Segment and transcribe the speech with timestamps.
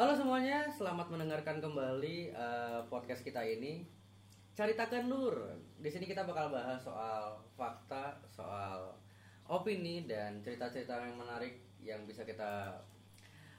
[0.00, 3.84] Halo semuanya, selamat mendengarkan kembali eh, podcast kita ini.
[4.56, 5.36] Caritakan Nur.
[5.76, 8.96] Di sini kita bakal bahas soal fakta, soal
[9.44, 12.80] opini dan cerita-cerita yang menarik yang bisa kita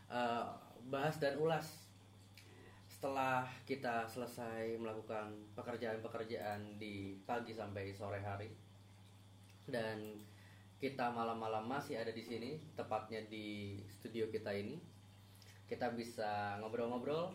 [0.09, 0.49] eh,
[0.89, 1.85] bahas dan ulas
[2.89, 8.49] setelah kita selesai melakukan pekerjaan-pekerjaan di pagi sampai sore hari
[9.69, 10.17] dan
[10.81, 14.90] kita malam-malam masih ada di sini tepatnya di studio kita ini
[15.71, 17.31] kita bisa ngobrol-ngobrol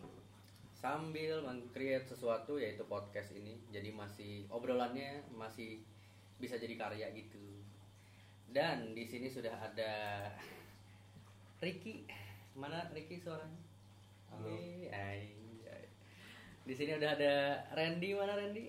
[0.76, 3.56] sambil meng-create sesuatu yaitu podcast ini.
[3.72, 5.80] Jadi masih obrolannya masih
[6.36, 7.40] bisa jadi karya gitu.
[8.52, 9.92] Dan di sini sudah ada
[11.64, 12.04] Ricky.
[12.52, 13.56] Mana Ricky suaranya?
[14.28, 14.52] Halo.
[14.52, 15.22] Ay, ay.
[16.68, 18.12] di sini udah ada Randy.
[18.12, 18.68] Mana Randy?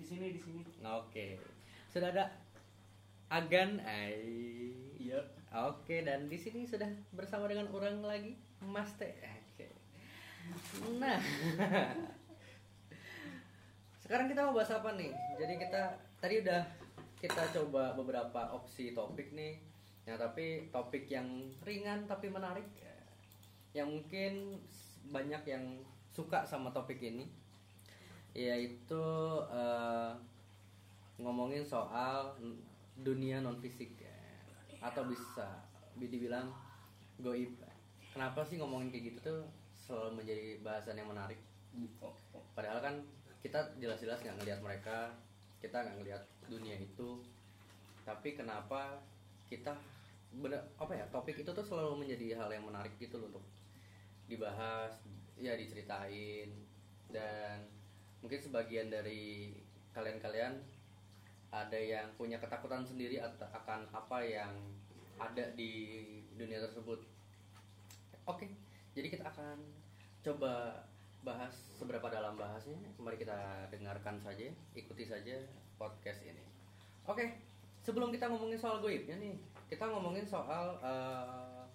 [0.00, 0.64] Di sini di sini.
[0.88, 1.36] Oke.
[1.92, 2.32] Sudah ada
[3.28, 3.76] Agan.
[3.84, 4.72] Ai.
[4.96, 5.20] iya.
[5.52, 8.32] Oke, dan di sini sudah bersama dengan orang lagi,
[8.66, 9.12] Mas Teh.
[10.98, 11.18] Nah.
[14.02, 15.14] Sekarang kita mau bahas apa nih?
[15.38, 15.82] Jadi kita
[16.18, 16.62] tadi udah
[17.22, 19.62] kita coba beberapa opsi topik nih.
[20.02, 21.26] Ya, tapi topik yang
[21.62, 22.66] ringan tapi menarik.
[23.72, 24.32] Yang mungkin
[25.08, 25.64] banyak yang
[26.12, 27.24] suka sama topik ini
[28.32, 29.04] yaitu
[29.52, 30.12] eh,
[31.20, 32.32] ngomongin soal
[32.96, 34.12] dunia non fisik ya.
[34.80, 35.46] atau bisa
[36.00, 36.48] bi- dibilang
[37.20, 37.52] goib
[38.12, 39.40] kenapa sih ngomongin kayak gitu tuh
[39.74, 41.40] selalu menjadi bahasan yang menarik?
[42.52, 42.94] Padahal kan
[43.40, 45.16] kita jelas-jelas nggak ngelihat mereka
[45.58, 47.24] kita nggak ngelihat dunia itu.
[48.04, 49.00] Tapi kenapa
[49.48, 49.72] kita
[50.32, 53.44] bener apa ya topik itu tuh selalu menjadi hal yang menarik gitu loh untuk
[54.28, 54.92] dibahas
[55.40, 56.52] ya diceritain.
[57.08, 57.64] Dan
[58.20, 59.56] mungkin sebagian dari
[59.92, 60.56] kalian-kalian
[61.52, 64.52] ada yang punya ketakutan sendiri akan apa yang
[65.20, 66.00] ada di
[66.32, 67.11] dunia tersebut.
[68.22, 68.46] Oke,
[68.94, 69.58] jadi kita akan
[70.22, 70.78] coba
[71.26, 72.78] bahas seberapa dalam bahasnya.
[73.02, 74.46] Mari kita dengarkan saja,
[74.78, 75.42] ikuti saja
[75.74, 76.46] podcast ini.
[77.02, 77.42] Oke,
[77.82, 79.34] sebelum kita ngomongin soal goibnya nih,
[79.66, 81.66] kita ngomongin soal eh,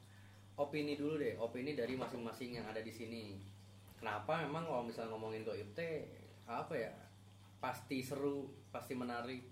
[0.55, 3.35] opini dulu deh, opini dari masing-masing yang ada di sini.
[3.99, 6.07] Kenapa memang kalau misalnya ngomongin goib teh
[6.47, 6.95] apa ya?
[7.59, 9.43] Pasti seru, pasti menarik,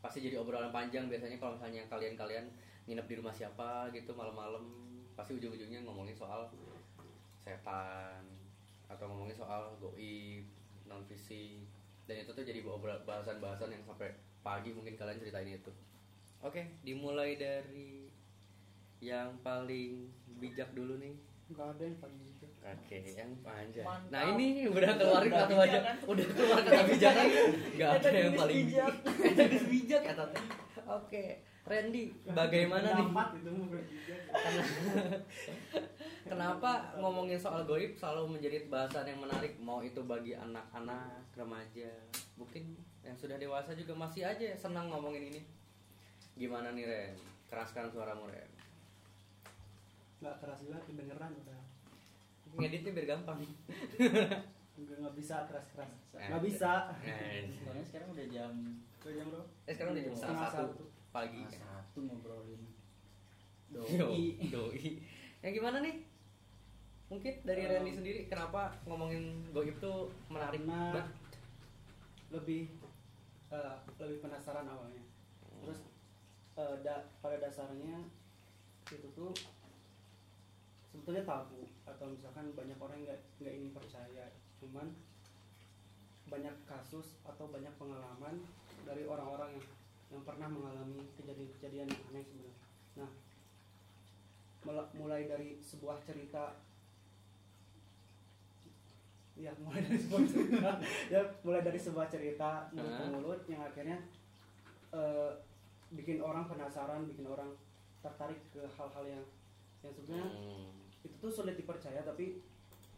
[0.00, 2.48] pasti jadi obrolan panjang biasanya kalau misalnya kalian-kalian
[2.88, 6.46] nginep di rumah siapa gitu malam-malam pasti ujung-ujungnya ngomongin soal
[7.42, 8.22] setan
[8.86, 10.46] atau ngomongin soal goib
[10.86, 11.66] non fisik
[12.06, 12.62] dan itu tuh jadi
[13.02, 14.14] bahasan-bahasan yang sampai
[14.46, 15.74] pagi mungkin kalian ceritain itu
[16.38, 18.06] oke dimulai dari
[19.02, 20.06] yang paling
[20.38, 21.18] bijak dulu nih
[21.50, 23.86] nggak ada yang paling bijak Oke, yang panjang.
[23.88, 24.12] Mantap.
[24.12, 25.96] Nah ini udah keluarin kata bijak bijak, kan?
[26.04, 27.24] udah keluar kata bijaknya,
[27.72, 28.94] nggak ada yang paling bijak.
[29.32, 30.24] Gadis bijak kata.
[30.84, 31.24] Oke,
[31.68, 33.06] Randy, bagaimana nih?
[36.24, 39.56] Kenapa ngomongin soal goib selalu menjadi bahasan yang menarik?
[39.58, 41.88] Mau itu bagi anak-anak, remaja,
[42.34, 45.40] mungkin yang sudah dewasa juga masih aja senang ngomongin ini.
[46.34, 47.16] Gimana nih Ren?
[47.46, 48.48] Keraskan suaramu Ren.
[50.18, 51.60] nggak keras juga kedengeran udah
[52.58, 53.38] Ngeditnya biar gampang.
[54.78, 56.26] nggak nggak bisa keras keras Eh.
[56.26, 58.50] nggak bisa Eh, Soalnya sekarang udah jam
[58.98, 60.74] Udah jam berapa Eh sekarang udah jam satu
[61.20, 61.26] satu.
[61.28, 61.42] pagi.
[61.48, 62.62] setengah satu ngobrolin
[63.68, 64.24] doi.
[64.48, 64.86] doi.
[65.38, 65.96] Yang gimana nih?
[67.08, 67.68] Mungkin dari Eh.
[67.70, 71.06] Randy sendiri kenapa ngomongin goib tuh menarik banget?
[72.28, 72.68] lebih
[73.48, 75.00] eh, lebih penasaran awalnya
[75.58, 75.80] terus
[76.54, 78.04] eh, da- pada dasarnya
[78.86, 79.32] itu tuh
[80.84, 84.28] sebetulnya tabu atau misalkan banyak orang nggak nggak ingin percaya
[84.60, 84.92] cuman
[86.28, 88.44] banyak kasus atau banyak pengalaman
[88.84, 89.64] dari orang-orang yang
[90.08, 92.56] yang pernah mengalami kejadian-kejadian yang aneh sebenarnya.
[92.96, 93.10] Nah
[94.98, 96.58] mulai dari sebuah cerita
[99.38, 100.70] ya mulai dari sebuah cerita
[101.14, 103.96] ya mulai dari sebuah cerita mulut ke mulut yang akhirnya
[104.90, 105.30] eh,
[105.94, 107.54] bikin orang penasaran bikin orang
[108.02, 109.24] tertarik ke hal-hal yang
[109.86, 110.74] yang sebenarnya Hmm.
[111.06, 112.42] itu tuh sulit dipercaya tapi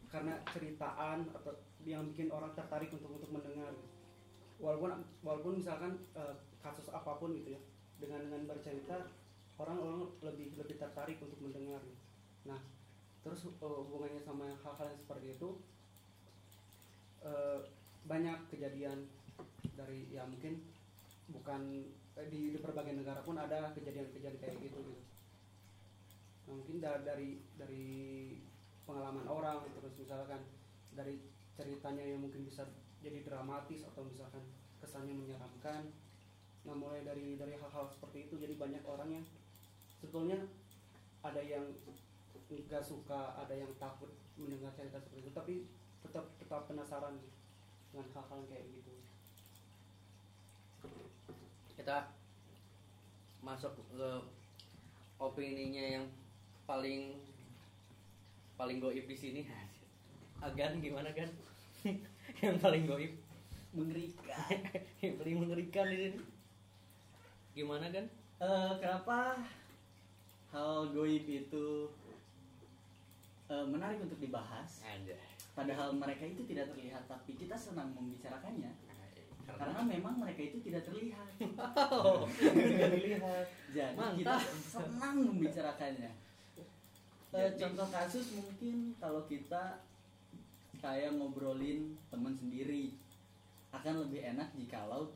[0.09, 1.53] karena ceritaan atau
[1.85, 3.71] yang bikin orang tertarik untuk untuk mendengar
[4.61, 4.93] walaupun
[5.25, 7.61] walaupun misalkan eh, kasus apa pun gitu ya
[7.97, 9.09] dengan dengan bercerita
[9.57, 11.81] orang-orang lebih lebih tertarik untuk mendengar
[12.45, 12.61] nah
[13.25, 15.49] terus eh, hubungannya sama hal-hal yang seperti itu
[17.25, 17.59] eh,
[18.05, 19.09] banyak kejadian
[19.73, 20.61] dari ya mungkin
[21.33, 21.89] bukan
[22.29, 24.93] di, di berbagai negara pun ada kejadian-kejadian kayak gitu gitu.
[26.45, 27.87] Nah, mungkin da- dari dari
[28.83, 30.43] pengalaman orang terus misalkan
[30.91, 31.23] dari
[31.55, 32.67] ceritanya yang mungkin bisa
[33.01, 34.45] jadi dramatis atau misalkan
[34.77, 35.89] kesannya menyeramkan.
[36.65, 39.25] Nah mulai dari dari hal-hal seperti itu jadi banyak orang yang
[39.97, 40.37] sebetulnya
[41.25, 41.65] ada yang
[42.51, 45.55] nggak suka ada yang takut mendengar cerita seperti itu tapi
[46.01, 47.17] tetap tetap penasaran
[47.89, 48.93] dengan hal-hal kayak gitu.
[51.77, 52.13] Kita
[53.41, 54.09] masuk ke
[55.17, 56.05] opininya yang
[56.69, 57.17] paling
[58.57, 59.41] paling goib di sini.
[60.45, 61.29] Agan gimana kan
[62.41, 63.13] yang paling goib.
[63.71, 64.51] Mengerikan.
[65.01, 66.19] Yang paling mengerikan di sini.
[67.55, 68.05] Gimana kan
[68.41, 69.37] Eh, kenapa
[70.49, 71.65] hal goib itu
[73.47, 74.81] eh, menarik untuk dibahas?
[74.81, 75.13] Aja
[75.51, 78.71] padahal mereka itu tidak terlihat tapi kita senang membicarakannya.
[79.45, 81.27] Karena karena memang mereka itu tidak terlihat.
[81.91, 83.45] Oh, tidak dilihat.
[83.69, 84.17] Jadi Mantap.
[84.17, 84.35] kita
[84.73, 86.11] senang membicarakannya.
[87.31, 89.85] Jadi- contoh kasus mungkin kalau kita
[90.81, 92.91] kayak ngobrolin teman sendiri
[93.71, 95.07] akan lebih enak jikalau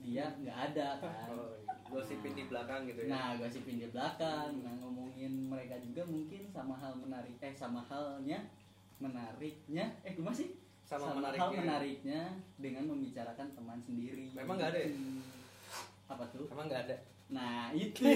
[0.00, 1.54] dia nggak ada kan oh,
[1.88, 6.72] gosipin di belakang gitu ya Nah, gosipin di belakang, nah ngomongin mereka juga mungkin sama
[6.78, 8.40] hal menarik, eh sama halnya
[9.02, 10.56] menariknya, eh gimana sih?
[10.88, 12.22] sama, hal menariknya menariknya
[12.58, 14.32] dengan membicarakan teman sendiri.
[14.34, 14.90] Memang nggak ada ya?
[16.10, 16.48] Apa tuh?
[16.50, 16.96] emang nggak ada
[17.30, 18.02] Nah itu.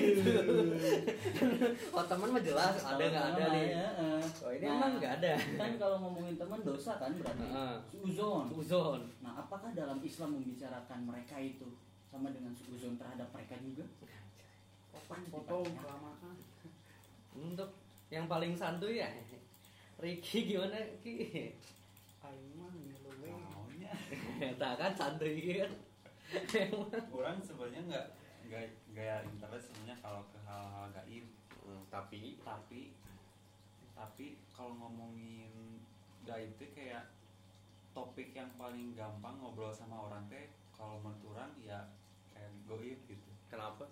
[1.95, 4.23] oh teman mah jelas ada nggak ada nih ya, eh.
[4.43, 7.47] oh ini Nah, emang nggak ada Kan kalau ngomongin teman dosa kan berarti.
[7.47, 7.75] Heeh.
[8.03, 8.51] Uzon.
[8.51, 11.79] uzon Nah, apakah dalam Islam membicarakan mereka itu
[12.11, 13.87] sama dengan uzon terhadap mereka juga?
[15.11, 16.37] potong kelamaan
[17.35, 17.71] untuk
[18.09, 19.11] yang paling santuy ya
[19.99, 21.51] Ricky gimana Ki
[22.25, 22.73] aing mah
[24.61, 25.73] tak kan santuy kan
[27.17, 28.07] orang sebenarnya nggak
[28.55, 31.27] nggak gaya interest sebenarnya kalau ke hal-hal gaib.
[31.67, 32.39] Hmm, tapi?
[32.47, 32.81] Tapi
[33.95, 35.83] tapi kalau ngomongin
[36.23, 37.11] gaib itu kayak
[37.91, 41.83] topik yang paling gampang ngobrol sama orang teh kalau menurut ya
[42.31, 43.31] kayak goib gitu.
[43.51, 43.91] Kenapa?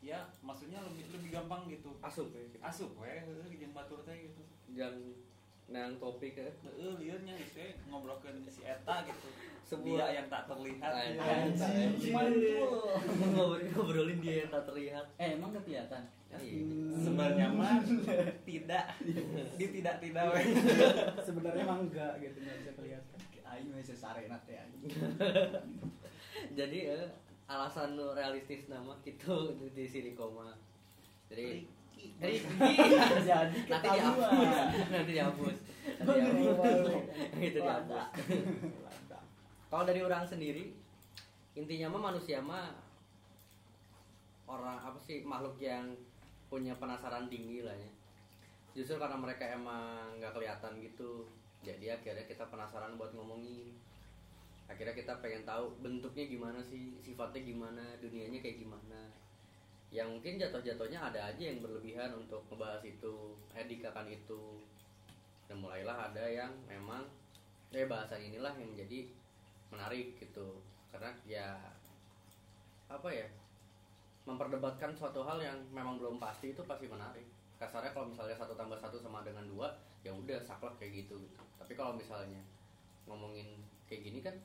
[0.00, 1.92] Ya maksudnya lebih lebih gampang gitu.
[2.00, 2.56] Asup ya gitu.
[2.64, 4.40] asup heueuh jeung batur teh gitu
[5.68, 6.48] nang topik ya.
[6.64, 7.60] Heeh liurnya itu
[7.92, 9.28] ngobrolkeun si eta gitu.
[9.68, 10.92] Sebuah- dia yang tak terlihat.
[12.08, 12.88] Mantul.
[13.36, 15.06] ngobrolin ngobrolin dia yang tak terlihat.
[15.20, 16.02] Eh, emang kelihatan?
[16.28, 16.60] Iya.
[16.92, 17.80] sebenarnya mah
[18.48, 18.84] tidak.
[19.56, 20.24] Di tidak tidak
[21.26, 23.18] sebenarnya mah enggak gitu nggak bisa kelihatan.
[23.48, 24.60] Aing masih sarena teh
[26.58, 27.08] jadi eh,
[27.48, 30.52] alasan realistis nama gitu di sini koma.
[31.32, 31.64] Jadi
[31.98, 34.26] Ricky Jadi nanti dihapus.
[34.90, 35.56] Nanti dihapus.
[35.98, 36.76] Nanti dihapus.
[37.42, 37.66] itu dihapus.
[37.66, 38.02] Lada.
[38.86, 39.18] Lada.
[39.68, 40.72] kalau dari orang sendiri
[41.58, 42.70] intinya mah manusia mah
[44.46, 45.92] orang apa sih makhluk yang
[46.48, 47.90] punya penasaran tinggi lah ya.
[48.78, 51.26] Justru karena mereka emang nggak kelihatan gitu
[51.66, 53.74] jadi akhirnya kita penasaran buat ngomongin.
[54.70, 59.10] Akhirnya kita pengen tahu bentuknya gimana sih sifatnya gimana dunianya kayak gimana
[59.88, 64.60] yang mungkin jatuh-jatuhnya ada aja yang berlebihan untuk ngebahas itu edikakan itu.
[65.48, 67.08] Dan mulailah ada yang memang
[67.72, 69.08] eh bahasan inilah yang menjadi
[69.72, 70.60] menarik gitu.
[70.92, 71.56] Karena ya
[72.88, 73.28] apa ya
[74.28, 77.24] memperdebatkan suatu hal yang memang belum pasti itu pasti menarik.
[77.56, 79.72] Kasarnya kalau misalnya satu tambah satu sama dengan dua
[80.04, 81.40] ya udah saklek kayak gitu gitu.
[81.56, 82.44] Tapi kalau misalnya
[83.08, 84.36] ngomongin kayak gini kan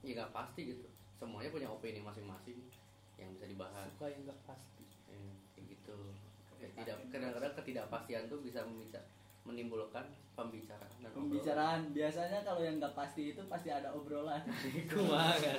[0.00, 0.88] ya nggak pasti gitu.
[1.20, 2.56] Semuanya punya opini masing-masing
[3.18, 3.90] yang bisa dibahas.
[3.92, 4.77] Suka yang nggak pasti.
[4.77, 4.77] Ya,
[5.88, 6.12] gitu
[6.74, 9.06] tidak kadang-kadang ketidakpastian tuh bisa membica-
[9.42, 10.04] menimbulkan
[10.34, 11.80] pembicaraan dan Pembicaraan.
[11.90, 14.38] Biasanya kalau yang nggak pasti itu pasti ada obrolan.
[14.92, 15.58] kumaha kan?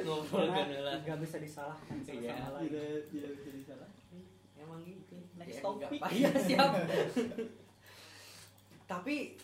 [0.00, 0.66] Ngobrol kan
[1.02, 2.38] nggak bisa disalahkan satu Iya.
[2.38, 2.70] sama lain.
[2.70, 3.90] Tidak tidak bisa disalah.
[4.54, 5.16] emang gitu.
[5.36, 5.98] Next Ya, topic.
[6.08, 6.70] iya siap.
[8.92, 9.36] Tapi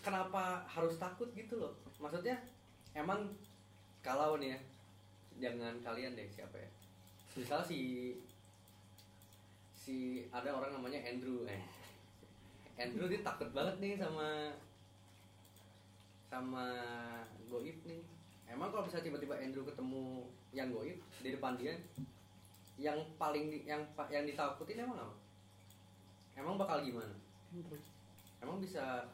[0.00, 1.72] kenapa harus takut gitu loh?
[1.98, 2.34] Maksudnya
[2.92, 3.28] emang
[4.00, 4.60] kalau nih ya
[5.50, 6.70] jangan kalian deh siapa ya?
[7.36, 7.78] Misal si
[9.86, 11.46] si ada orang namanya Andrew.
[11.46, 11.62] Eh
[12.74, 14.50] Andrew dia takut banget nih sama
[16.26, 16.66] sama
[17.46, 18.02] Goib nih.
[18.50, 21.78] Emang kalau bisa tiba-tiba Andrew ketemu yang Goib di depan dia
[22.76, 25.16] yang paling di- yang yang ditakutin emang apa?
[26.34, 27.14] Emang bakal gimana?
[28.42, 29.06] Emang bisa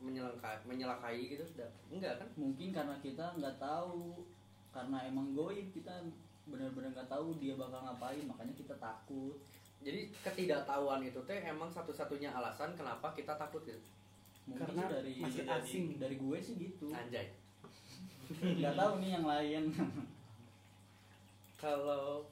[0.00, 1.44] menyelakai menyelakai gitu?
[1.52, 2.28] Nggak- enggak kan?
[2.40, 4.24] Mungkin karena kita nggak tahu.
[4.72, 6.00] Karena emang goib kita
[6.48, 8.24] benar-benar nggak tahu dia bakal ngapain.
[8.24, 9.36] Makanya kita takut.
[9.82, 13.78] Jadi ketidaktahuan itu teh emang satu-satunya alasan kenapa kita takut gitu.
[14.46, 15.84] Mungkin Karena dari masih dari, asing.
[15.98, 16.90] dari gue sih gitu.
[16.90, 17.34] anjay.
[18.40, 19.64] Nggak tahu nih yang lain.
[21.62, 22.26] kalau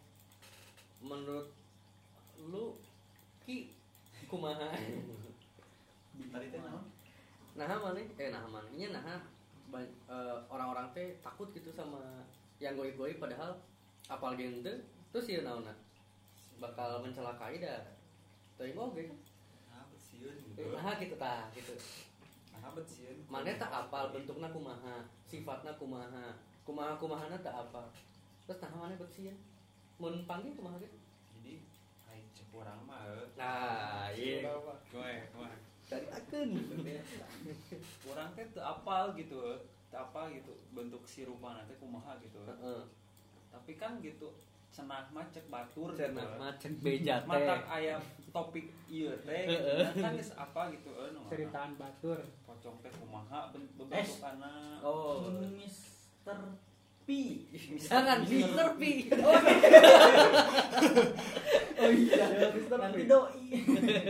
[0.99, 1.47] menurut
[2.50, 2.75] lu
[3.47, 3.71] ki
[4.26, 4.75] kumaha?
[6.19, 6.85] Tadi teh naon?
[7.54, 8.00] Nah mana?
[8.19, 8.66] Eh nah mana?
[8.75, 9.23] Ini nah
[9.71, 12.26] ban- eh, orang-orang teh takut gitu sama
[12.59, 13.57] yang goib-goib padahal
[14.11, 14.66] apal gitu
[15.14, 15.64] terus ya naon
[16.61, 17.83] bakal mencelakai dah.
[18.55, 19.17] Tapi mau gitu
[19.73, 21.73] apa sih sieun Eh, gitu nah gitu tah gitu.
[22.52, 26.37] Nah bet sieun mana tak apal bentuknya kumaha sifatnya kumaha
[26.69, 27.88] kumaha kumahana tak apal.
[28.45, 29.37] Terus nah mana bet sieun
[30.00, 30.97] mun panggil kumaha gitu
[31.37, 31.61] jadi
[32.09, 33.29] ai cek urang mah eh.
[33.37, 34.49] nah iya.
[34.49, 35.12] gue gue
[35.90, 36.50] dari akun.
[38.14, 39.61] Orang teh teu apal gitu eh.
[39.93, 42.85] teu apal gitu bentuk si rupa nanti kumaha gitu eh.
[43.52, 44.33] tapi kan gitu
[44.71, 47.99] cenah mah cek batur cenah gitu cek beja teh mata ayam
[48.31, 49.99] topik ieu teh gitu.
[49.99, 52.23] kan geus apa gitu eh nu ceritaan batur.
[52.47, 55.27] Pocong teh kumaha ben- bentukana oh.
[55.50, 56.39] Mister
[57.03, 57.11] P.
[57.83, 58.83] Jangan Mister P.
[61.81, 62.27] Oh iya.
[62.55, 63.11] Mister nanti P.
[63.11, 63.47] doi.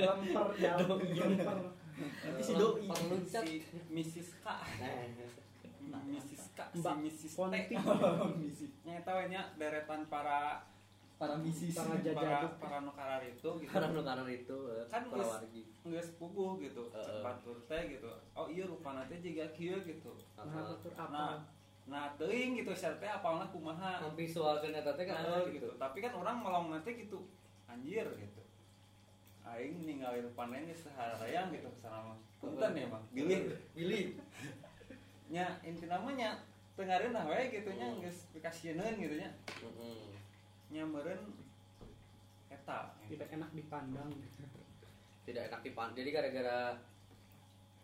[0.05, 1.59] Lemper jauh lemper
[1.97, 2.85] nanti si doi.
[3.25, 4.29] Si Mrs.
[4.45, 4.47] K.
[4.53, 5.40] Nah
[6.69, 6.73] Mrs.
[6.73, 7.21] K si Mbak Mrs.
[7.31, 8.39] T Ponti.
[8.39, 10.61] misi nyata we nya deretan para
[11.17, 12.53] para misi Para para jajaduk.
[12.57, 16.57] para nu karar itu gitu karena nu karena itu eh, Kan para wargi geus puguh
[16.59, 16.83] gitu
[17.21, 20.65] batur teh gitu oh iya rupana teh jiga kieu gitu nah Heeh.
[20.65, 21.25] batur nah apa
[21.85, 25.69] nah teuing gitu sia teh apalna kumaha visualkeun eta teh kan Nah, gitu gitu.
[25.77, 27.29] Tapi kan orang melong nanti gitu
[27.67, 28.41] anjir gitu.
[29.43, 32.15] Aing ninggalin panen di seharayang gitu mah.
[32.39, 33.05] Punten ya bang.
[33.11, 33.41] Bilih.
[33.75, 34.05] pilih
[35.35, 36.39] Nya inti namanya
[36.81, 39.29] tengareun nah we gitu nya geus pikasieun gitu nya.
[39.61, 40.09] Heeh.
[40.73, 41.37] Nya meureun
[42.49, 42.97] eta.
[43.07, 44.11] tidak enak dipandang.
[45.29, 46.61] Tidak enak dipandang jadi gara-gara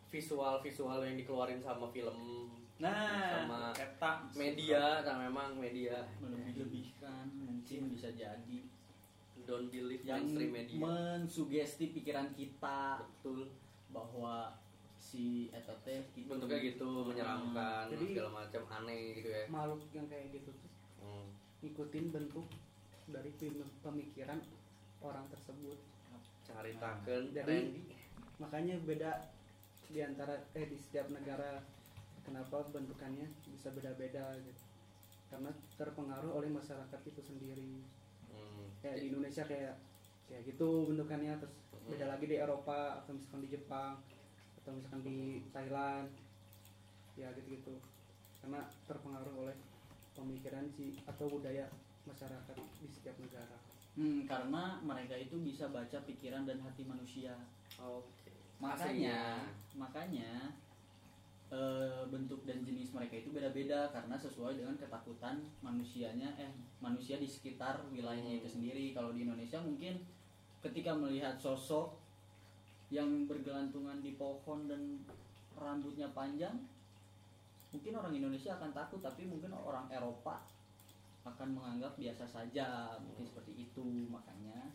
[0.08, 4.28] visual visual yang dikeluarin sama film Nah, Sama eta.
[4.36, 5.96] media nah memang media.
[6.20, 8.58] Melebih-lebihkan mungkin bisa jadi.
[9.48, 10.80] Don't believe yang mainstream media.
[10.84, 13.00] mensugesti pikiran kita.
[13.00, 13.48] Betul.
[13.88, 14.52] Bahwa
[15.06, 16.26] si eta teh gitu.
[16.26, 19.46] bentuknya gitu menyeramkan Jadi- segala macam aneh gitu ya.
[19.46, 20.70] makhluk yang kayak gitu tuh.
[20.98, 21.26] Hmm.
[21.62, 22.46] ngikutin bentuk
[23.06, 24.42] dari pem- pemikiran
[24.98, 25.78] orang tersebut.
[26.42, 27.82] Caritakeun Jadi- trendy
[28.36, 29.10] makanya beda
[29.86, 31.62] di antara eh di setiap negara
[32.20, 34.62] kenapa bentukannya bisa beda-beda gitu.
[35.26, 37.78] Karena terpengaruh oleh masyarakat itu sendiri.
[38.26, 38.66] Hmm.
[38.76, 39.74] kayak di Indonesia kayak
[40.26, 41.54] kayak gitu bentukannya terus
[41.86, 43.96] beda lagi di Eropa atau misalkan di Jepang
[44.66, 46.10] atau misalkan di Thailand
[47.14, 47.78] ya gitu-gitu.
[48.42, 49.54] Karena terpengaruh oleh
[50.18, 51.70] pemikiran si atau budaya
[52.02, 53.62] masyarakat di setiap negara.
[53.94, 57.38] Hmm, karena mereka itu bisa baca pikiran dan hati manusia.
[57.78, 58.34] oke.
[58.58, 59.46] Makanya,
[59.78, 60.50] makanya.
[61.46, 66.50] eh, bentuk dan jenis mereka itu beda-beda karena sesuai dengan ketakutan manusianya eh
[66.82, 68.90] manusia di sekitar wilayahnya itu sendiri.
[68.90, 70.02] Kalau di Indonesia mungkin
[70.58, 71.94] ketika melihat sosok
[72.90, 75.02] yang bergelantungan di pohon dan
[75.58, 76.54] rambutnya panjang,
[77.74, 80.46] mungkin orang Indonesia akan takut, tapi mungkin orang Eropa
[81.26, 83.82] akan menganggap biasa saja, mungkin seperti itu.
[84.06, 84.70] Makanya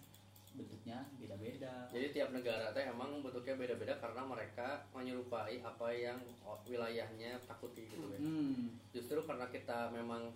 [0.51, 1.87] bentuknya beda-beda.
[1.87, 6.19] jadi tiap negara teh emang bentuknya beda-beda karena mereka menyerupai apa yang
[6.67, 8.75] wilayahnya takuti gitu ya Hmm.
[8.91, 10.27] justru karena kita memang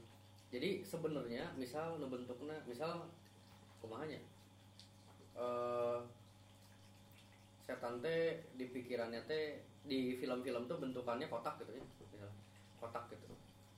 [0.47, 3.11] jadi sebenarnya misal bentuknya misal
[3.83, 4.23] kumahanya
[5.35, 5.99] eh
[7.65, 8.21] setan teh
[8.53, 12.29] di pikirannya teh di film-film tuh bentukannya kotak gitu ya misal
[12.77, 13.25] kotak gitu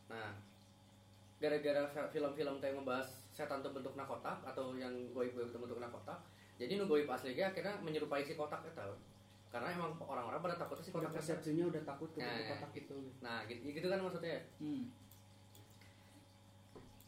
[0.08, 0.36] nah
[1.38, 6.20] gara-gara film-film teh ngebahas setan tuh bentuknya kotak atau yang goib-goib tuh bentuknya kotak
[6.58, 8.82] jadi nu goib aslinya akhirnya menyerupai si kotak itu
[9.48, 12.44] karena emang orang-orang pada takutnya si kotak itu persepsinya udah takut ke Nah.
[12.50, 12.96] kotak itu gitu.
[13.22, 14.84] nah gitu, gitu kan maksudnya Hmm.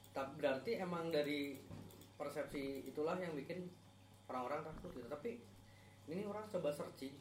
[0.09, 1.59] Ta- berarti emang dari
[2.15, 3.69] persepsi itulah yang bikin
[4.25, 5.39] orang-orang takut gitu tapi
[6.09, 7.13] ini orang coba searching.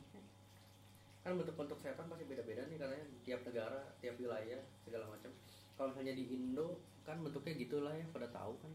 [1.21, 3.07] Kan bentuk-bentuk setan pasti beda-beda nih katanya.
[3.23, 5.31] Tiap negara tiap wilayah segala macam.
[5.77, 8.73] Kalau misalnya di Indo kan bentuknya gitulah ya pada tahu kan.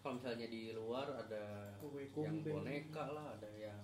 [0.00, 3.80] Kalau misalnya di luar ada Kue yang boneka lah ada yang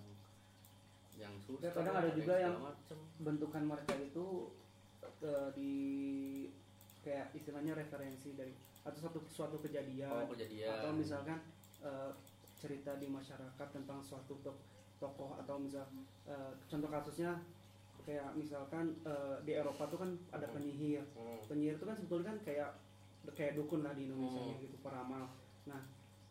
[1.16, 4.48] yang susah Ya, kadang ada juga yang- macam bentukan mereka itu
[5.20, 5.72] eh, di
[7.00, 10.08] kayak istilahnya referensi dari atau suatu suatu kejadian.
[10.08, 10.80] Oh kejadian.
[10.80, 11.38] Atau misalkan
[11.84, 12.12] eh,
[12.56, 14.36] cerita di masyarakat tentang suatu
[15.00, 15.88] tokoh atau misal
[16.28, 17.40] eh, contoh kasusnya
[18.04, 20.54] kayak misalkan eh, di Eropa tuh kan ada Hmm.
[20.54, 21.40] penyihir Hmm.
[21.48, 22.70] penyihir itu kan sebetulnya kan kayak
[23.32, 24.60] kayak dukun lah di Indonesia Hmm.
[24.60, 25.24] gitu peramal
[25.64, 25.80] nah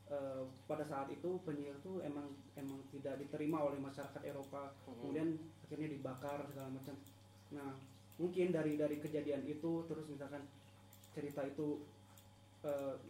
[0.09, 4.97] eh, pada saat itu penyihir tuh emang emang tidak diterima oleh masyarakat Eropa Hmm.
[5.01, 5.27] kemudian
[5.65, 6.95] akhirnya dibakar segala macam
[7.49, 7.73] nah
[8.17, 10.45] mungkin dari dari kejadian itu terus misalkan
[11.09, 11.81] cerita itu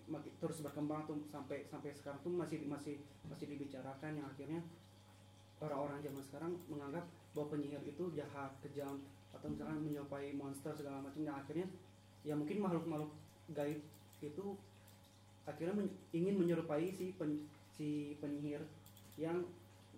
[0.05, 4.61] maki- terus berkembang tuh sampai sampai sekarang tuh masih masih masih dibicarakan yang akhirnya
[5.59, 8.99] orang-orang zaman sekarang menganggap bahwa penyihir itu jahat kejam
[9.29, 11.67] atau misalkan menyerupai monster segala macam yang akhirnya
[12.23, 13.11] ya mungkin makhluk-makhluk
[13.53, 13.79] gaib
[14.19, 14.45] itu
[15.47, 18.63] akhirnya men- ingin menyerupai si pen- si penyihir
[19.15, 19.43] yang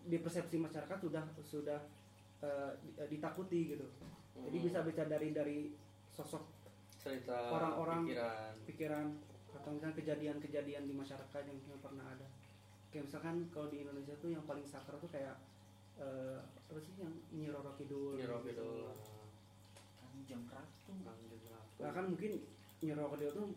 [0.01, 1.79] di persepsi masyarakat sudah sudah
[2.41, 2.71] eh,
[3.05, 3.85] ditakuti gitu.
[4.33, 4.65] Jadi Hmm.
[4.65, 5.69] bisa bisa dari dari
[6.09, 6.41] sosok
[6.97, 8.53] cerita orang-orang pikiran.
[8.65, 9.07] pikiran
[9.51, 12.25] atau misalnya kejadian-kejadian di masyarakat yang, yang pernah ada.
[12.89, 15.37] Kayak misalkan kalau di Indonesia tuh yang paling sakral tuh kayak
[16.01, 18.49] eh, apa sih yang Nyi Roro Kidul Nyi Roro gitu.
[18.49, 18.89] Kidul
[19.97, 21.79] Kanjeng Ratu Kanjeng Ratu.
[21.79, 22.31] Nah, kan mungkin
[22.81, 23.47] Nyi Roro Kidul tuh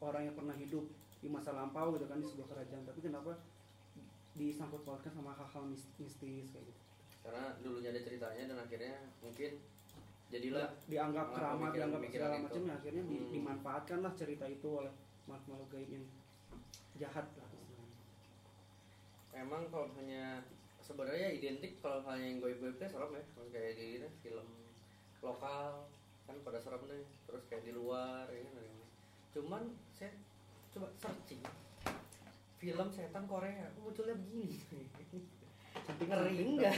[0.00, 0.84] orang yang pernah hidup
[1.22, 3.30] di masa lampau gitu kan di sebuah kerajaan tapi kenapa
[4.34, 6.80] disangkut pautkan sama hal-hal mis- mistis kayak gitu
[7.22, 9.62] karena dulunya ada ceritanya dan akhirnya mungkin
[10.26, 12.42] jadilah dianggap keramat dianggap segala itu.
[12.42, 13.30] macam ya akhirnya Hmm.
[13.30, 14.90] dimanfaatkan lah cerita itu oleh
[15.30, 16.06] makhluk gaib yang
[16.98, 17.48] jahat lah
[19.32, 20.42] emang kalau hanya
[20.92, 24.44] sebenarnya identik kalau hanya yang goib-goib teh serem ya kayak di ini, film
[25.24, 25.88] lokal
[26.28, 28.44] kan pada serem deh terus kayak di luar ya
[29.32, 30.12] cuman saya
[30.76, 31.40] coba searching
[32.60, 34.60] film setan Korea munculnya begini.
[35.72, 36.76] Cantik ngeri enggak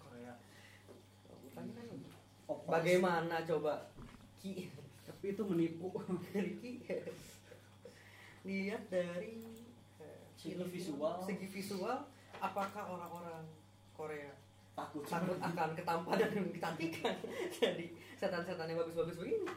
[0.00, 0.32] Korea.
[1.52, 1.66] Kan,
[2.70, 3.90] bagaimana coba?
[4.38, 4.70] Ki.
[5.04, 5.90] Tapi itu menipu.
[6.32, 6.80] Ricky
[8.44, 9.40] lihat dari
[10.00, 11.16] eh, Segi visual.
[11.24, 12.13] segi visual
[12.44, 13.44] apakah orang-orang
[13.96, 14.32] Korea
[14.76, 15.04] takut.
[15.06, 17.16] takut akan ketampanan dan kecantikan?
[17.62, 17.86] Jadi
[18.20, 19.48] setan-setan yang bagus-bagus begini.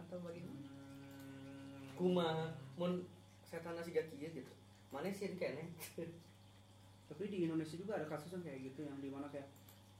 [0.00, 0.60] Atau bagaimana?
[0.62, 1.92] Hmm.
[1.92, 3.04] kuma mun
[3.44, 4.52] setan nasi gaki gitu.
[4.88, 5.76] Mana sih kene
[7.12, 9.44] tapi di Indonesia juga ada kasus yang kayak gitu yang di mana kayak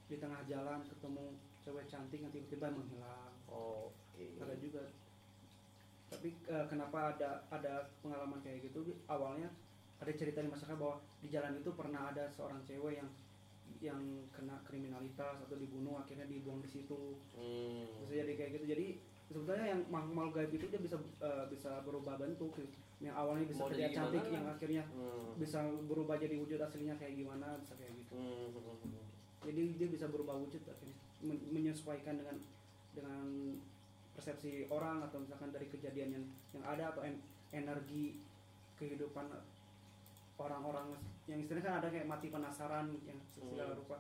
[0.09, 3.37] di tengah jalan ketemu cewek cantik yang tiba-tiba menghilang.
[3.53, 4.33] Oke.
[4.41, 4.81] Ada juga.
[6.09, 8.97] Tapi eh, kenapa ada ada pengalaman kayak gitu?
[9.05, 9.53] Awalnya
[10.03, 13.09] ada cerita di masyarakat bahwa di jalan itu pernah ada seorang cewek yang
[13.81, 18.03] yang kena kriminalitas atau dibunuh akhirnya dibuang di situ hmm.
[18.03, 18.87] bisa jadi kayak gitu jadi
[19.27, 22.53] sebetulnya yang makhluk gaib itu dia bisa eh, bisa berubah bentuk
[23.03, 24.35] yang awalnya bisa Mau terlihat cantik gimana?
[24.35, 25.35] yang akhirnya Hmm.
[25.35, 28.55] bisa berubah jadi wujud aslinya kayak gimana bisa kayak gitu Hmm.
[29.43, 32.37] jadi dia bisa berubah wujud akhirnya Men- menyesuaikan dengan
[32.93, 33.25] dengan
[34.13, 38.21] persepsi orang atau misalkan dari kejadian yang yang ada atau en- energi
[38.77, 39.27] kehidupan
[40.43, 43.79] orang-orang yang istilahnya kan ada kayak mati penasaran yang segala Hmm.
[43.79, 43.97] rupa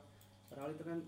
[0.50, 0.98] padahal itu kan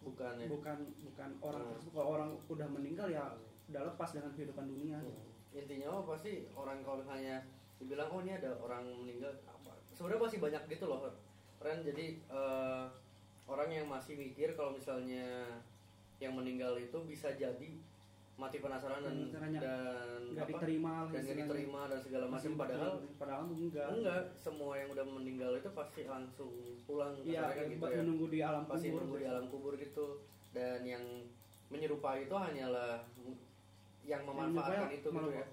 [0.00, 1.70] bukan ya bukan bukan orang Hmm.
[1.74, 3.24] tersebut kalau orang udah meninggal ya
[3.66, 5.58] udah lepas dengan kehidupan dunia Hmm.
[5.58, 7.42] intinya mah pasti orang kalau misalnya
[7.76, 11.00] dibilang oh ini ada orang meninggal apa sebenarnya masih banyak gitu loh
[11.56, 12.84] Ren jadi eh,
[13.46, 15.48] orang yang masih mikir kalau misalnya
[16.16, 17.68] yang meninggal itu bisa jadi
[18.36, 21.44] mati penasaran dan Dan caranya dan nggak apa diterima dan nggak istilahnya.
[21.48, 23.88] diterima dan segala macam padahal padahal enggak.
[23.90, 26.52] Enggak semua yang udah meninggal itu pasti langsung
[26.84, 27.96] pulang iya kasarnya kan gitu ya.
[27.98, 30.06] menunggu di alam pasti kubur nunggu di alam kubur gitu.
[30.52, 31.04] Dan yang
[31.66, 33.00] menyerupai itu hanyalah
[34.04, 35.40] yang memanfaatkan itu gitu ya.
[35.40, 35.46] ya.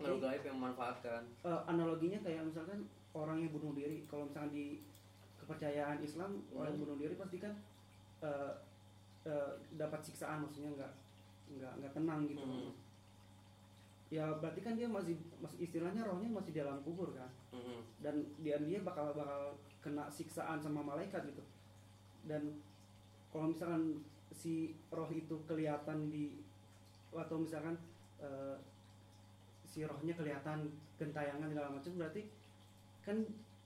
[0.00, 1.22] makhluk gaib yang memanfaatkan.
[1.44, 2.80] Eh, analoginya kayak misalkan
[3.12, 4.06] orang yang bunuh diri.
[4.06, 4.80] Kalau misalkan di
[5.36, 6.84] kepercayaan Islam orang yang Hmm.
[6.86, 7.52] bunuh diri pasti kan
[8.20, 8.52] eh,
[9.24, 10.92] eh, dapat siksaan maksudnya nggak
[11.52, 12.72] nggak nggak tenang gitu Hmm.
[14.10, 17.78] ya berarti kan dia masih masih istilahnya rohnya masih di alam kubur kan Mhm.
[18.02, 21.42] dan dia dia bakal bakal kena siksaan sama malaikat gitu
[22.26, 22.58] dan
[23.30, 24.54] kalau misalkan si
[24.90, 26.42] roh itu kelihatan di
[27.10, 27.78] atau misalkan
[28.18, 28.56] eh,
[29.64, 30.66] si rohnya kelihatan
[30.98, 32.26] gentayangan segala macam berarti
[33.00, 33.16] kan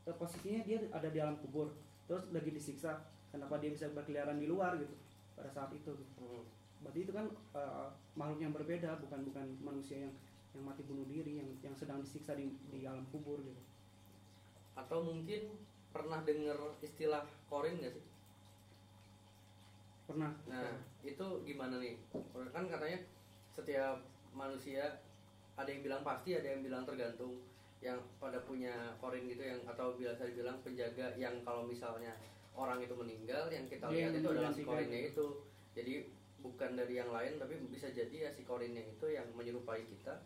[0.04, 1.72] eh, posisinya dia ada di alam kubur
[2.04, 3.00] terus lagi disiksa
[3.32, 4.92] kenapa dia bisa berkeliaran di luar gitu
[5.34, 6.14] pada saat itu gitu.
[6.20, 6.44] Mhm.
[6.84, 10.14] Berarti itu kan eh, makhluk yang berbeda bukan bukan manusia yang
[10.54, 13.62] yang mati bunuh diri yang yang sedang disiksa di di alam kubur gitu.
[14.76, 15.56] Atau mungkin
[15.90, 18.04] pernah dengar istilah korin gak sih?
[20.04, 20.36] Pernah.
[20.46, 21.96] Nah itu gimana nih?
[22.52, 23.02] Kan katanya
[23.50, 25.02] setiap manusia
[25.54, 27.38] ada yang bilang pasti ada yang bilang tergantung
[27.78, 32.16] yang pada punya korin gitu yang atau biasa dibilang penjaga yang kalau misalnya
[32.54, 35.26] orang itu meninggal yang kita Dia lihat yang itu adalah si korinnya itu.
[35.74, 35.94] Jadi
[36.44, 40.20] bukan dari yang lain tapi bisa jadi ya si korinnya itu yang menyerupai kita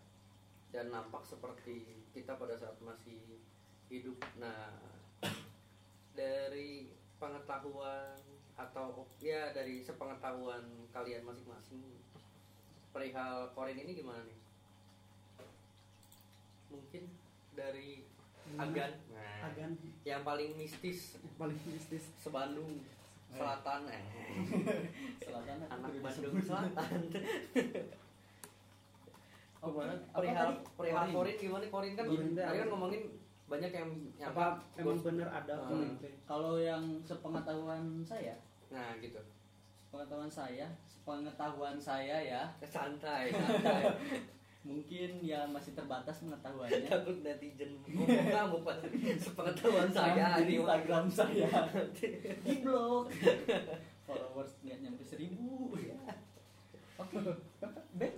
[0.74, 3.38] dan nampak seperti kita pada saat masih
[3.86, 4.18] hidup.
[4.42, 4.74] Nah
[6.18, 6.90] dari
[7.22, 8.18] pengetahuan
[8.58, 11.78] atau ya dari sepengetahuan kalian masing-masing
[12.90, 14.38] perihal korin ini gimana nih?
[16.74, 17.02] Mungkin
[17.54, 18.02] dari?
[18.58, 18.96] Agan.
[19.12, 19.76] Nah, agan.
[20.08, 22.10] yang paling mistis paling mistis.
[22.18, 22.80] sebandung
[23.28, 24.02] selatan eh.
[25.24, 27.00] Selatan anak Bandung selatan.
[29.58, 29.74] Oh.
[29.74, 31.14] Apa perihal perihal Korin.
[31.18, 31.66] korin gimana?
[31.66, 33.02] Korin kan teh tadi kan ngomongin
[33.50, 34.54] banyak yang yang apa?
[34.78, 35.98] emang bener ada Hmm.
[36.30, 38.38] kalau yang sepengetahuan saya.
[38.70, 39.18] Nah gitu.
[39.82, 42.42] Sepengetahuan saya sepengetahuan saya ya.
[42.62, 43.82] Santai santai
[44.66, 46.90] mungkin ya masih terbatas pengetahuannya.
[46.92, 48.78] Takut netizen ngomong kamu pas
[49.16, 51.48] sepengetahuan saya di Instagram saya.
[52.42, 53.10] Di blog.
[54.04, 55.74] Followers nggak nyampe seribu.
[56.98, 57.16] Oke.
[57.94, 58.16] Back.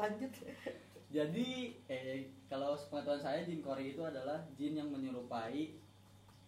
[0.00, 0.32] Lanjut.
[1.14, 5.78] Jadi eh kalau pengetahuan saya jin kori itu adalah jin yang menyerupai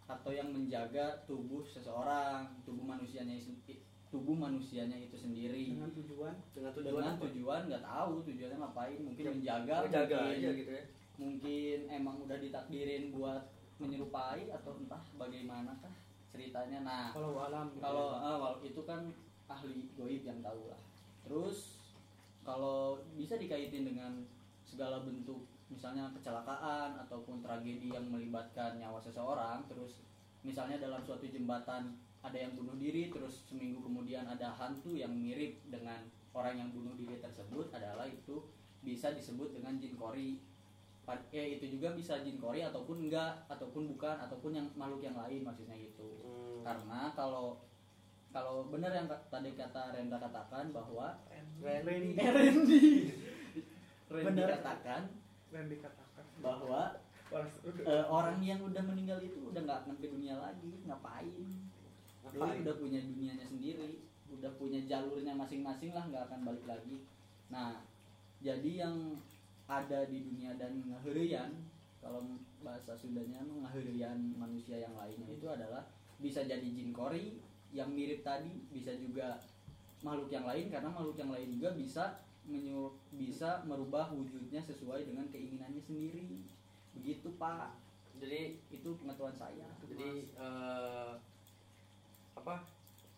[0.07, 3.35] atau yang menjaga tubuh seseorang tubuh manusianya
[4.09, 5.75] tubuh manusianya itu sendiri.
[5.75, 8.99] Dengan tujuan dengan tujuan dengan tujuan nggak tahu tujuannya ngapain.
[9.03, 10.85] Mungkin Ya, menjaga jaga mungkin, aja gitu ya.
[11.16, 13.42] mungkin emang udah ditakdirin buat
[13.77, 15.92] menyerupai atau entah bagaimana kah
[16.33, 16.79] ceritanya.
[16.85, 17.81] Nah kalau alam gitu.
[17.81, 19.12] kalau ah, wal- itu kan
[19.47, 20.81] ahli goib yang tahu lah.
[21.27, 21.77] Terus
[22.40, 24.23] kalau bisa dikaitin dengan
[24.62, 29.99] segala bentuk misalnya kecelakaan ataupun tragedi yang melibatkan nyawa seseorang terus
[30.47, 31.90] misalnya dalam suatu jembatan
[32.22, 36.00] ada yang bunuh diri terus seminggu kemudian ada hantu yang mirip dengan
[36.33, 38.44] orang yang bunuh diri tersebut adalah itu
[38.81, 40.38] bisa disebut dengan jin kori
[41.31, 45.42] ya itu juga bisa jin kori ataupun enggak ataupun bukan ataupun yang makhluk yang lain
[45.42, 46.62] maksudnya gitu Hmm.
[46.66, 47.62] karena kalau
[48.35, 51.14] kalau benar yang tadi kata Rendra katakan bahwa
[51.62, 51.62] Randy.
[51.62, 52.83] eh, Randy
[54.11, 54.48] Randy Benar.
[54.59, 55.02] katakan
[55.48, 60.38] yang dikatakan bahwa Wah, eh, orang yang udah meninggal itu udah nggak akan ke dunia
[60.38, 61.46] lagi ngapain
[62.33, 62.62] Dia Ngapain?
[62.67, 66.99] udah punya dunianya sendiri udah punya jalurnya masing-masing lah nggak akan balik lagi.
[67.51, 67.79] Nah
[68.43, 68.97] jadi yang
[69.67, 71.51] ada di dunia dan ngaherian
[71.99, 72.23] kalau
[72.62, 75.87] bahasa Sundanya ngaherian manusia yang lainnya itu adalah
[76.23, 77.39] bisa jadi jin kori
[77.75, 79.43] yang mirip tadi bisa juga
[80.07, 82.05] makhluk yang lain karena makhluk yang lain juga bisa
[82.47, 86.47] menyuruh bisa merubah wujudnya sesuai dengan keinginannya sendiri.
[86.95, 87.75] Begitu pak.
[88.17, 89.67] Jadi itu pengetahuan saya.
[89.85, 91.12] jadi eh,
[92.37, 92.62] apa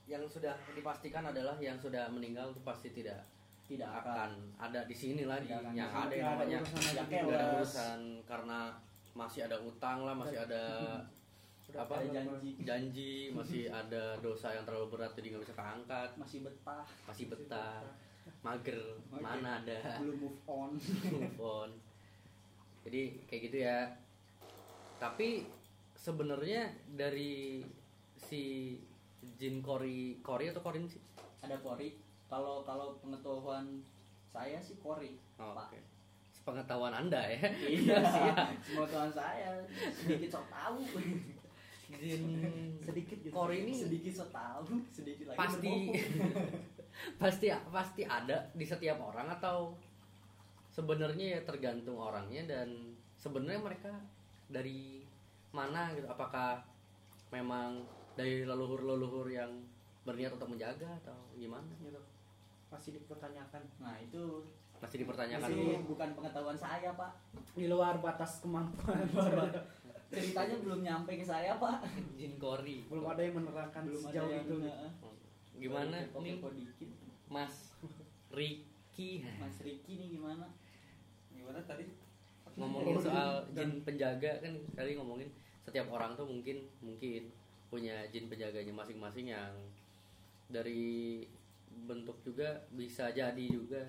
[0.08, 3.20] yang sudah dipastikan adalah yang sudah meninggal itu pasti tidak
[3.68, 5.52] tidak akan ada di sini lagi.
[5.52, 8.72] yang ada yang namanya nggak ada urusan karena
[9.12, 10.64] masih ada utang lah masih ada
[11.84, 12.56] apa ada janji.
[12.64, 16.10] janji masih ada dosa yang terlalu berat jadi nggak bisa keangkat.
[16.16, 16.84] Masih betah.
[17.04, 17.84] Masih betah.
[18.40, 18.80] mager.
[19.12, 19.20] Mager.
[19.20, 20.00] mana ada?
[20.00, 20.70] Belum move on.
[21.12, 21.70] Move on.
[22.88, 23.78] Jadi kayak gitu ya.
[24.96, 25.44] Tapi
[25.92, 27.60] sebenarnya dari
[28.16, 28.74] si
[29.38, 31.02] jin kori kori atau korin sih?
[31.42, 31.98] Ada kori.
[32.28, 33.80] Kalau kalau pengetahuan
[34.28, 35.72] saya sih kori oh, Pak.
[35.72, 35.80] oke.
[36.30, 37.40] Sepengetahuan anda ya?
[37.74, 37.98] Iya
[38.62, 39.58] pengetahuan saya.
[39.90, 40.78] Sedikit sok tahu.
[41.88, 42.24] Jin
[42.84, 43.32] sedikit gitu.
[43.32, 45.74] Kori ini sedikit sok tahu sedikit lagi pasti.
[47.22, 49.72] pasti pasti ada di setiap orang atau
[50.68, 53.92] sebenarnya ya tergantung orangnya dan sebenarnya mereka
[54.46, 55.02] dari
[55.50, 56.06] mana gitu.
[56.06, 56.60] Apakah
[57.32, 57.82] memang
[58.18, 59.62] dari leluhur-leluhur yang
[60.02, 62.02] berniat untuk menjaga atau gimana gitu?
[62.74, 63.62] Masih dipertanyakan.
[63.78, 64.42] Nah itu.
[64.82, 65.46] Masih dipertanyakan.
[65.46, 67.10] Itu dulu bukan pengetahuan saya pak.
[67.54, 69.06] Di luar batas kemampuan.
[70.10, 71.86] Ceritanya belum nyampe ke saya pak.
[72.18, 72.90] Jin kori.
[72.90, 74.56] Belum ada yang menerangkan belum ada sejauh yang itu.
[74.66, 74.92] Heeh.
[75.58, 76.38] gimana nih?
[77.26, 77.74] Mas
[78.30, 80.46] Ricky Mas Riki nih gimana?
[81.34, 81.86] Gimana tadi?
[82.58, 85.30] ngomongin Oh, soal jin penjaga kan tadi ngomongin
[85.62, 87.30] setiap orang tuh mungkin mungkin
[87.68, 89.52] punya jin penjaganya masing-masing yang
[90.48, 91.24] dari
[91.84, 93.84] bentuk juga bisa jadi juga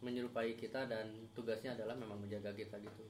[0.00, 3.04] menyerupai kita dan tugasnya adalah memang menjaga kita gitu.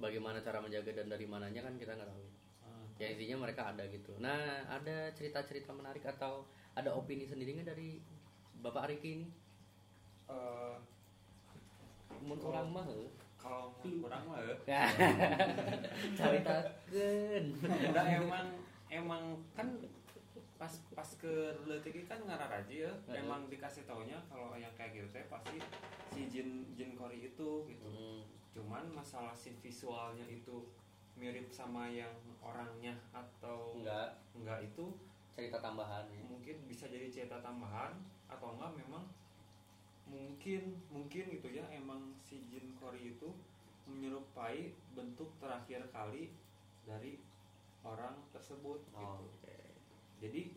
[0.00, 2.24] Bagaimana cara menjaga dan dari mananya kan kita nggak tahu.
[2.64, 4.16] Ah, ya intinya mereka ada gitu.
[4.16, 8.00] Nah ada cerita-cerita menarik atau ada opini sendiri nggak dari
[8.64, 9.28] bapak Riki ini?
[10.30, 10.74] Eh,
[12.24, 12.86] mun orang mah
[13.40, 14.56] kalau kurang mah eh,
[16.18, 18.46] caritakeun udah emang
[18.90, 19.70] emang kan
[20.60, 21.32] pas pas ke
[21.64, 23.24] letik kan ngarah aja ya Heeh.
[23.24, 25.56] emang dikasih taunya kalau yang kayak gitu teh pasti
[26.12, 28.20] si jin jin kori itu gitu Hmm.
[28.52, 30.66] cuman masalah si visualnya itu
[31.16, 34.84] mirip sama yang orangnya atau enggak enggak itu
[35.32, 36.20] cerita tambahan ya.
[36.26, 37.94] mungkin bisa jadi cerita tambahan
[38.28, 39.06] atau enggak memang
[40.10, 43.30] mungkin mungkin gitu ya emang si jin kori itu
[43.86, 46.34] menyerupai bentuk terakhir kali
[46.82, 47.16] dari
[47.82, 49.48] orang tersebut Oh, gitu
[50.20, 50.52] jadi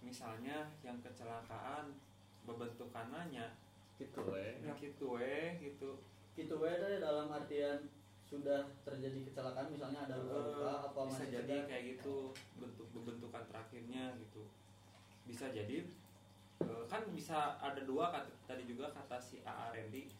[0.00, 1.94] misalnya yang kecelakaan
[2.42, 3.46] bebentukannya
[3.96, 5.98] gitu eh ya gitu eh gitu.
[6.34, 7.80] Gitu we teh dalam artian
[8.20, 11.68] sudah terjadi kecelakaan misalnya ada luka-luka Eh, apa bisa masih jadi cedera.
[11.70, 12.14] kayak gitu
[12.56, 14.42] bentuk bentukan terakhirnya gitu.
[15.24, 15.86] Bisa jadi
[16.60, 20.10] eh, kan bisa ada dua kata, tadi juga kata si AA Randy.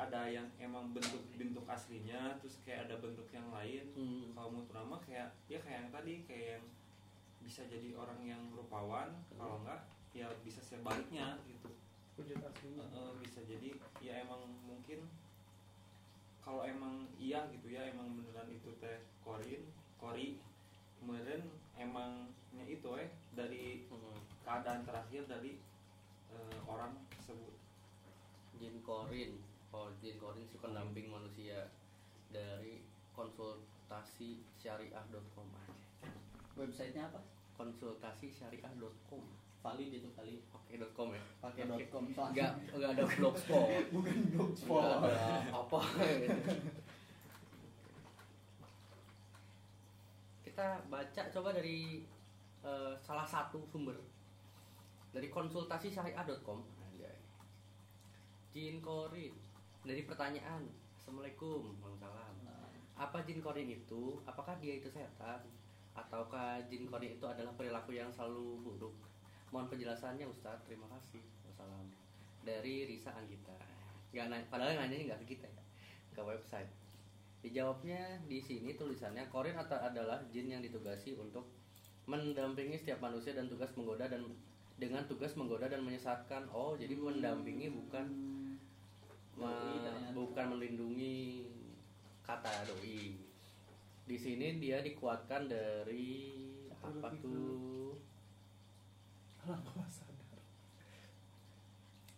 [0.00, 3.84] Ada yang emang bentuk bentuk aslinya terus kayak ada bentuk yang lain.
[3.92, 4.32] Hmm.
[4.32, 6.64] kalau menurut nama kayak ya kayak yang tadi kayak yang
[7.40, 11.68] bisa jadi orang yang rupawan kalau enggak ya bisa sebaliknya gitu.
[12.16, 12.84] Wujud aslinya.
[12.84, 15.04] Eh, bisa jadi ya emang mungkin
[16.40, 20.40] kalau emang iya gitu ya emang beneran itu teh korin kori
[20.96, 21.44] kemudian
[21.76, 24.16] emangnya itu eh dari Hmm.
[24.42, 25.60] keadaan terakhir dari
[26.32, 27.52] eh, orang tersebut.
[28.60, 31.70] Jin Korin oh Jin Korin si pendamping manusia
[32.30, 32.82] dari
[33.14, 35.74] konsultasi syariah.com aja.
[36.58, 37.20] Websitenya apa?
[37.54, 39.22] Konsultasi syariah.com
[39.60, 41.20] valid itu kali oke .com ya?
[41.44, 41.84] Pakai Oke.
[41.92, 42.32] .com soalnya.
[42.32, 45.80] nggak nggak ada blogspot bukan nggak blogspot ada apa
[50.40, 52.04] kita baca coba dari
[52.64, 53.96] eh, salah satu sumber.
[55.10, 56.60] Dari konsultasi syariah.com.
[58.50, 59.30] Jin Korin
[59.80, 62.36] dari pertanyaan Assalamualaikum Waalaikumsalam.
[63.00, 64.20] Apa jin korin itu?
[64.28, 65.40] Apakah dia itu setan?
[65.96, 68.92] Ataukah jin korin itu adalah perilaku yang selalu buruk?
[69.48, 70.68] Mohon penjelasannya Ustadz.
[70.68, 71.24] Terima kasih.
[71.48, 71.88] Wassalam.
[72.44, 73.56] Dari Risa Anggita.
[74.12, 75.64] Nggak nanya, padahal nanya nggak ke kita ya
[76.12, 76.68] ke website.
[77.40, 81.48] Dijawabnya di sini tulisannya korin atau adalah jin yang ditugasi untuk
[82.04, 84.28] mendampingi setiap manusia dan tugas menggoda dan
[84.76, 86.52] dengan tugas menggoda dan menyesatkan.
[86.52, 88.12] Oh jadi mendampingi bukan
[90.12, 91.48] Bukan melindungi
[92.20, 93.16] kata doi.
[94.04, 96.36] Di sini dia dikuatkan dari
[96.70, 97.94] apa tuh?
[99.40, 100.36] alam bawah sadar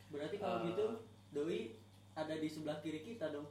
[0.09, 0.65] berarti kalau Eh.
[0.69, 0.87] gitu
[1.31, 1.61] doi
[2.13, 3.47] ada di sebelah kiri kita dong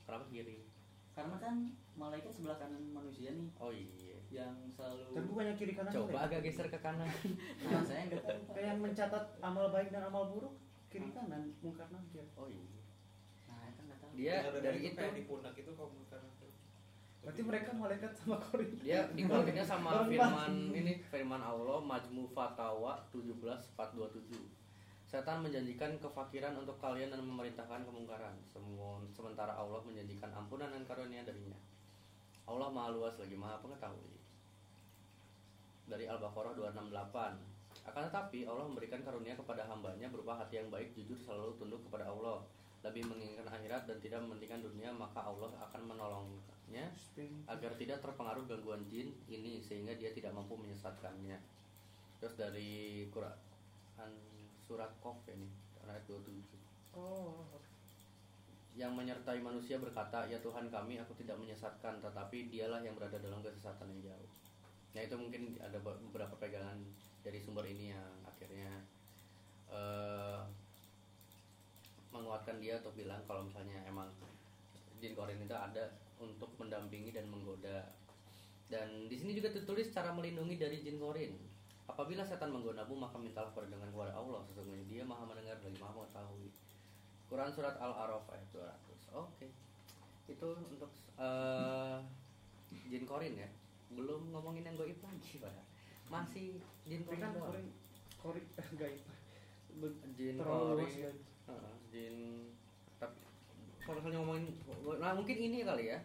[0.00, 0.62] Kenapa kiri?
[1.10, 1.54] karena kan
[1.94, 4.14] malaikat sebelah kanan manusia nih Oh iya.
[4.32, 6.22] yang selalu tapi bukannya kiri kanan Coba boleh?
[6.24, 7.10] agak geser ke kanan.
[7.64, 8.52] nah saya nggak tahu Pak.
[8.52, 10.54] kayak yang mencatat amal baik dan amal buruk
[10.86, 12.62] kiri kanan mungkar nakir Oh iya.
[13.44, 15.94] nah saya kan nggak tahu Dia dari itu itu kayak di pundak itu karena
[17.24, 18.76] berarti mereka malaikat sama korin.
[18.84, 24.44] Dia dikuatkannya sama firman ini firman Allah Majmu Fatawa 17427
[25.08, 28.34] Setan menjanjikan kefakiran untuk kalian dan memerintahkan kemungkaran.
[28.44, 31.56] Semua sementara Allah menjanjikan ampunan dan karunia darinya.
[32.44, 34.20] Allah maha luas lagi maha pengetahui.
[35.88, 41.16] Dari Al-Baqarah 268 akan tetapi Allah memberikan karunia kepada hambanya berupa hati yang baik jujur
[41.20, 42.42] selalu tunduk kepada Allah
[42.84, 46.92] lebih menginginkan akhirat dan tidak mementingkan dunia maka Allah akan menolongnya
[47.48, 51.40] agar tidak terpengaruh gangguan jin ini sehingga dia tidak mampu menyesatkannya.
[52.20, 54.12] Terus dari Quran
[54.60, 55.48] surat Qaf ini
[55.88, 56.96] ayat 27.
[56.96, 57.44] oh
[58.74, 63.38] Yang menyertai manusia berkata, "Ya Tuhan kami, aku tidak menyesatkan, tetapi Dialah yang berada dalam
[63.38, 64.30] kesesatan yang jauh."
[64.98, 66.82] Nah, itu mungkin ada be- beberapa pegangan
[67.22, 68.82] dari sumber ini yang akhirnya
[69.70, 70.42] eh,
[72.14, 74.06] menguatkan dia untuk bilang kalau misalnya emang
[75.02, 75.90] jin korin itu ada
[76.22, 77.90] untuk mendampingi dan menggoda.
[78.70, 81.34] Dan di sini juga tertulis cara melindungi dari jin korin.
[81.84, 86.48] Apabila setan menggodamu maka mintalah perlindungan kepada Allah sesungguhnya Dia Maha mendengar dan Maha mengetahui.
[87.28, 89.20] Quran surat Al-A'raf ayat 200.
[89.20, 89.46] Oke.
[90.30, 90.88] Itu untuk
[91.20, 91.98] eh,
[92.88, 93.48] jin korin ya.
[93.92, 95.52] Belum ngomongin yang goib lagi, Pak.
[96.08, 97.20] Masih jin korin.
[97.20, 97.52] kan doang.
[97.52, 97.66] korin
[98.22, 98.46] korin
[98.80, 99.02] gaib
[100.16, 101.16] Jin korin.
[101.92, 102.16] Jin.
[103.00, 103.18] Tapi
[103.84, 104.46] kalau misalnya ngomongin
[105.00, 105.98] nah mungkin ini kali ya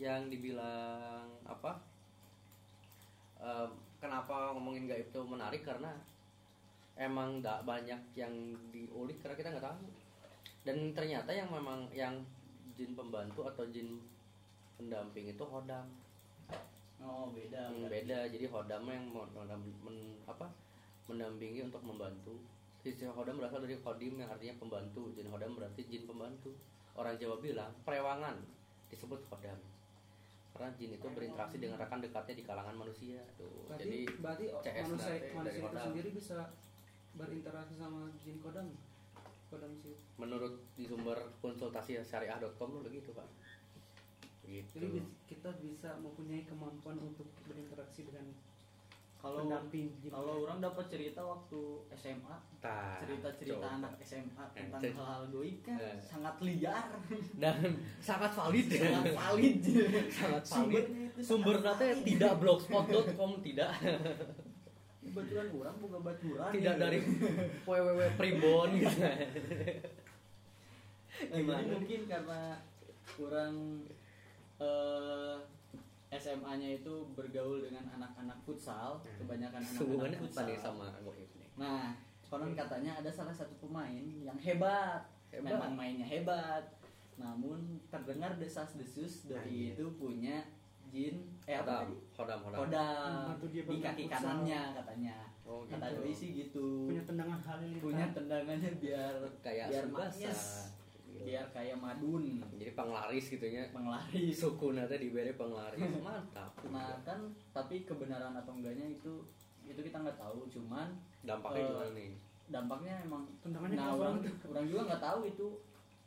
[0.00, 1.76] yang dibilang apa
[3.40, 5.92] em, kenapa ngomongin gaib itu menarik karena
[6.96, 8.32] emang nggak banyak yang
[8.72, 9.78] diulik karena kita nggak tahu.
[10.60, 12.20] Dan ternyata yang memang yang
[12.76, 14.00] jin pembantu atau jin
[14.76, 15.84] pendamping itu hodam.
[17.00, 18.28] Oh beda Hmm, beda.
[18.28, 20.52] Jadi hodam yang men- men- apa
[21.08, 22.36] mendampingi untuk membantu
[22.88, 25.12] istilah hodam berasal dari kodim yang artinya pembantu.
[25.12, 26.50] Jadi hodam berarti jin pembantu.
[26.96, 28.36] Orang Jawa bilang perewangan
[28.88, 29.58] disebut hodam.
[30.56, 33.20] Karena jin itu berinteraksi dengan rekan dekatnya di kalangan manusia.
[33.36, 35.84] Tuh berarti jadi berarti CS manusia dari manusia itu kodam.
[35.84, 36.38] sendiri bisa
[37.16, 38.66] berinteraksi sama jin kodam
[39.52, 39.94] kodam sih.
[40.16, 43.28] Menurut di sumber konsultasi syariah.com begitu pak.
[44.50, 44.82] Gitu.
[44.82, 44.98] jadi
[45.30, 48.34] kita bisa mempunyai kemampuan untuk berinteraksi dengan
[49.20, 51.60] kalau pendamping jin kalau orang dapat cerita waktu
[51.92, 53.76] SMA Tah, cerita-cerita coba.
[53.76, 55.96] anak SMA tentang hal-hal goib kan Eh.
[56.00, 56.86] sangat liar
[57.36, 57.56] dan
[57.98, 59.54] sangat valid ya sangat valid
[60.08, 62.04] sangat valid Sumbernya itu sumber sangat data valid.
[62.06, 63.70] tidak blogspot.com tidak
[65.00, 66.82] kebetulan orang buka baturan tidak gitu.
[66.82, 66.98] dari
[67.62, 69.04] www primbon gitu
[71.20, 71.60] Nah, Gimana?
[71.60, 72.40] jadi mungkin karena
[73.10, 73.54] kurang
[74.56, 75.36] eh,
[76.10, 80.58] SMA-nya itu bergaul dengan anak-anak futsal, kebanyakan hubungannya anak-anak apa nih futsal.
[80.58, 80.86] sama
[81.54, 81.86] Nah,
[82.26, 85.54] konon katanya ada salah satu pemain yang hebat, Hebat.
[85.54, 86.66] memang mainnya hebat.
[87.14, 89.78] Namun terdengar desas-desus dari iya.
[89.78, 90.40] itu punya
[90.90, 91.94] jin eh apa hodam tadi?
[92.18, 94.18] hodam hodam Kodam Membantu dia di kaki futsal.
[94.18, 95.16] kanannya katanya.
[95.46, 96.66] oh Kata gitu doi sih gitu.
[96.90, 99.86] punya tendangan halilintar Punya tendangannya biar kayak biar
[101.20, 102.40] biar kayak madun.
[102.56, 104.34] Jadi penglaris gitu nya penglaris.
[104.34, 105.80] Suku nanti diberi penglaris.
[106.00, 106.52] Mantap.
[106.68, 107.20] Nah kan
[107.52, 109.20] tapi kebenaran atau enggaknya itu
[109.62, 110.48] itu kita nggak tahu.
[110.48, 110.88] Cuman
[111.22, 112.10] dampaknya Eh, gimana nih?
[112.50, 115.48] dampaknya emang Tendangannya nah orang orang juga nggak tahu itu.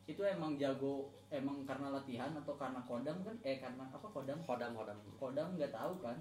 [0.04, 3.36] Itu emang jago emang karena latihan atau karena kodam kan?
[3.42, 4.36] Eh karena apa kodam?
[4.44, 4.98] Kodam kodam.
[5.16, 6.18] Kodam nggak tahu kan?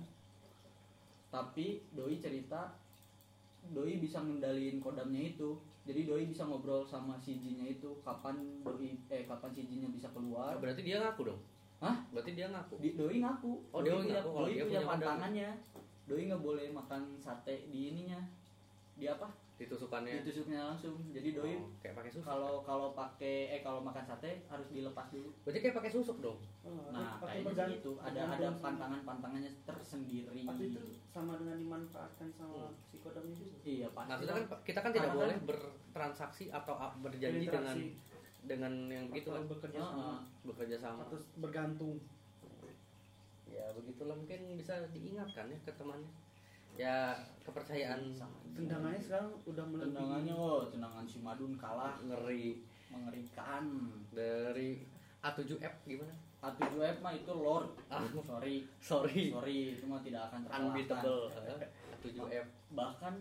[1.32, 2.76] Tapi doi cerita
[3.72, 8.94] doi bisa ngendaliin kodamnya itu jadi doi bisa ngobrol sama si jinnya itu kapan doi
[9.10, 10.54] eh kapan si jinnya bisa keluar.
[10.62, 11.40] Berarti dia ngaku dong?
[11.82, 11.98] Hah?
[12.14, 12.78] berarti dia ngaku?
[12.78, 13.52] Di, doi ngaku.
[13.74, 14.30] Oh, doi dia punya, ngaku.
[14.30, 15.50] Kalau doi dia punya pantangannya.
[16.06, 18.20] Doi nggak boleh makan sate di ininya.
[18.94, 20.24] Di apa ditusukannya?
[20.24, 24.42] Ditusuknya langsung jadi doi Oh, kayak pakai susuk kalau kalau pakai eh kalau makan sate
[24.48, 25.28] harus dilepas dulu.
[25.44, 26.38] Berarti kayak pakai susuk dong?
[26.64, 30.40] Oh, nah pakai kayaknya bergan- sih itu ada ada pantangan pantangannya tersendiri.
[30.42, 33.56] Pasti itu sama dengan dimanfaatkan sama si kodamnya juga.
[33.62, 37.76] iya pasti maksudnya kan kita kan tidak boleh kan- bertransaksi atau berjanji dengan
[38.42, 40.02] dengan yang begitu kan bekerja sama.
[40.02, 40.20] Ah.
[40.42, 41.00] bekerja sama.
[41.06, 42.00] Atau bergantung.
[43.46, 44.16] ya begitulah.
[44.16, 46.08] Mungkin bisa diingatkan ya ke temannya
[46.76, 48.14] ya kepercayaan
[48.52, 49.88] Tendangannya sekarang udah melebihi.
[49.96, 52.60] Tendangannya oh tendangan si Madun kalah ngeri
[52.92, 53.64] mengerikan.
[54.12, 54.84] Dari
[55.24, 56.12] A7F gimana?
[56.44, 57.72] A7F mah itu Lord.
[57.88, 58.04] Ah.
[58.20, 58.68] sorry.
[58.76, 59.32] Sorry.
[59.32, 60.68] Sorry itu mah tidak akan terkalahkan.
[60.68, 61.32] Unbeatable.
[61.32, 61.64] Eh,
[61.96, 63.14] A7F bahkan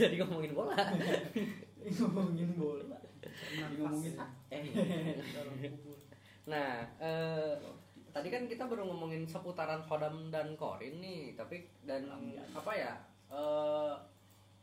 [0.00, 0.72] jadi ngomongin bola.
[2.00, 2.96] Ngomongin bola.
[3.76, 4.16] Ngomongin
[4.52, 4.64] eh.
[5.36, 6.00] Dalam kubur.
[6.48, 7.52] Nah, eh,
[8.12, 12.08] tadi kan kita baru ngomongin seputaran Kodam dan Korin nih, tapi dan
[12.56, 12.92] apa ya?
[13.28, 13.94] eh,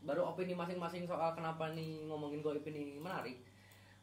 [0.06, 3.42] baru opini masing-masing soal kenapa nih ngomongin goib ini menarik.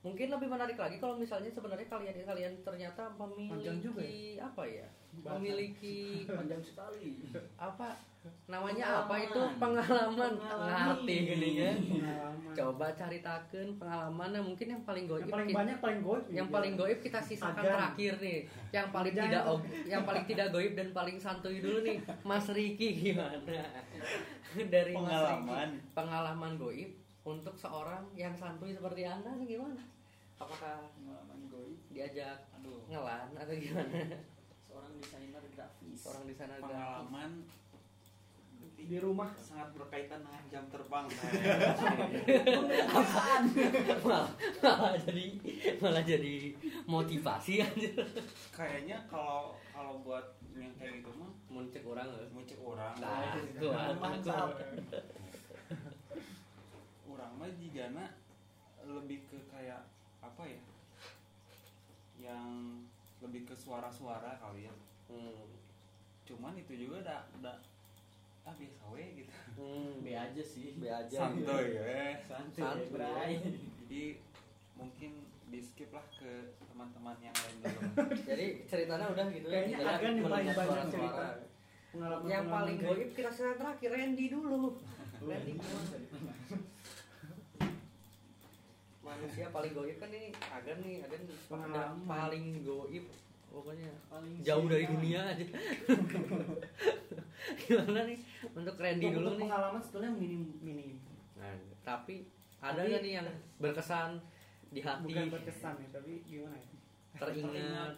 [0.03, 4.43] Mungkin lebih menarik lagi kalau misalnya sebenarnya kalian kalian ternyata memiliki Panjang juga ya?
[4.43, 4.87] apa ya?
[5.15, 5.33] Bahasan.
[5.39, 5.97] Memiliki
[6.39, 7.07] panjang sekali
[7.55, 7.89] apa
[8.45, 9.59] namanya apa itu Pengalaman.
[9.59, 10.83] pengalaman, Pengalaman.
[10.89, 11.71] ngerti gini ya.
[11.77, 12.53] Pengalaman.
[12.53, 16.25] Coba ceritakan pengalamannya mungkin yang paling goib Yang paling kita- banyak paling goib.
[16.29, 16.55] yang gitu.
[16.55, 17.73] paling goib kita sisakan Agan.
[17.73, 18.39] terakhir nih
[18.71, 19.27] yang paling Jangan.
[19.29, 19.43] tidak
[19.87, 23.39] yang paling tidak goib dan paling santuy dulu nih Mas Riki gimana
[24.65, 25.69] dari Mas Pengalaman.
[25.71, 26.91] Riki pengalaman goib
[27.23, 29.83] untuk seorang yang santuy seperti anda nih gimana?
[30.43, 32.83] Apakah pengalaman goib diajak aduh.
[32.91, 33.95] ngelan atau gimana?
[34.67, 36.03] Seorang desainer grafis.
[36.11, 37.31] Orang di sana ada pengalaman
[38.83, 41.07] di rumah sangat berkaitan dengan jam terbang
[42.99, 43.43] apaan?
[44.03, 44.27] Malah,
[44.59, 45.27] malah jadi
[45.79, 46.35] malah jadi
[46.91, 47.63] motivasi.
[47.63, 47.91] Aja
[48.51, 52.95] kayaknya kalau kalau buat yang kayak gitu mah muncul orang loh muncul orang.
[52.99, 53.67] Nah itu
[54.03, 54.51] mantap
[57.43, 58.07] mah jigana
[58.85, 59.83] lebih ke kayak
[60.23, 60.61] apa ya
[62.21, 62.79] yang
[63.19, 64.75] lebih ke suara-suara kali ya
[65.11, 65.51] hmm.
[66.23, 67.53] cuman itu juga ada ada
[68.43, 70.01] ah biasa we gitu Hmm.
[70.01, 72.89] B aja sih B aja santuy ya santuy Santuy.
[72.89, 73.33] Bray.
[73.85, 74.03] jadi
[74.75, 75.11] mungkin
[75.47, 76.31] di skip lah ke
[76.65, 77.81] teman-teman yang lain dulu
[78.33, 80.89] Jadi ceritanya udah gitu Kayaknya Kita Agan yang paling banyak suara-suara.
[80.89, 81.27] cerita.
[81.93, 84.63] pengalaman Yang paling goib kita cerita terakhir Randy dulu.
[85.21, 85.53] Randy?
[89.15, 92.03] Manusia paling goib kan ini Agan nih, Agan Pengalaman.
[92.03, 93.05] paling goib
[93.47, 95.45] pokoknya paling jauh dari dunia aja.
[97.59, 99.41] Gimana nih untuk Randy Untuk dulu nih?
[99.43, 100.97] pengalaman sebetulnya minim minim
[101.35, 102.25] Nah, tapi
[102.59, 103.27] ada nggak nih yang
[103.59, 104.11] berkesan
[104.69, 106.71] di hati, bukan berkesan ya tapi gimana ya
[107.15, 107.95] teringat?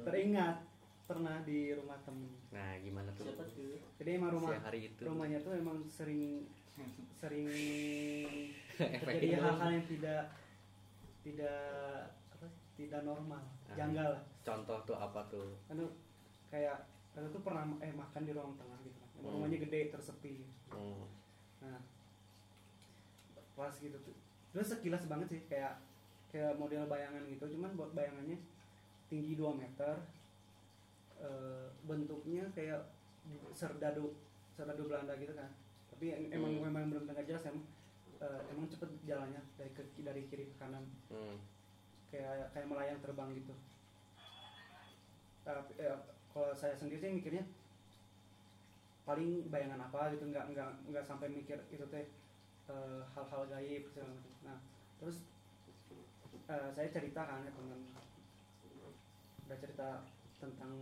[0.00, 0.56] Teringat
[1.04, 3.26] pernah di rumah temen Nah, gimana tuh?
[3.26, 5.02] siapa tuh jadi emang rumah Siang hari itu.
[5.02, 6.46] rumahnya tuh emang sering
[7.14, 7.46] sering
[9.04, 9.38] terjadi itu.
[9.38, 10.22] hal-hal yang tidak
[11.20, 11.60] tidak
[12.30, 13.76] apa tidak normal Ah.
[13.76, 15.54] janggal Contoh tuh apa tuh?
[15.68, 15.90] tuh
[16.48, 19.36] kayak kita tuh pernah eh makan di ruang tengah gitu kan Hmm.
[19.36, 21.04] rumahnya gede tersepi Hmm.
[21.60, 21.78] nah
[23.52, 24.16] pas gitu tuh
[24.50, 25.76] terus sekilas banget sih kayak
[26.26, 28.38] kayak model bayangan gitu cuman buat bayangannya
[29.06, 29.94] tinggi 2 meter
[31.20, 32.80] Eh, bentuknya kayak
[33.52, 34.08] serdadu
[34.50, 35.52] serdadu Belanda gitu kan
[36.00, 36.64] tapi em- emang Hmm.
[36.64, 37.60] memang belum tengah jelas emang
[38.20, 40.80] eh, emang cepet jalannya dari ke dari kiri ke kanan
[41.12, 41.36] Hmm.
[42.08, 43.52] kayak kayak melayang terbang gitu
[45.44, 46.00] tapi eh,
[46.32, 47.44] kalau saya sendiri sih mikirnya
[49.04, 52.08] paling bayangan apa gitu nggak nggak nggak sampai mikir itu teh
[52.72, 54.58] eh, hal-hal gaib segala macam nah
[54.96, 55.28] terus
[56.48, 57.80] eh, saya cerita kan ke teman
[59.44, 59.88] udah cerita
[60.40, 60.72] tentang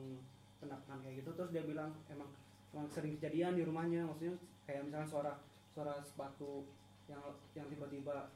[0.62, 2.30] penampakan kayak gitu terus dia bilang emang
[2.70, 4.38] emang sering kejadian di rumahnya maksudnya
[4.68, 5.32] kayak misalnya suara
[5.72, 6.68] suara sepatu
[7.08, 7.24] yang
[7.56, 8.28] yang tiba-tiba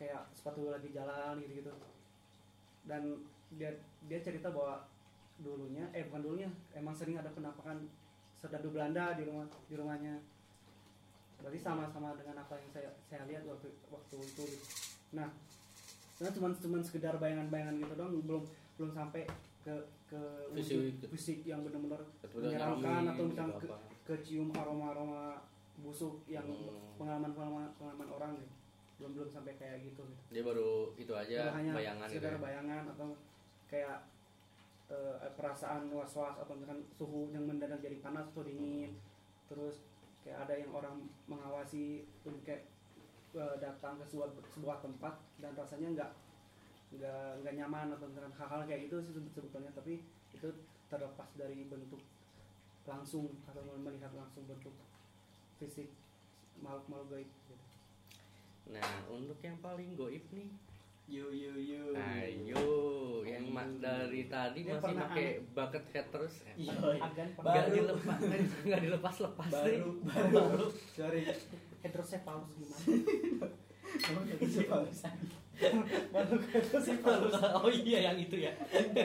[0.00, 1.72] kayak sepatu lagi jalan gitu gitu
[2.88, 3.20] dan
[3.60, 3.76] dia
[4.08, 4.88] dia cerita bahwa
[5.36, 7.84] dulunya eh bukan dulunya emang sering ada penampakan
[8.40, 10.16] serdadu Belanda di rumah di rumahnya
[11.36, 14.66] berarti sama-sama dengan apa yang saya saya lihat waktu waktu itu gitu.
[15.12, 15.28] nah
[16.16, 18.42] karena cuma cuma sekedar bayangan-bayangan gitu doang belum
[18.80, 19.28] belum sampai
[19.60, 19.74] ke
[20.08, 20.20] ke
[20.56, 21.04] Fisik.
[21.12, 22.00] fisik yang benar-benar
[22.32, 23.68] menyeramkan atau gitu misalnya ke,
[24.08, 25.44] kecium aroma-aroma
[25.78, 26.96] busuk yang Hmm.
[26.96, 28.52] pengalaman-pengalaman pengalaman orang gitu.
[28.96, 30.22] belum belum sampai kayak gitu gitu.
[30.30, 32.40] dia baru itu aja Udah hanya bayangan gitu sekedar ya.
[32.40, 33.08] bayangan atau
[33.66, 33.98] kayak
[34.86, 38.96] eh, perasaan was-was atau misalkan suhu yang mendadak jadi panas atau dingin
[39.46, 39.84] terus
[40.22, 40.96] kayak ada yang orang
[41.26, 41.84] mengawasi
[42.22, 42.64] untuk kayak
[43.34, 46.10] eh, datang ke sebuah sebuah tempat dan rasanya nggak
[46.94, 50.00] nggak nggak nyaman atau misalkan hal-hal kayak gitu sih sebe- sebetulnya tapi
[50.32, 50.48] itu
[50.86, 52.00] terlepas dari bentuk
[52.84, 54.72] langsung atau melihat langsung bentuk
[55.56, 55.88] fisik
[56.60, 57.54] makhluk-makhluk gaib gitu.
[58.66, 60.48] nah untuk yang paling goib nih.
[61.06, 61.94] Yo yo yo.
[61.94, 62.66] Ayo
[63.22, 66.52] yang ma- dari tadi Dia masih pakai bucket hat terus ya.
[66.58, 66.98] Iya.
[66.98, 67.74] agan nggak Baru.
[67.78, 68.18] dilepas
[68.66, 70.30] nggak dilepas lepas baru baru.
[70.34, 70.66] Baru.
[70.90, 71.22] Sorry.
[71.86, 72.82] Hidrocephalus gimana?
[74.66, 75.14] Barusan
[76.10, 78.52] makhluk hidrocephalus oh iya yang itu ya.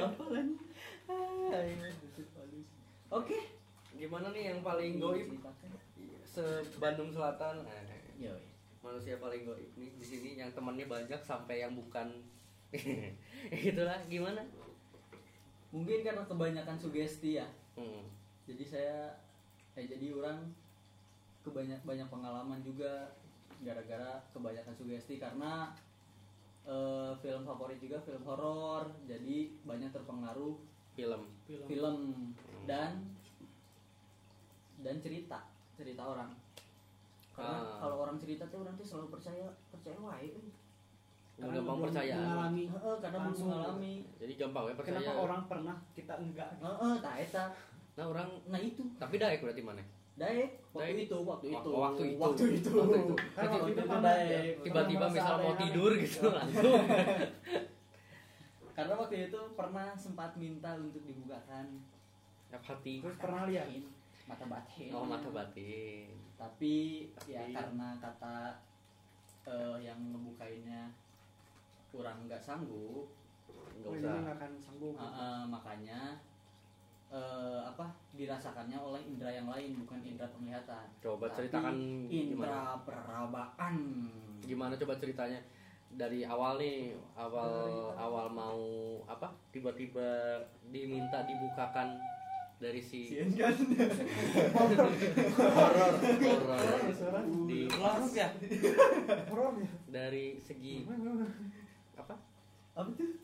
[0.01, 0.57] Apa lagi?
[3.13, 3.39] Oke
[3.93, 5.29] gimana nih yang paling goib
[6.31, 6.43] se
[6.79, 7.59] Bandung Selatan.
[7.67, 8.31] Eh, Yo,
[8.79, 12.07] manusia paling goib nih di sini yang temannya banyak sampai yang bukan.
[13.67, 14.39] Itulah gimana?
[15.75, 17.47] Mungkin karena kebanyakan sugesti ya.
[17.71, 18.03] Hmm.
[18.43, 18.97] jadi saya
[19.79, 20.43] eh jadi orang
[21.39, 23.15] kebanyak banyak pengalaman juga
[23.63, 25.71] gara-gara kebanyakan sugesti karena
[26.63, 28.87] eh, film favorit juga film horor.
[29.03, 30.55] Jadi banyak terpengaruh
[30.95, 31.27] film.
[31.43, 31.97] film film.
[32.67, 33.03] dan
[34.79, 35.50] dan cerita
[35.81, 36.31] cerita orang.
[37.31, 37.77] Karena Ah.
[37.79, 40.29] kalau orang cerita tuh orang tuh selalu percaya percaya wae.
[41.33, 42.13] Karena gampang percaya.
[42.15, 42.63] mengalami.
[42.67, 43.47] Heeh, karena belum Langsung.
[43.49, 43.93] mengalami.
[44.15, 44.93] jadi gampang ya percaya.
[44.95, 47.45] Kenapa orang pernah kita enggak heeh tah eta.
[47.91, 48.83] Nah orang nah itu.
[48.95, 49.83] Tapi daek berarti mana?
[50.13, 50.49] Daek.
[50.69, 51.05] Waktu Daek.
[51.07, 51.69] itu waktu Wak- itu.
[51.73, 52.19] waktu itu.
[52.19, 52.69] waktu itu.
[52.71, 53.15] Waktu itu.
[53.15, 53.97] Berarti waktu itu itu.
[53.97, 54.53] Daek.
[54.61, 56.83] tiba-tiba misal mau tidur gitu langsung.
[58.71, 61.65] Karena waktu itu pernah sempat minta untuk dibukakan.
[62.51, 62.99] Hati.
[62.99, 63.67] Terus pernah lihat
[64.31, 64.89] mata batin.
[64.95, 66.07] Oh mata batin.
[66.39, 66.73] Tapi
[67.27, 68.35] ya Tapi- karena kata
[69.43, 70.87] eh, yang ngebukainnya
[71.91, 73.11] kurang nggak sanggup
[73.51, 74.15] nggak oh, usah.
[74.23, 74.95] nggak akan sanggup.
[74.95, 75.99] Eh, eh, makanya
[77.11, 80.87] eh, apa dirasakannya oleh indera yang lain bukan indera penglihatan.
[81.03, 81.75] Coba Tapi ceritakan
[82.07, 82.15] gimana?
[82.15, 83.75] indera perabaan.
[84.47, 85.41] Gimana coba ceritanya?
[85.91, 87.91] Dari awal nih awal.
[87.99, 88.63] awal mau
[89.03, 90.39] apa tiba-tiba
[90.71, 91.99] diminta dibukakan
[92.61, 93.57] dari si kan
[94.53, 94.93] horor
[95.33, 95.93] horor
[97.49, 98.29] di Larut ya?
[99.33, 99.69] horor ya?
[99.89, 100.85] Dari segi
[101.97, 102.13] apa?
[102.77, 103.17] Apa tuh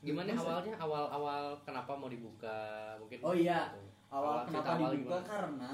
[0.00, 0.64] gimana Masa?
[0.64, 0.74] awalnya?
[0.80, 2.96] Awal awal kenapa mau dibuka?
[2.96, 3.68] Mungkin Oh iya.
[4.08, 5.28] awal cerita kenapa awal dibuka gimana?
[5.28, 5.72] karena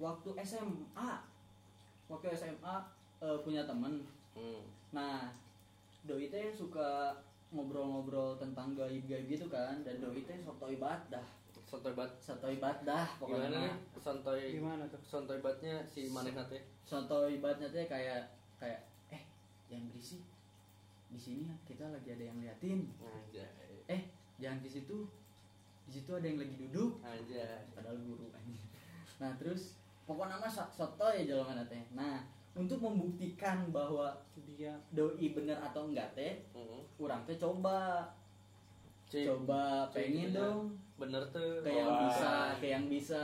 [0.00, 1.10] waktu SMA
[2.08, 2.74] waktu SMA
[3.20, 4.00] eh, punya temen.
[4.34, 4.64] Hmm.
[4.90, 5.28] nah
[6.08, 7.14] doi teh suka
[7.54, 9.84] ngobrol-ngobrol tentang gaib-gaib gitu kan.
[9.84, 11.43] Dan doi teh soto ibadah
[11.74, 13.74] Santoy bat soto ibadah gimana nih?
[13.90, 15.00] Pokoknya santoy gimana tuh?
[15.02, 18.30] Santoy batnya si maneh teh soto ibadahnya teh kayak
[18.62, 19.22] kayak eh
[19.66, 20.22] jangan berisik
[21.10, 22.86] di sini kita lagi ada yang liatin.
[23.02, 23.82] Anjay.
[23.90, 24.06] Eh
[24.38, 25.02] jangan di situ.
[25.86, 27.02] Di situ ada yang lagi duduk.
[27.02, 27.66] Anjay.
[27.74, 28.70] Padahal guru anjing.
[29.18, 29.74] Nah, terus
[30.06, 31.82] pokoknya nama so- soto ya jalan teh.
[31.90, 32.22] Nah,
[32.54, 34.14] untuk membuktikan bahwa
[34.46, 36.86] dia doi bener atau enggak teh, Hmm.
[37.02, 38.06] orang teh coba.
[39.10, 40.38] Cik, coba cik, pengen bener.
[40.38, 40.62] dong
[41.00, 41.62] bener tuh.
[41.62, 43.22] Kayak yang bisa kayak yang bisa.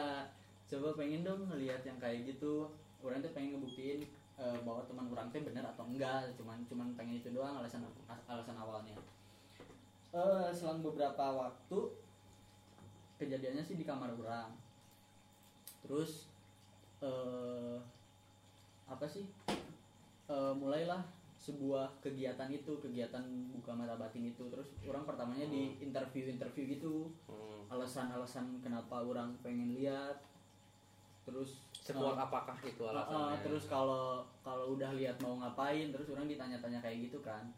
[0.70, 2.70] Coba pengen dong ngelihat yang kayak gitu.
[3.02, 4.06] Orang tuh pengen ngebuktiin
[4.38, 6.30] eh, bahwa teman orang teh bener atau enggak.
[6.38, 7.86] Cuman cuman pengen itu doang alasan
[8.28, 8.94] alasan awalnya.
[10.10, 11.78] Eh selang beberapa waktu
[13.18, 14.54] kejadiannya sih di kamar orang.
[15.86, 16.30] Terus
[17.02, 17.78] eh
[18.90, 19.26] apa sih?
[20.30, 21.02] Eh, mulailah
[21.40, 23.24] sebuah kegiatan itu kegiatan
[23.56, 24.44] buka mata batin itu.
[24.52, 27.08] Terus orang pertamanya di interview interview gitu.
[27.26, 27.64] Hmm.
[27.72, 30.20] alasan-alasan kenapa orang pengen lihat.
[31.24, 33.40] Terus sekuat eh, apakah itu eh, alasannya?
[33.40, 37.48] eh, terus kalau kalau udah lihat mau ngapain terus orang ditanya-tanya kayak gitu kan.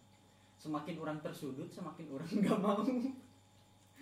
[0.63, 2.79] Semakin orang tersudut semakin orang nggak mau.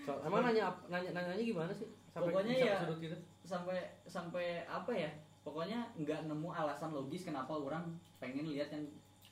[0.05, 1.89] So, emang nanya nanya nanyanya gimana sih?
[2.12, 3.16] Pokoknya bisa ya- gitu?
[3.49, 5.09] sampai sampai apa ya?
[5.41, 8.85] Pokoknya nggak nemu alasan logis kenapa orang pengen lihat yang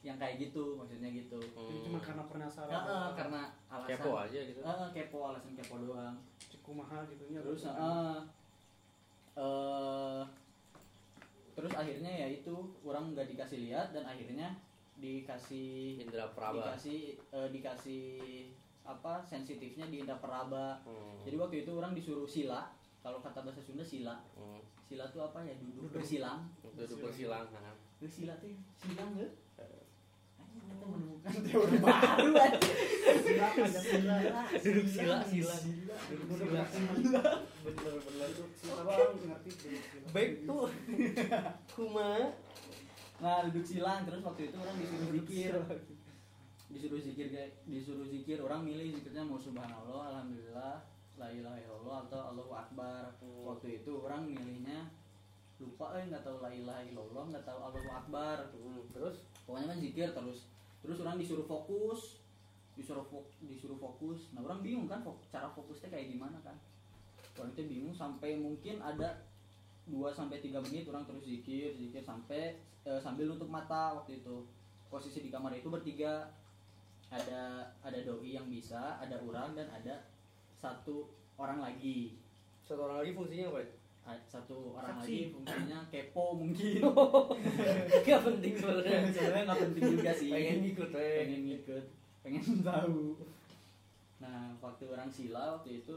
[0.09, 1.37] yang kayak gitu maksudnya gitu.
[1.37, 4.61] Jadi cuma karena penasaran Eh, eh, karena alasan kepo aja gitu.
[4.65, 6.17] Eh, eh, kepo alasan kepo doang.
[6.49, 8.19] Cukup mahal gitu nya terus eh,
[9.37, 10.23] eh,
[11.53, 12.55] terus akhirnya ya itu
[12.87, 14.57] orang nggak dikasih lihat dan akhirnya
[14.99, 18.07] dikasih Indra Praba dikasih eh, dikasih
[18.89, 20.81] apa sensitifnya di indra peraba.
[20.89, 21.21] Hmm.
[21.21, 22.73] jadi waktu itu orang disuruh sila
[23.05, 24.17] kalau kata bahasa Sunda sila.
[24.33, 24.65] Hmm.
[24.89, 25.53] sila tuh apa ya?
[25.61, 26.49] Duduk bersilang.
[26.65, 27.45] Duduk bersilang.
[27.53, 27.77] nah.
[28.09, 29.48] Sila tuh ya, silang nggak
[30.79, 32.59] Kita menemukan teori baru aja
[33.18, 34.16] Sila, Pancasila.
[34.62, 35.55] Duduk sila, sila.
[36.07, 36.62] Duduk Sila.
[36.70, 37.22] sila.
[37.66, 38.29] Bener bener.
[38.55, 40.09] Sila bang, ngerti sila.
[40.14, 40.70] Baik tuh.
[41.74, 42.11] Kuma.
[43.18, 45.53] nah duduk silang terus waktu itu orang disuruh zikir
[46.70, 50.87] disuruh zikir kayak disuruh zikir orang milih zikirnya mau subhanallah alhamdulillah
[51.18, 54.87] la ilaha illallah atau allahu akbar waktu itu orang milihnya
[55.59, 59.79] lupa eh nggak tahu la ilaha illallah nggak tahu allahu akbar Hmm, Terus pokoknya kan
[59.83, 60.39] zikir terus
[60.89, 62.24] terus orang disuruh fokus
[62.72, 64.30] disuruh fok- disuruh fokus.
[64.32, 66.55] Nah orang bingung kan fok- cara fokusnya kayak gimana kan?
[67.36, 69.26] Orang itu bingung sampai mungkin ada
[69.91, 74.47] 2 sampai 3 menit orang terus zikir zikir sampai eh, sambil nutup mata waktu itu.
[74.89, 76.32] Posisi di kamar itu bertiga.
[77.12, 80.09] Ada ada doi yang bisa ada orang dan ada
[80.57, 82.16] satu orang lagi.
[82.64, 83.78] Satu orang lagi fungsinya apa?
[84.25, 85.05] Satu orang Saksi.
[85.05, 86.81] lagi fungsinya kepo mungkin
[88.07, 88.99] Gak penting sebenarnya.
[89.07, 91.17] sebenarnya nggak penting juga sih Pengen ngikut eh.
[91.21, 91.85] pengen ngikut
[92.19, 93.01] pengen tahu
[94.19, 95.95] nah waktu orang sila waktu itu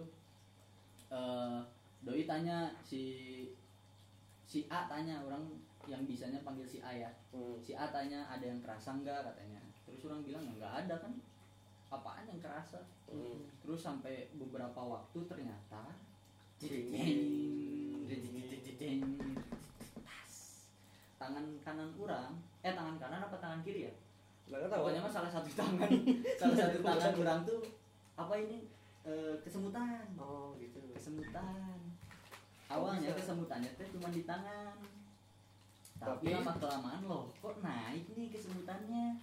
[1.10, 1.60] eh
[2.00, 3.04] doi tanya si
[4.42, 5.42] si A tanya orang
[5.84, 7.58] yang bisanya panggil si A ya Hmm.
[7.58, 11.14] si A tanya ada yang kerasa nggak katanya terus orang bilang "Ya, nggak ada kan
[11.90, 13.44] apaan yang kerasa Hmm.
[13.60, 15.84] terus sampai beberapa waktu ternyata.
[20.06, 20.34] Tas.
[21.18, 23.94] tangan kanan orang eh tangan kanan apa tangan kiri ya?
[24.46, 25.90] Pokoknya mah salah satu tangan.
[26.38, 27.62] Salah satu tangan orang tuh
[28.14, 28.70] apa ini?
[29.02, 30.06] Eh, kesemutan.
[30.22, 30.78] Oh gitu.
[30.94, 31.82] kesemutan.
[32.70, 34.78] Awalnya kesemutannya teh cuma di tangan.
[35.98, 39.18] Tapi Tapi- lama kelamaan loh kok naik nih kesemutannya?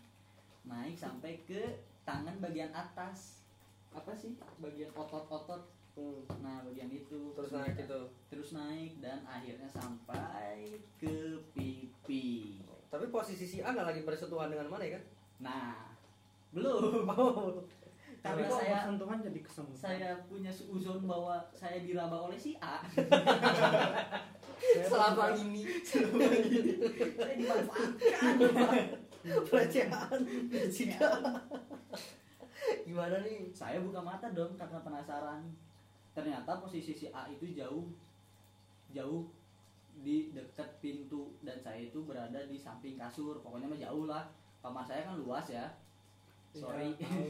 [0.66, 3.46] Naik sampai ke tangan bagian atas.
[3.94, 4.34] Apa sih?
[4.58, 6.22] Bagian otot-otot Hmm.
[6.38, 8.00] nah bagian itu Terus naik itu.
[8.28, 14.70] terus naik dan akhirnya sampai ke pipi Tapi posisi si A nggak lagi bersentuhan dengan
[14.70, 15.04] mana ya kan?
[15.40, 15.74] nah
[16.50, 17.04] belum
[18.18, 19.78] Tapi karena kok saya sentuhan jadi kesemutan.
[19.78, 22.82] saya punya seuzon bahwa saya diraba oleh si A
[24.58, 26.82] Selama ini selama ini
[27.14, 28.34] saya dimanfaatkan
[29.46, 30.18] pelecehan.
[32.82, 33.54] Gimana nih?
[33.54, 35.46] saya buka mata dong karena penasaran
[36.18, 37.86] ternyata posisi si A itu jauh
[38.90, 39.22] jauh
[40.02, 43.38] di dekat pintu dan saya itu berada di samping kasur.
[43.38, 44.26] Pokoknya mah jauh lah.
[44.58, 45.70] Kamar saya kan luas ya.
[46.50, 46.90] Sorry.
[46.98, 47.22] Iya, tahu.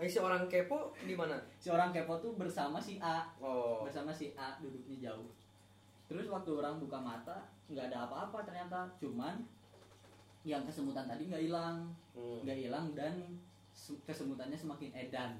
[0.00, 1.36] Eh, si orang kepo di mana?
[1.60, 3.28] si orang kepo tuh bersama si A.
[3.36, 3.84] Oh.
[3.84, 5.28] bersama si A duduknya jauh.
[6.08, 7.36] Terus waktu orang buka mata
[7.68, 8.88] nggak ada apa-apa ternyata.
[8.96, 9.44] Cuman
[10.40, 11.92] yang kesemutan tadi nggak hilang.
[12.16, 12.40] Hmm.
[12.44, 13.12] nggak hilang dan
[13.70, 15.32] se- kesemutannya semakin edan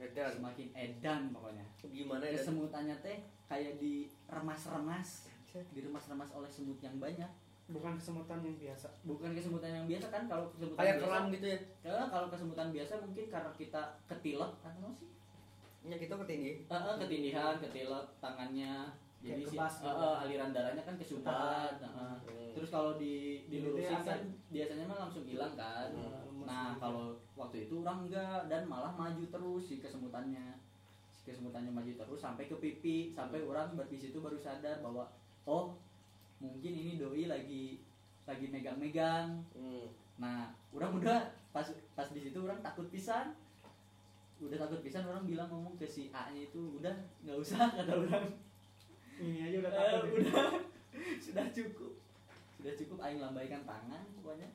[0.00, 0.30] Edan.
[0.32, 2.34] semakin edan pokoknya Gimana ya?
[2.40, 5.28] kesemutannya teh kayak diremas-remas
[5.76, 7.28] diremas-remas oleh semut yang banyak
[7.70, 8.90] Bukan kesemutan yang biasa.
[9.06, 11.58] bukan kesemutan yang biasa kan kalau kesemutan Kayak biasa keram gitu ya?
[11.86, 15.10] Ya, kalau kesemutan biasa mungkin karena kita ketilep atau sih
[15.80, 16.68] Ya kita ketinggi.
[16.68, 18.90] Eh, eh, ketindihan ketilep tangannya
[19.20, 20.00] jadi si kebas gitu.
[20.00, 22.16] eh, aliran darahnya kan kesumbat eh, eh.
[22.24, 22.52] Hmm.
[22.56, 26.48] terus kalau di dilurusin kan biasanya mah langsung hilang kan Hmm.
[26.48, 30.56] nah kalau waktu itu orang enggak dan malah maju terus si kesemutannya
[31.12, 35.04] si kesemutannya maju terus sampai ke pipi sampai orang di situ baru sadar bahwa
[35.44, 35.76] oh
[36.40, 37.84] mungkin ini doi lagi
[38.24, 39.86] lagi megang-megang Hmm.
[40.16, 43.36] nah orang udah pas pas di situ orang takut pisan
[44.40, 47.92] udah takut pisan orang bilang ngomong ke si A nya itu udah nggak usah kata
[47.92, 48.24] orang
[49.20, 50.08] Ini aja udah Eh, takut.
[50.08, 50.12] ya.
[50.22, 50.48] udah
[51.24, 51.92] sudah cukup
[52.52, 54.48] sudah cukup aing lambaikan tangan pokoknya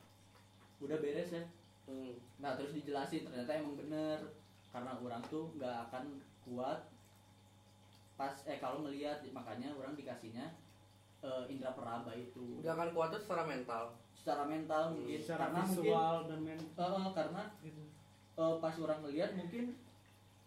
[0.79, 1.45] udah beres ya
[1.85, 2.17] Hmm.
[2.35, 4.17] nah terus dijelasin ternyata emang bener
[4.67, 6.81] karena orang tuh nggak akan kuat
[8.15, 10.49] pas eh kalau ngelihat makanya orang dikasihnya
[11.21, 13.93] eh, indra peraba itu Udah akan kuat tuh secara mental.
[14.15, 17.83] secara mental Hmm, mungkin Secara karena mungkin visual dan men eh, eh, karena gitu.
[18.35, 19.63] eh, pas orang ngelihat mungkin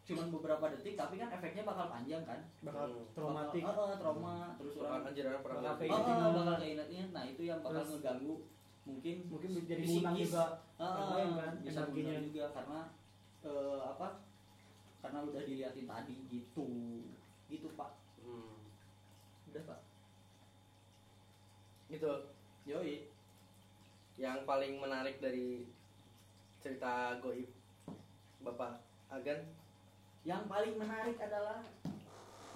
[0.08, 3.12] cuman beberapa detik tapi kan efeknya bakal panjang kan bakal Hmm.
[3.12, 3.60] traumatik.
[3.60, 6.56] Bakal- eh, eh, trauma terus orang Orang anjir orang pernah Bakal kayak Oh, oh, bakal
[6.58, 7.10] keinget-inget.
[7.12, 8.34] Nah, itu yang bakal Terus- ngeganggu
[8.88, 10.44] mungkin Mungkin jadi menang juga.
[10.80, 12.80] Yang lain kan, bisa menang juga karena
[13.38, 14.08] eh, apa?
[14.98, 16.64] Karena udah diliatin tadi gitu.
[17.46, 17.90] Gitu, Pak.
[18.18, 18.56] Hmm.
[19.46, 19.80] Udah, Pak.
[21.88, 22.12] Gitu.
[22.64, 22.96] Yoi.
[24.16, 25.68] Yang paling menarik dari
[26.58, 27.46] cerita goib
[28.40, 29.57] Bapak Agan.
[30.28, 31.64] Yang paling menarik adalah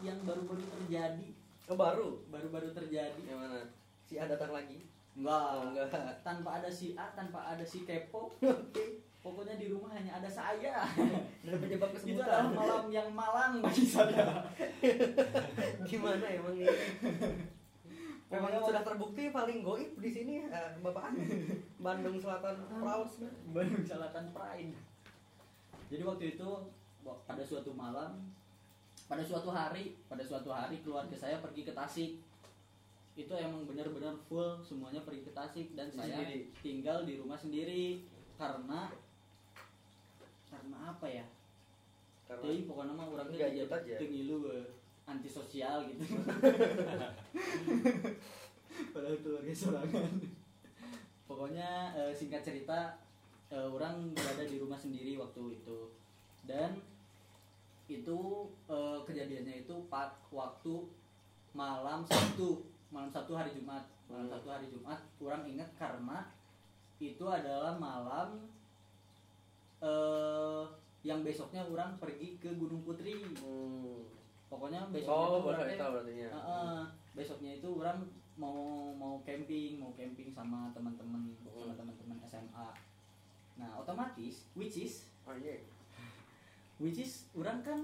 [0.05, 1.29] yang baru-baru terjadi,
[1.71, 2.21] Oh baru.
[2.29, 3.17] baru-baru terjadi.
[3.25, 3.61] Yang mana?
[4.05, 4.85] Si A datang lagi.
[5.17, 5.45] Enggak.
[5.57, 5.89] Oh enggak.
[6.21, 8.29] Tanpa ada si A, tanpa ada si kepo.
[8.45, 9.01] Oke.
[9.23, 10.83] pokoknya di rumah hanya ada saya
[11.47, 14.43] dan penyebab itu adalah kesemutan malam yang malang bagi saya
[15.87, 16.67] gimana emang ini
[18.27, 21.15] memang Pokoknya sudah terbukti paling goib di sini eh, bapak.
[21.79, 23.15] Bandung Selatan Proud
[23.55, 24.75] Bandung Selatan Pride
[25.87, 26.51] jadi waktu itu
[27.03, 28.31] pada suatu malam
[29.11, 32.17] pada suatu hari pada suatu hari keluarga saya pergi ke Tasik.
[33.13, 36.49] Itu emang benar-benar full semuanya pergi ke Tasik dan Di saya sendiri?
[36.65, 38.09] tinggal di rumah sendiri.
[38.41, 38.89] Karena
[40.49, 41.25] karena apa ya?
[42.25, 43.97] Karena jadi pokoknya mah orang teh ikut aja.
[44.01, 44.49] tengilu
[45.05, 46.05] antisosial gitu.
[48.97, 50.13] Padahal keluarga sorangan.
[51.29, 52.97] Pokoknya eh, singkat cerita
[53.53, 55.93] eh, orang berada di rumah sendiri waktu itu.
[56.49, 56.81] Dan
[57.93, 58.19] itu
[58.67, 60.89] eh, kejadiannya itu pak waktu
[61.53, 62.65] malam Sabtu.
[62.89, 63.85] Malam Sabtu hari Jumat.
[64.09, 64.33] Malam Hmm.
[64.33, 66.29] Sabtu hari Jumat orang ingat karena
[66.97, 68.45] itu adalah malam
[69.83, 70.63] eh
[71.03, 73.19] yang besoknya orang pergi ke Gunung Putri.
[73.43, 74.07] Hmm.
[74.47, 76.81] pokoknya besoknya oh baru orang tahu berarti ya Heeh,
[77.17, 78.05] besoknya itu orang
[78.37, 81.73] mau mau camping mau camping sama teman-teman sama Hmm.
[81.73, 82.69] teman-teman SMA
[83.57, 85.65] nah otomatis which is oh iya
[86.83, 87.79] which is orang kan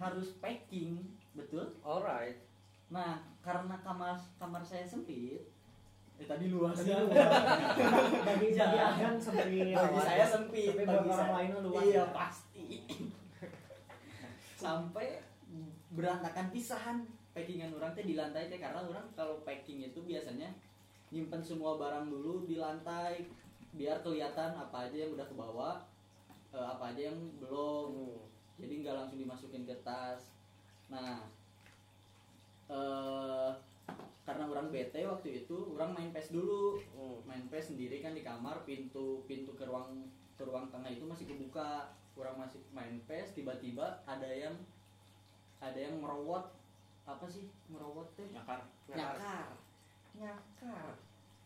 [0.00, 0.96] harus packing
[1.36, 1.68] betul?
[1.84, 2.40] Alright.
[2.88, 5.44] Nah karena kamar kamar saya sempit
[6.16, 6.72] eh tadi luas.
[6.80, 7.18] Tadi ya luas.
[8.26, 8.64] bagi Ya.
[8.64, 9.76] bagi Agan sempit.
[9.76, 12.04] Bagi saya sempit tapi bagi buat orang lain luas iya ya.
[12.16, 12.66] pasti.
[14.56, 15.20] Sampai
[15.92, 16.96] berantakan pisahan
[17.36, 20.48] packingan orang teh di lantai teh karena orang kalau packing itu biasanya
[21.12, 23.28] nyimpen semua barang dulu di lantai
[23.76, 25.34] biar kelihatan apa aja yang udah ke
[26.52, 27.88] eh, apa aja yang belum.
[27.92, 28.20] Hmm.
[28.60, 30.30] jadi nggak langsung dimasukin ke tas.
[30.92, 31.26] Nah
[32.72, 33.50] eh
[34.22, 36.78] karena orang bete waktu itu orang main pes dulu.
[36.94, 37.18] Hmm.
[37.26, 40.04] main PES sendiri kan di kamar pintu pintu ke ruang
[40.36, 41.90] ke ruang tengah itu masih kebuka.
[42.12, 44.52] Kurang masih main PES tiba-tiba ada yang
[45.64, 46.52] ada yang merowot
[47.08, 47.48] apa sih?
[47.72, 48.28] Merowot teh?
[48.30, 48.60] Nyakar.
[48.92, 49.48] Nyakar.
[50.12, 50.92] Nyakar.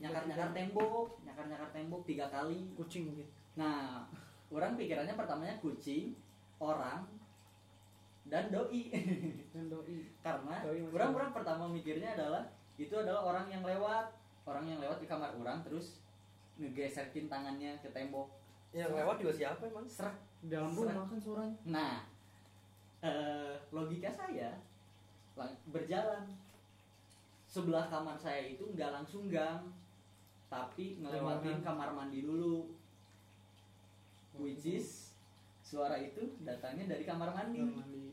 [0.02, 1.08] Nyakar nyakar tembok.
[1.22, 2.66] Nyakar nyakar tembok tiga kali.
[2.74, 3.24] Kucing gitu
[3.56, 4.04] nah
[4.48, 6.14] orang pikirannya pertamanya kucing
[6.56, 7.02] orang
[8.26, 8.90] dan doi.
[9.54, 10.02] Dan doi.
[10.18, 11.16] Karena Doi masih orang ada.
[11.16, 12.42] orang pertama mikirnya adalah
[12.74, 14.10] itu adalah orang yang lewat.
[14.42, 16.02] Orang yang lewat di kamar orang terus
[16.56, 18.30] ngegesekin tangannya ke tembok.
[18.70, 19.86] Yang lewat juga siapa emang?
[19.86, 22.04] Serak dalam rumah kan suaranya nah
[23.00, 24.54] eh, logika saya
[25.34, 26.22] lang- berjalan.
[27.46, 29.64] Sebelah kamar saya itu nggak langsung gang
[30.46, 31.66] tapi ngelewatin Jangan.
[31.66, 32.68] kamar mandi dulu
[34.38, 35.12] which is
[35.66, 37.60] suara itu datangnya dari kamar mandi.
[37.60, 38.06] Kamar mandi.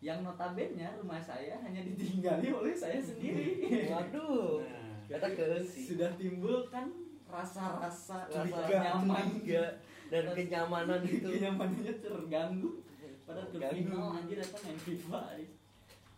[0.00, 3.60] Yang notabene rumah saya hanya ditinggali oleh saya sendiri.
[3.92, 4.64] Waduh.
[4.64, 4.98] Nah.
[5.06, 5.94] Kata ke sih.
[5.94, 6.88] Sudah timbul kan
[7.30, 9.38] rasa-rasa nyaman.
[9.44, 9.64] curiga.
[10.10, 11.28] Dan kenyamanan itu.
[11.38, 12.82] kenyamanannya terganggu.
[13.22, 13.86] Pada Terganggu.
[13.86, 15.22] terminal anjir datang main FIFA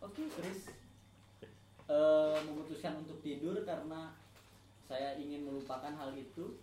[0.03, 0.59] oke terus
[1.87, 4.11] eh, memutuskan untuk tidur karena
[4.83, 6.59] saya ingin melupakan hal itu.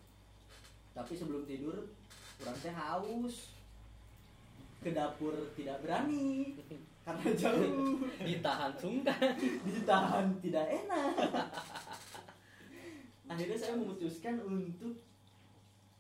[0.91, 1.87] Tapi sebelum tidur
[2.41, 3.53] kurang saya haus.
[4.81, 6.57] Ke dapur tidak berani.
[7.05, 8.01] Karena jauh.
[8.17, 9.37] Ditahan sungkan.
[9.69, 11.13] Ditahan tidak enak.
[13.29, 14.97] Akhirnya saya memutuskan untuk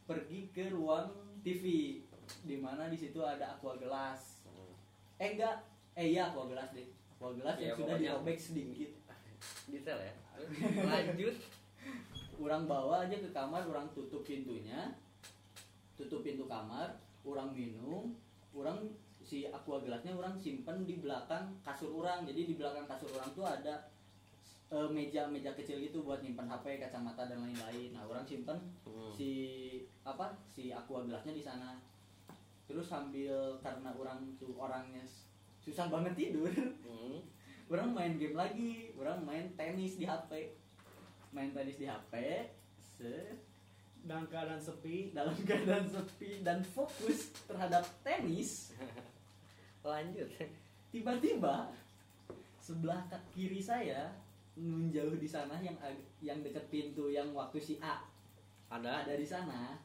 [0.08, 1.12] pergi ke ruang
[1.44, 1.96] TV
[2.42, 4.40] di mana di situ ada aqua gelas.
[5.20, 5.60] Eh enggak.
[5.92, 6.88] Eh iya aqua gelas deh.
[7.16, 8.90] Aqua gelas Iya, yang sudah dirobek sedikit.
[9.68, 10.14] Detail ya.
[10.88, 11.36] Lanjut.
[12.40, 14.96] Orang bawa aja ke kamar orang tutup pintunya
[16.00, 18.16] tutup pintu kamar orang minum
[18.56, 18.80] orang
[19.20, 23.44] si aqua gelasnya orang simpen di belakang kasur orang jadi di belakang kasur orang tuh
[23.44, 23.92] ada
[24.72, 27.90] eh, meja meja kecil gitu buat nyimpen HP kacamata dan lain-lain.
[27.92, 29.10] Nah orang simpen Hmm.
[29.12, 29.30] si
[30.06, 31.76] apa si aqua gelasnya di sana.
[32.70, 35.02] Terus sambil karena orang tuh orangnya
[35.60, 36.48] susah banget tidur
[36.86, 37.18] Hmm.
[37.72, 38.94] orang main game lagi.
[38.96, 40.54] Orang main tenis di HP
[41.30, 42.14] main tenis di HP
[42.78, 43.38] set
[44.04, 48.72] dalam keadaan sepi dalam keadaan sepi dan fokus terhadap tenis.
[49.84, 50.28] Lanjut.
[50.90, 51.72] Tiba-tiba
[52.60, 54.12] sebelah kiri saya
[54.58, 55.76] menjauh di sana yang
[56.20, 58.04] yang dekat pintu yang waktu si A
[58.70, 59.02] ada.
[59.02, 59.80] ada di sana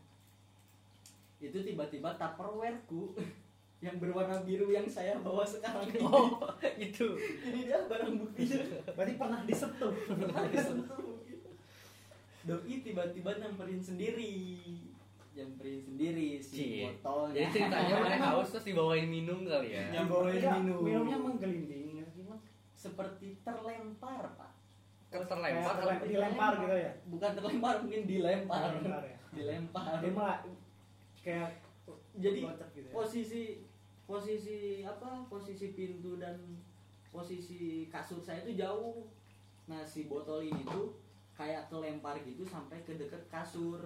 [1.39, 3.16] itu tiba-tiba tupperwareku
[3.86, 6.01] yang berwarna biru yang saya bawa sekarang ini.
[6.01, 6.41] Oh
[6.80, 7.07] itu.
[7.51, 8.57] Ini dia barang buktinya
[8.97, 9.93] berarti pernah disentuh.
[10.09, 11.14] Pernah disentuh.
[12.46, 14.34] Doi tiba-tiba nyamperin sendiri.
[15.36, 16.82] Nyamperin sendiri si Cie.
[16.88, 17.36] botolnya.
[17.41, 19.84] Jadi ceritanya mereka haus terus dibawain minum kali ya?
[19.91, 20.80] Yang bawain Enggak, minum.
[20.86, 22.41] minumnya menggelinding ya gimana
[22.78, 24.52] seperti terlempar pak.
[25.10, 25.74] Terlempar?
[25.82, 26.91] Tapi dilempar gitu ya?
[27.10, 28.62] Bukan terlempar mungkin dilempar.
[28.78, 29.18] Dilempar ya?
[29.38, 29.93] Dilempar.
[30.00, 30.39] Dia malah
[31.26, 31.50] kayak
[32.16, 32.91] Jadi, gitu ya.
[32.93, 33.43] posisi
[34.06, 36.38] posisi apa posisi pintu dan
[37.10, 39.10] posisi kasur saya itu jauh.
[39.66, 40.93] Nah si botol ini tuh
[41.36, 43.80] kayak kelempar gitu sampai ke deket kasur.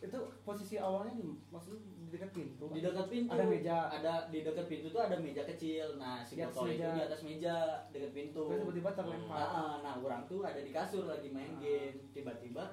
[0.00, 3.32] Itu posisi awalnya di maksudnya di dekat pintu di dekat pintu.
[3.32, 3.76] Ada meja.
[3.88, 5.96] ada di dekat pintu tuh ada meja kecil.
[5.96, 7.54] Nah si Di atas botol itu di atas meja
[7.88, 8.44] dekat pintu.
[8.48, 9.40] Terus tiba-tiba terlempar.
[9.40, 11.60] Nah, ah, nah orang tuh ada di kasur lagi main Ah.
[11.60, 11.96] game.
[12.12, 12.64] Tiba-tiba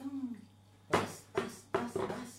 [0.00, 0.40] teng,
[0.88, 2.32] tas tas tas tas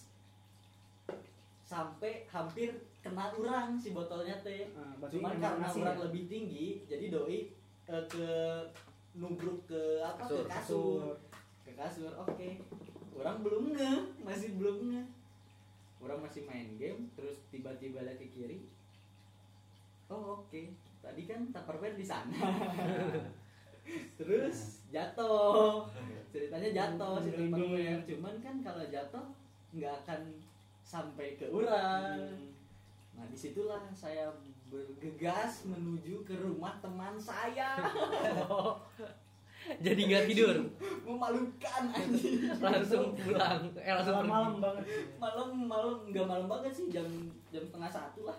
[1.62, 2.70] sampai hampir
[3.00, 4.74] kena orang si botolnya teh.
[4.76, 6.04] Nah, cuman memang karena orang ya?
[6.06, 7.40] lebih tinggi jadi doi
[7.88, 8.30] eh, ke
[9.14, 10.44] nubruk ke apa Kasur.
[10.44, 11.04] ke kasur
[11.82, 12.50] kasur oke.
[13.18, 15.04] Orang belum nge masih belum nge.
[16.06, 18.60] Orang masih main game terus tiba-tiba lagi ke kiri.
[20.14, 20.62] Oh oke.
[21.02, 22.38] Tadi kan tupperware di sana.
[24.22, 25.90] Terus jatuh.
[26.30, 28.06] Ceritanya jatuh si tupperware.
[28.06, 29.26] Cuman kan kalau jatuh
[29.74, 30.22] nggak akan
[30.86, 32.30] sampai ke orang.
[33.18, 34.30] Nah di situlah saya
[34.72, 37.76] bergegas menuju ke rumah teman saya
[39.86, 40.56] jadi nggak tidur.
[41.08, 42.50] Memalukan anjing.
[42.58, 43.62] Langsung pulang.
[43.78, 44.64] Eh langsung malam pergi.
[44.64, 44.84] banget.
[45.18, 45.96] Malam malam.
[46.10, 46.86] Nggak malam banget sih.
[46.90, 47.08] Jam
[47.54, 48.38] jam setengah satu lah.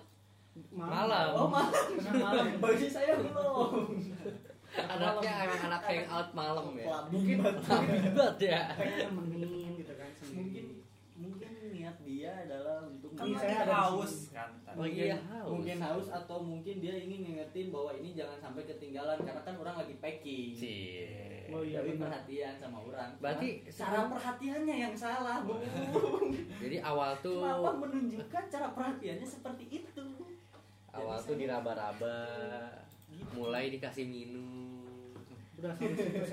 [0.72, 1.28] Malam.
[1.36, 1.84] oh malam.
[1.96, 2.46] Tengah malam.
[2.64, 3.96] Bagi saya belum.
[4.72, 6.86] Anaknya emang anak hang out malam ya?
[7.12, 8.72] Mungkin hebat ya.
[9.76, 10.32] Gitu kan sendiri.
[10.32, 10.64] mungkin
[11.12, 14.31] mungkin niat dia adalah untuk kan Iya, saya haus
[14.76, 15.48] mungkin iya, haus.
[15.48, 19.76] mungkin haus atau mungkin dia ingin ngingetin bahwa ini jangan sampai ketinggalan karena kan orang
[19.82, 20.52] lagi packing.
[20.56, 21.48] Cie.
[21.52, 22.02] Oh iya Jadi benar.
[22.08, 23.10] perhatian sama orang.
[23.20, 25.54] Berarti Cuman cara perhatiannya yang salah bu.
[26.62, 30.06] Jadi awal tuh kenapa menunjukkan cara perhatiannya seperti itu?
[30.92, 32.18] Awal Jadi tuh diraba-raba.
[33.36, 34.82] Mulai dikasih minum.
[35.60, 35.76] Udah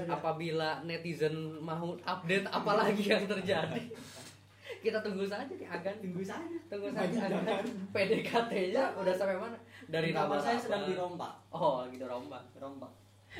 [0.10, 3.84] apabila netizen mau update apalagi yang terjadi
[4.80, 7.18] kita tunggu saja nih agan tunggu saja tunggu saja.
[7.28, 7.66] Agan.
[7.96, 9.58] PDKT-nya udah sampai mana?
[9.86, 11.34] Dari nama saya sedang dirombak.
[11.50, 12.92] Oh gitu rombak rombak.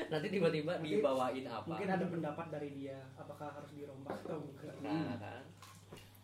[0.06, 1.66] Nanti tiba-tiba dibawain apa?
[1.66, 4.74] mungkin ada pendapat dari dia apakah harus dirombak atau enggak.
[4.80, 5.42] Nah kan.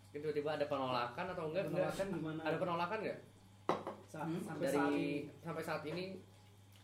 [0.06, 1.64] Mungkin tiba-tiba ada penolakan atau enggak?
[1.66, 1.90] Enggak.
[1.90, 2.40] Penolakan gimana?
[2.40, 3.18] Ada penolakan enggak?
[4.06, 5.08] Sa- Hmm, sampai dari saat ini.
[5.42, 6.04] sampai saat ini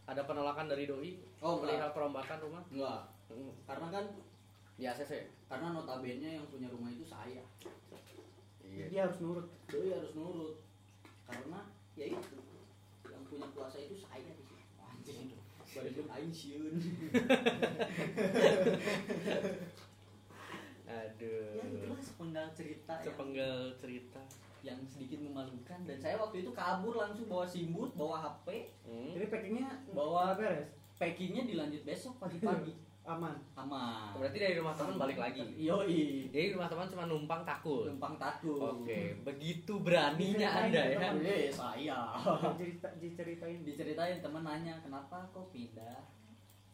[0.02, 2.62] ada penolakan dari doi oh melihat perombakan rumah?
[2.68, 3.00] Enggak.
[3.30, 4.04] Hmm, karena kan
[4.72, 5.12] di ACC
[5.46, 7.44] karena notabene yang punya rumah itu saya
[8.72, 8.86] iya.
[8.88, 9.46] Dia harus nurut.
[9.66, 10.56] Doi harus nurut.
[11.24, 11.60] Karena
[11.92, 12.36] ya itu.
[13.04, 15.28] Yang punya kuasa itu saya di sini anjing.
[15.72, 16.74] Baru belum aing siun.
[20.84, 21.56] Aduh.
[21.56, 24.20] Ya itulah sepenggal cerita yang, sepenggal cerita.
[24.62, 25.78] yang sedikit memalukan.
[25.82, 29.10] Dan saya waktu itu kabur langsung bawa simbut bawa HP Hmm.
[29.10, 30.68] jadi packingnya Bawa- bawa beres?
[30.94, 32.70] packingnya dilanjut besok pagi-pagi
[33.02, 33.34] aman.
[33.58, 34.14] Aman.
[34.14, 35.42] Berarti dari rumah teman balik lagi?
[35.58, 36.30] Yoi.
[36.30, 37.90] Jadi rumah teman cuma numpang takut?
[37.90, 38.78] Numpang takut.
[38.78, 41.10] Oke begitu beraninya anda ya?
[41.18, 42.14] Eh, saya.
[42.54, 43.66] Cerita diceritain.
[43.66, 46.06] Diceritain temen nanya kenapa kok pindah?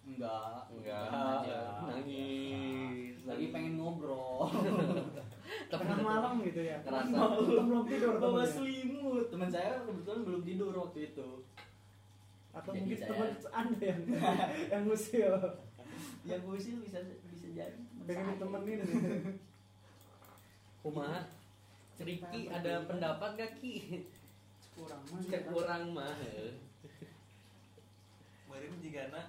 [0.04, 0.68] Enggak.
[0.68, 1.08] Enggak.
[1.08, 3.16] Aja nangis.
[3.24, 4.48] Lagi pengen ngobrol.
[5.72, 6.76] Tengah malam gitu ya?
[6.84, 7.40] Kerasa.
[7.40, 9.32] belum belum tidur bawa selimut.
[9.32, 11.28] Teman saya kebetulan belum tidur waktu itu.
[12.52, 14.02] Atau Jadi mungkin saya- teman anda yang
[14.72, 15.32] yang ngusil
[16.28, 17.00] yang usil bisa
[17.32, 17.80] bisa jadi.
[18.04, 18.80] Pengen ditemenin.
[20.84, 21.20] kumaha?
[21.98, 24.06] Riki ada pendapat gak Ki?
[24.78, 25.20] kurang mah.
[25.26, 26.14] Cek kurang mah
[28.46, 29.22] Meureun jigana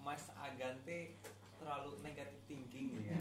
[0.00, 1.14] Mas Agante
[1.60, 3.20] terlalu negatif thinking ya.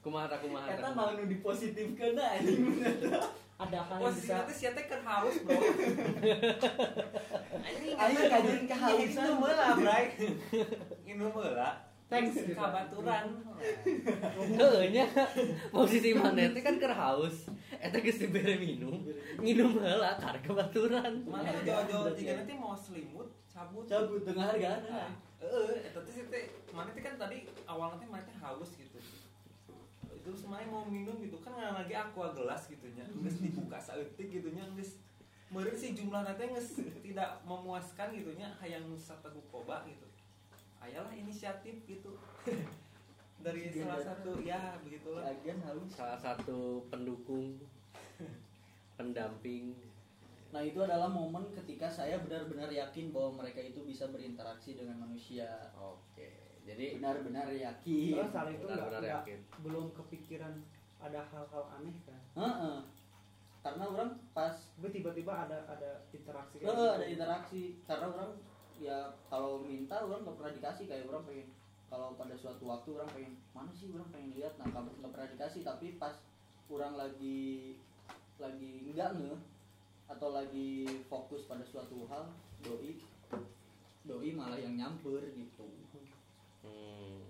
[0.00, 0.72] Kumaha tak kumaha?
[0.72, 0.96] Eta kumaha.
[0.96, 2.64] mau nu dipositifkeun anjing
[3.62, 5.58] ada hal yang Posisi bisa nanti sia teh keur haus, Bro.
[8.02, 9.06] Aing kajian kehausan.
[9.06, 10.04] Itu meula, Bray.
[11.06, 11.92] Ini meula.
[12.12, 13.24] thanks gitu Kabaturan.
[14.36, 15.08] Heeh nya
[15.72, 17.48] posisi mana teh kan keur haus.
[17.80, 19.00] Eta geus dibere minum.
[19.40, 21.12] Nginum heula karena kebaturan.
[21.24, 23.88] Mana jauh-jauh jika nanti mau selimut, cabut.
[23.88, 25.10] cabut tengah harga Nah,
[25.40, 28.70] Heeh, eta teh teh mana teh kan tadi awalnya teh mana teh haus
[30.22, 33.02] Itu semuanya mau minum gitu kan nggak lagi aqua gelas gitu nya.
[33.10, 35.02] Geus dibuka saeutik gitu nya geus
[35.52, 40.06] meureun sih jumlah nanti geus tidak memuaskan gitu nya hayang sateguk koba gitu.
[40.78, 42.14] Ayalah inisiatif gitu.
[43.42, 45.26] Dari salah satu ya begitulah.
[45.26, 47.58] Agen haus Salah satu pendukung
[48.98, 49.74] pendamping
[50.52, 55.48] Nah itu adalah momen ketika saya benar-benar yakin bahwa mereka itu bisa berinteraksi dengan manusia
[55.80, 56.41] Oke.
[56.62, 58.14] Jadi Benar-benar yakin.
[58.14, 59.38] Terus hal itu nggak Benar-benar nggak- yakin.
[59.60, 60.54] belum kepikiran
[60.98, 62.20] ada hal-hal aneh kan?
[62.36, 62.78] Heeh.
[63.60, 67.12] Karena orang pas tiba-tiba ada ada interaksi Eh, kayak ada gitu.
[67.12, 67.62] interaksi.
[67.82, 68.30] Karena orang
[68.76, 70.84] ya kalau minta orang nggak pernah dikasih.
[70.86, 71.48] Kayak orang pengen
[71.86, 74.54] kalau pada suatu waktu orang pengen mana sih orang pengen lihat?
[74.56, 75.62] Nah kamu nggak pernah dikasih.
[75.62, 76.14] Tapi pas
[76.68, 77.74] orang lagi
[78.36, 79.34] lagi enggak nge
[80.08, 80.70] atau lagi
[81.04, 82.26] fokus pada suatu hal
[82.60, 82.98] doi
[84.02, 85.66] doi malah yang nyamper gitu
[86.62, 87.20] Hmm.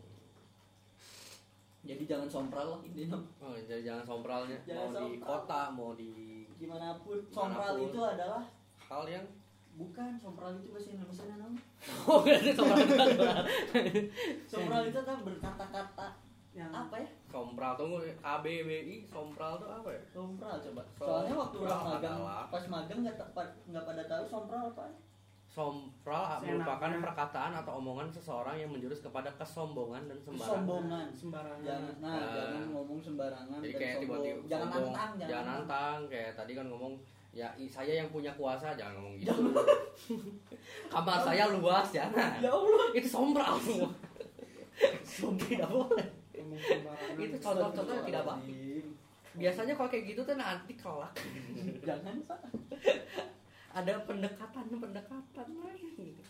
[1.82, 3.18] jadi jangan sompral lah intinya.
[3.42, 4.58] Oh, jadi jangan sompralnya.
[4.62, 5.26] Jangan mau di sompral.
[5.26, 6.12] kota, mau di
[6.62, 8.46] gimana pun sompral itu adalah
[8.86, 9.26] hal yang
[9.74, 11.58] bukan sompral itu bahasa Indonesia namanya
[12.06, 12.86] Oh, berarti sompral
[14.46, 16.06] sompral itu kan berkata-kata
[16.52, 17.08] yang apa ya?
[17.32, 18.04] Sompral tunggu.
[18.20, 20.02] A B B I sompral tuh apa ya?
[20.12, 20.82] sompral coba.
[21.00, 22.18] Soalnya waktu orang magang
[22.52, 24.84] pas magang nggak tepat nggak pada tahu sompral apa
[25.52, 30.48] Sompral merupakan perkataan atau omongan seseorang yang menjurus kepada kesombongan dan sembarangan.
[30.48, 32.32] kesombongan sembarangan jangan nah, Nah.
[32.32, 34.22] jangan ngomong sembarangan Jadi dan kayak sombong.
[34.24, 36.94] tiba-tiba jangan sombong, nantang jangan nantang kayak tadi kan ngomong
[37.30, 39.32] ya saya yang punya kuasa jangan ngomong gitu.
[40.92, 42.40] Kamar saya luas jangan.
[42.40, 43.92] ya Allah Itu sompral semua.
[45.36, 46.06] Tidak boleh.
[47.14, 48.84] Itu contoh-contoh yang tidak baik.
[49.32, 51.12] Biasanya kalau kayak gitu tuh nanti kelak
[51.88, 52.36] jangan Sa.
[53.72, 56.20] Ada pendekatan pendekatan lagi.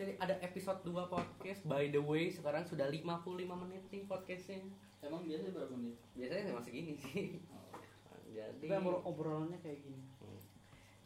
[0.00, 4.64] Jadi ada episode 2 podcast by the way sekarang sudah 55 menit nih podcastnya.
[5.00, 5.96] emang biasa berapa menit?
[6.16, 7.40] Biasanya masih gini sih.
[8.30, 10.00] Jadi Tapi obrol- obrolannya kayak gini.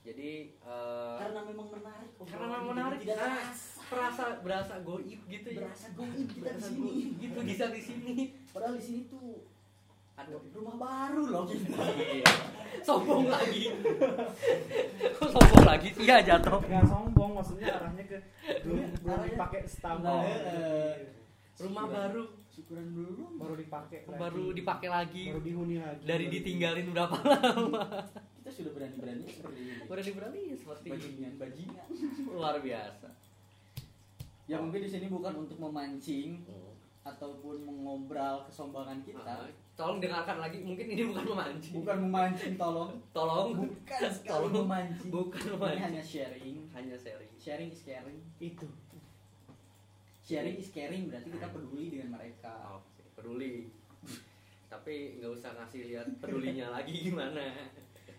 [0.04, 3.48] Jadi eh, karena memang menarik karena memang menarik tidak nah,
[3.88, 5.64] perasa berasa goib gitu ya.
[5.64, 6.92] Berasa goib kita di sini.
[7.16, 8.14] gitu bisa di sini.
[8.52, 9.48] Padahal di sini tuh
[10.14, 11.44] ada rumah baru loh.
[11.44, 12.32] Kita Iya.
[12.86, 13.70] sombong lagi.
[15.16, 15.88] Kok sombong lagi?
[15.90, 16.60] Sih ya jatuh.
[16.60, 18.18] Nggak sombong maksudnya arahnya ke
[18.62, 20.00] belum belum dipakai setahun.
[20.00, 20.48] Nah, gitu.
[20.48, 20.94] eh.
[21.56, 21.96] rumah Syukuran.
[21.96, 22.22] baru.
[22.48, 23.22] Syukuran dulu.
[23.36, 24.14] Baru dipakai lagi.
[24.16, 25.22] baru dipakai lagi.
[25.28, 26.02] Baru dihuni lagi.
[26.04, 27.82] Dari Baru- ditinggalin berapa lama?
[28.36, 29.72] Kita sudah berani berani seperti ini.
[29.84, 31.86] Berani berani seperti bajingan bajingan.
[32.30, 33.08] Luar biasa.
[34.44, 36.44] Ya mungkin di sini bukan untuk memancing
[37.02, 41.74] ataupun mengobral kesombongan kita tolong dengarkan lagi mungkin ini bukan memancing.
[41.82, 42.92] Bukan memancing tolong.
[43.10, 43.48] Tolong.
[43.58, 44.52] Bukan Tolong.
[44.54, 45.10] memancing.
[45.10, 46.56] Bukan ini memancing hanya sharing.
[46.70, 47.32] hanya sharing.
[47.34, 48.18] Sharing is caring.
[48.38, 48.66] Itu.
[50.24, 52.80] Sharing is caring berarti kita peduli dengan mereka.
[52.80, 53.68] Oke, peduli.
[54.70, 57.42] Tapi nggak usah ngasih lihat pedulinya lagi gimana.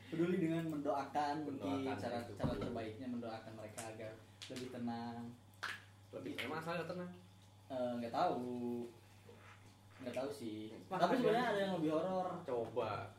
[0.06, 2.32] peduli dengan mendoakan mungkin Mendoakan, cara itu.
[2.38, 4.14] cara terbaiknya mendoakan mereka agar
[4.54, 5.24] lebih tenang.
[6.14, 7.12] Lebih emang saya tenang.
[7.66, 8.86] Eh, nggak tahu
[9.98, 13.10] nggak tahu sih tapi sebenarnya ada yang lebih horor Coba.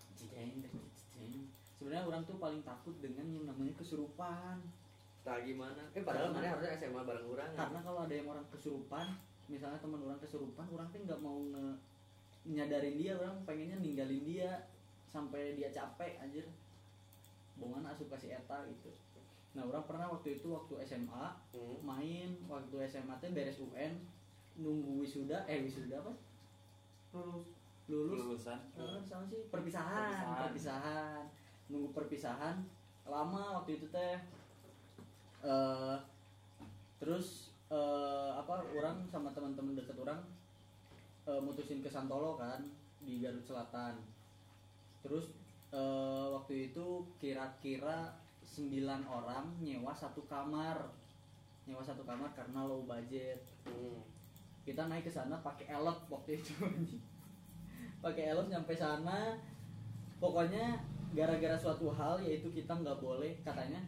[1.77, 4.59] Sebenarnya orang tuh paling takut dengan yang namanya kesurupan
[5.21, 5.83] Tak gimana?
[5.91, 7.51] Eh padahal mana harusnya SMA bareng orang.
[7.53, 9.07] karena kalau ada yang orang kesurupan
[9.47, 11.67] misalnya teman orang kesurupan orang tuh nggak mau nge
[12.47, 14.71] nyadarin dia orang pengennya ninggalin dia
[15.07, 16.47] sampai dia capek anjir
[17.57, 18.91] bongan asup kasih eta gitu
[19.53, 21.79] nah orang pernah waktu itu waktu SMA Hmm.
[21.83, 23.99] main waktu SMA teh beres UN
[24.57, 26.13] nunggu wisuda eh wisuda apa
[27.17, 27.49] lulus
[27.87, 28.19] lulus.
[28.19, 28.61] Lulusan.
[28.75, 29.47] Eh, sama sih.
[29.47, 30.39] Perpisahan, Perpisahan.
[30.51, 31.23] perpisahan.
[31.71, 32.57] Nunggu perpisahan.
[33.07, 34.19] Lama waktu itu teh.
[35.47, 35.97] Eh
[36.97, 40.19] terus eh, apa orang sama teman-teman dekat orang
[41.31, 42.67] eh, mutusin ke Santolo kan
[42.99, 44.03] di Garut Selatan.
[45.07, 45.31] Terus
[45.71, 48.67] eh, waktu itu kira-kira 9
[49.07, 50.91] orang nyewa satu kamar.
[51.71, 53.43] Nyewa satu kamar karena low budget.
[53.67, 54.03] Hmm.
[54.67, 56.51] Kita naik ke sana pakai elep waktu itu.
[58.05, 59.39] Pakai elep nyampe sana.
[60.19, 60.83] Pokoknya
[61.15, 63.79] gara-gara suatu hal yaitu kita nggak boleh katanya.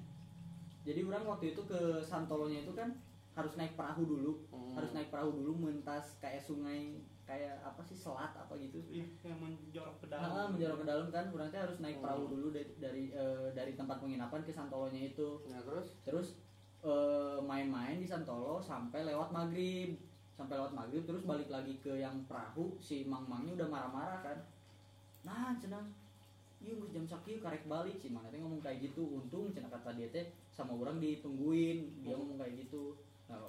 [0.86, 2.94] Jadi orang waktu itu ke Santolonya itu kan
[3.34, 4.32] harus naik perahu dulu.
[4.54, 4.74] Hmm.
[4.78, 8.78] harus naik perahu dulu mentas kayak sungai kayak apa sih selat apa gitu.
[8.86, 10.30] Iya, yang menjorok ke dalam.
[10.30, 11.26] Ah, menjorok ke dalam kan.
[11.50, 12.32] Teh harus naik perahu Hmm.
[12.38, 15.42] dulu dari dari, eh, dari tempat penginapan ke Santolonya itu.
[15.50, 15.98] Nah terus?
[16.06, 16.28] terus
[16.78, 19.98] eh, main-main di Santolo sampai lewat maghrib
[20.38, 24.38] sampai lewat maghrib terus balik lagi ke yang perahu si mang mangnya udah marah-marah kan.
[25.26, 25.82] Nah cenah
[26.62, 27.98] iya jam sakit karek balik.
[27.98, 32.06] Si mang teh ngomong kayak gitu untung cenah kata dia teh sama orang ditungguin.
[32.06, 32.94] Dia ngomong kayak gitu.
[33.26, 33.42] Nah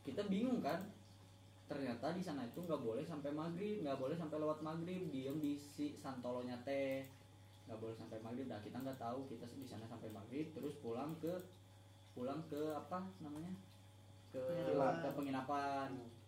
[0.00, 0.80] kita bingung kan.
[1.68, 5.12] Ternyata di sana itu nggak boleh sampai maghrib nggak boleh sampai lewat maghrib.
[5.12, 7.04] Diem di si santolonya teh.
[7.68, 8.48] Nggak boleh sampai maghrib.
[8.48, 11.36] Nah kita nggak tahu kita di sana sampai maghrib terus pulang ke
[12.16, 13.52] pulang ke apa namanya?
[14.32, 14.40] Ke
[15.04, 16.19] ke penginapan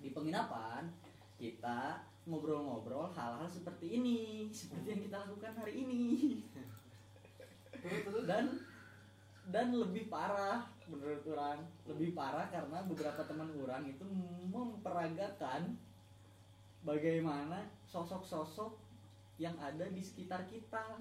[0.00, 0.88] di penginapan
[1.36, 6.02] kita ngobrol-ngobrol hal-hal seperti ini seperti yang kita lakukan hari ini
[8.28, 8.60] dan
[9.48, 14.04] dan lebih parah menurut orang lebih parah karena beberapa teman orang itu
[14.52, 15.74] memperagakan
[16.84, 18.76] bagaimana sosok-sosok
[19.40, 21.00] yang ada di sekitar kita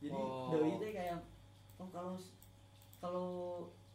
[0.00, 0.50] jadi Oh.
[0.50, 1.20] doi teh kayak
[1.78, 2.16] oh kalau
[3.00, 3.30] kalau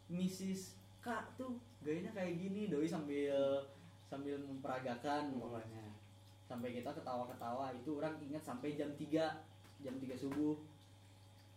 [0.08, 0.78] Mrs.
[1.02, 3.66] K tuh gayanya kayak gini doi sambil
[4.06, 5.34] sambil memperagakan.
[5.36, 5.86] Pokoknya.
[6.46, 9.34] Sampai kita ketawa-ketawa itu orang ingat sampai jam 3
[9.82, 10.56] jam 3 subuh.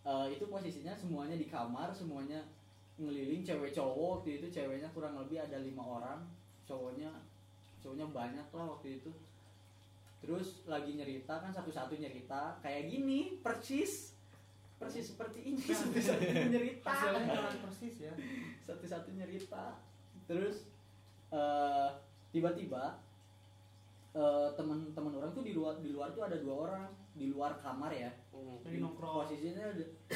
[0.08, 2.40] Eh, itu posisinya semuanya di kamar semuanya
[2.96, 4.24] ngeliling cewek cowok.
[4.24, 6.24] Waktu itu ceweknya kurang lebih ada lima orang
[6.68, 7.08] cowoknya
[7.80, 9.12] cowoknya banyak lah waktu itu.
[10.18, 14.16] Terus lagi nyerita kan satu-satu nyerita kayak gini persis.
[14.78, 15.62] Persis seperti ini.
[15.62, 16.94] Satu-satu nyerita.
[17.62, 18.14] Persis ya.
[18.66, 19.78] Satu-satu nyerita.
[20.24, 20.66] Terus
[21.30, 21.88] eh,
[22.28, 23.00] tiba-tiba
[24.12, 26.84] eh, teman-teman orang tuh di luar di luar tuh ada dua orang
[27.18, 28.10] di luar kamar ya.
[28.30, 28.62] Hmm.
[28.62, 29.26] lagi nongkrong.
[29.26, 29.66] Posisinya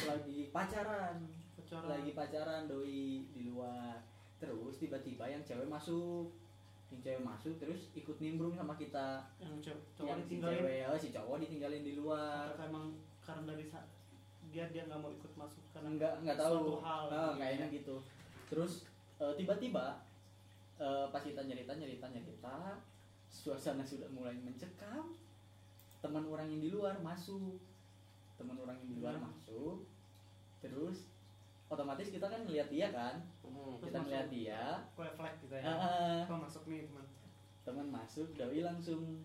[0.07, 1.17] lagi pacaran.
[1.59, 1.89] Pacaran.
[1.91, 3.99] Lagi pacaran doi di luar.
[4.39, 6.31] Terus tiba-tiba yang cewek masuk.
[6.95, 9.27] Yang cewek masuk terus ikut nimbrung sama kita.
[9.43, 10.59] Yang cewek cowok yang si ditinggalin.
[10.63, 12.47] cewek oh, si cowok ditinggalin di luar.
[12.55, 12.87] Apakah emang
[13.23, 13.65] karena dari
[14.53, 16.79] dia dia nggak mau ikut masuk karena nggak nggak tahu.
[16.85, 17.97] hal Ah, kayaknya gitu.
[18.53, 18.85] Terus
[19.19, 20.12] eh, tiba-tiba
[20.83, 22.83] eh, pas kita nyerita nyerita nyerita
[23.31, 25.15] suasana sudah mulai mencekam.
[26.03, 27.63] Teman orang yang di luar masuk.
[28.35, 29.31] Teman orang yang di luar Hmm.
[29.31, 29.87] masuk.
[30.59, 31.07] Terus
[31.71, 33.23] otomatis kita kan ngeliat dia kan?
[33.47, 33.79] Hmm.
[33.79, 34.11] Kita masuk.
[34.11, 34.63] ngeliat dia.
[34.99, 35.63] Refleks gitu ya.
[35.65, 37.07] Ah, apa masuk nih teman.
[37.63, 39.23] Teman masuk doi langsung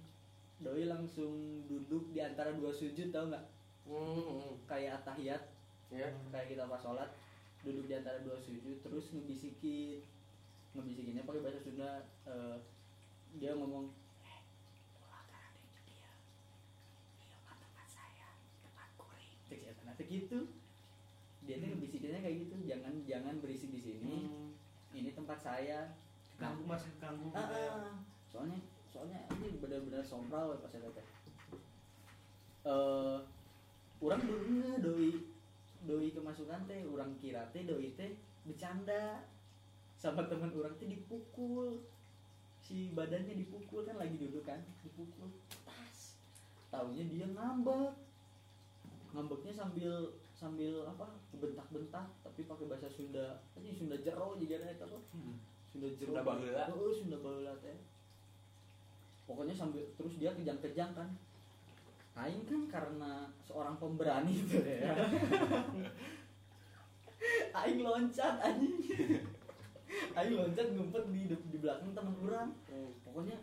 [0.61, 3.45] doi langsung duduk di antara dua sujud tau nggak?
[3.89, 5.41] Hmm, kayak tahiyat.
[5.87, 6.03] Ya.
[6.35, 7.07] kayak kita pas sholat
[7.63, 10.03] duduk di antara dua sujud terus ngebisikin
[10.77, 12.57] ngebisikinnya pakai bahasa Sunda eh,
[13.41, 13.89] dia ngomong
[14.21, 14.39] "Eh,
[14.93, 16.09] keluarkan adiknya dia.
[17.17, 18.27] Dia ke tempat saya,
[18.61, 19.71] tempat kuring." Cek ya,
[20.07, 20.39] gitu
[21.47, 24.51] dia tuh ngebisikinnya kayak gitu jangan jangan berisik di sini Hmm.
[24.91, 25.87] ini tempat saya
[26.35, 27.71] ganggu masih ganggu Ah, ya.
[27.71, 27.95] ah.
[28.27, 28.59] soalnya
[28.91, 31.05] soalnya ini benar-benar sombral ya pas saya teh
[32.67, 33.17] eh
[34.03, 35.23] orang dulunya doi
[35.87, 38.11] doi kemasukan teh orang kira teh doi teh
[38.43, 39.23] bercanda
[39.97, 41.81] sama teman orang teh dipukul.
[42.61, 45.33] Si badannya dipukul kan lagi duduk kan dipukul
[45.65, 46.21] tas.
[46.69, 47.97] Taunya dia ngambek.
[49.17, 53.41] Ngambeknya sambil sambil apa bentak-bentak tapi pakai bahasa Sunda.
[53.57, 54.99] Ini Sunda jero juga ada itu apa?
[55.17, 55.35] Hmm.
[55.65, 56.13] Sunda jero.
[56.13, 56.63] Sunda baheula.
[56.69, 57.81] oh Sunda baheula teh.
[59.25, 61.09] Pokoknya sambil terus dia kejang-kejang kan.
[62.17, 64.89] Aing kan karena seorang pemberani gitu ya
[67.53, 68.81] Aing loncat anjing
[70.17, 72.49] Aing loncat ngumpet di di belakang teman orang.
[72.67, 72.91] Hmm.
[73.07, 73.37] pokoknya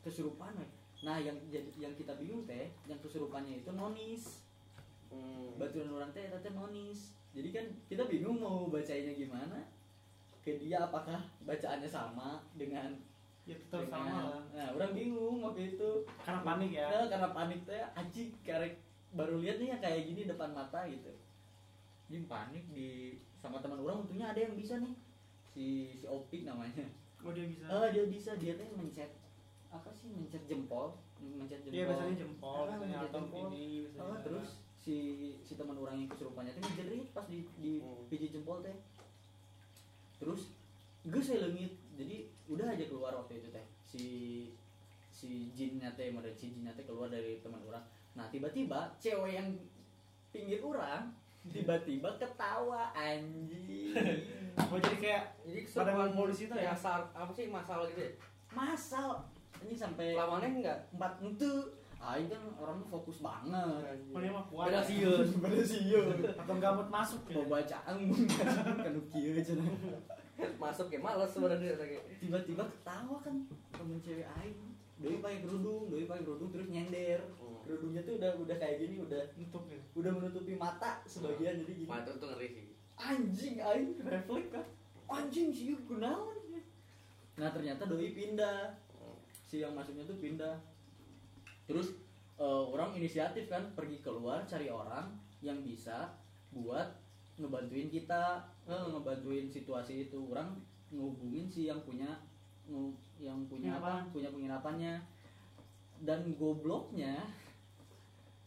[0.00, 0.54] kesurupan
[1.00, 4.44] nah yang jadi yang kita bingung teh yang kesurupannya itu nonis.
[5.10, 5.58] Hmm.
[5.58, 7.16] baturan orang teh teh nonis.
[7.34, 9.58] Jadi kan kita bingung mau bacanya gimana
[10.40, 12.96] ke dia apakah bacaannya sama dengan
[13.48, 14.30] ya tetap dengan- sama.
[14.30, 15.90] lah nah orang bingung waktu itu.
[16.22, 16.86] Karena panik ya.
[16.86, 18.74] Nah, karena panik teh anjing karek
[19.10, 21.10] baru lihat nih yang kayak gini depan mata gitu.
[22.10, 24.92] Jing panik di sama teman orang untungnya ada yang bisa nih
[25.50, 26.86] si si Opik namanya.
[27.20, 27.64] Oh dia bisa.
[27.66, 28.32] Ah dia bisa.
[28.34, 29.10] Dia teh mencet
[29.68, 30.96] apa sih mencet jempol.
[31.20, 31.72] Mencet jempol.
[31.72, 33.46] dia biasanya jempol Ah, biasanya atau jempol.
[33.48, 34.96] ini biasanya Ah, terus si
[35.38, 38.08] si teman orang yang kesurupannya teh ngejerit pas di di Hmm.
[38.08, 38.72] pijit jempol teh.
[40.16, 40.52] Terus
[41.00, 43.66] gue saya lengit jadi udah aja keluar waktu itu teh.
[43.84, 44.04] Si
[45.10, 47.84] si jinnya teh model si jinnya teh keluar dari teman orang.
[48.14, 49.48] Nah tiba-tiba cewek yang
[50.30, 51.12] pinggir orang
[51.48, 53.96] tiba-tiba ketawa anjing
[54.70, 56.74] oh jadi kayak Jadi Pada keseruan polisi itu ya?
[56.76, 58.12] Masal, apa sih masalah gitu ya?
[58.50, 59.08] masal
[59.62, 60.78] ini sampai Lawannya enggak?
[60.92, 61.50] empat itu
[62.00, 64.88] Aing kan orangnya fokus banget dia mah kuat Beda ya.
[64.88, 65.26] sieun.
[65.36, 66.54] pada siun atau
[66.88, 67.94] masuk ya mau bacaan
[68.80, 69.68] kan kieu cenah
[70.56, 72.00] Masuk ya males sebenarnya kayak.
[72.16, 73.36] tiba-tiba ketawa kan
[73.76, 74.69] temen cewek aing
[75.00, 77.20] doi pakai kerudung doi pakai kerudung terus nyender.
[77.40, 77.64] Hmm.
[77.64, 79.80] kerudungnya tuh udah udah kayak gini udah untuk ya?
[79.96, 81.88] udah menutupi mata sebagian jadi gini.
[81.88, 82.66] Itu tuh ngeri sih.
[83.00, 84.66] anjing aing refleks kan
[85.08, 86.36] anjing sih kunaon
[87.40, 88.76] nah ternyata doi pindah.
[89.48, 90.60] Si yang masuknya tuh pindah.
[91.64, 91.96] Terus
[92.36, 96.12] eh, orang inisiatif kan pergi keluar cari orang yang bisa
[96.52, 97.00] buat
[97.40, 100.20] ngebantuin kita eh, ngebantuin situasi itu.
[100.28, 100.60] Orang
[100.92, 102.20] ngehubungin si yang punya
[103.16, 104.06] yang punya apa?
[104.08, 104.94] punya penginapannya.
[106.00, 107.28] Dan gobloknya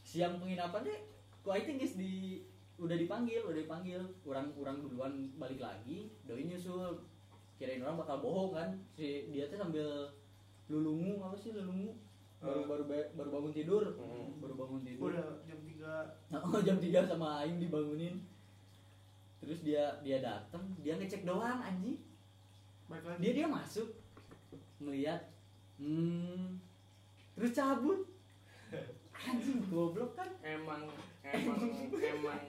[0.02, 0.96] si yang penginapannya
[1.40, 2.42] kok I think is di
[2.76, 4.02] udah dipanggil udah dipanggil.
[4.24, 6.98] Orang orang duluan balik lagi doi nyusul.
[7.56, 8.70] Kirain orang bakal bohong kan?
[8.90, 10.10] Si dia tuh sambil
[10.66, 11.94] lulungu apa sih lulungu?
[12.42, 12.68] Baru Eh.
[12.68, 13.84] baru ba- baru bangun tidur.
[13.96, 14.42] Hmm.
[14.42, 15.14] baru bangun tidur.
[15.14, 15.94] Udah jam 3
[16.44, 18.20] Oh, jam 3 sama Aing dibangunin.
[19.40, 22.02] Terus dia dia datang dia ngecek doang anjing.
[23.22, 23.88] Dia dia masuk
[24.84, 25.22] melihat
[25.78, 26.60] hmm
[27.34, 28.00] terus cabut
[29.14, 30.84] anjing goblok kan Emang
[31.24, 31.58] emang
[31.94, 32.42] emang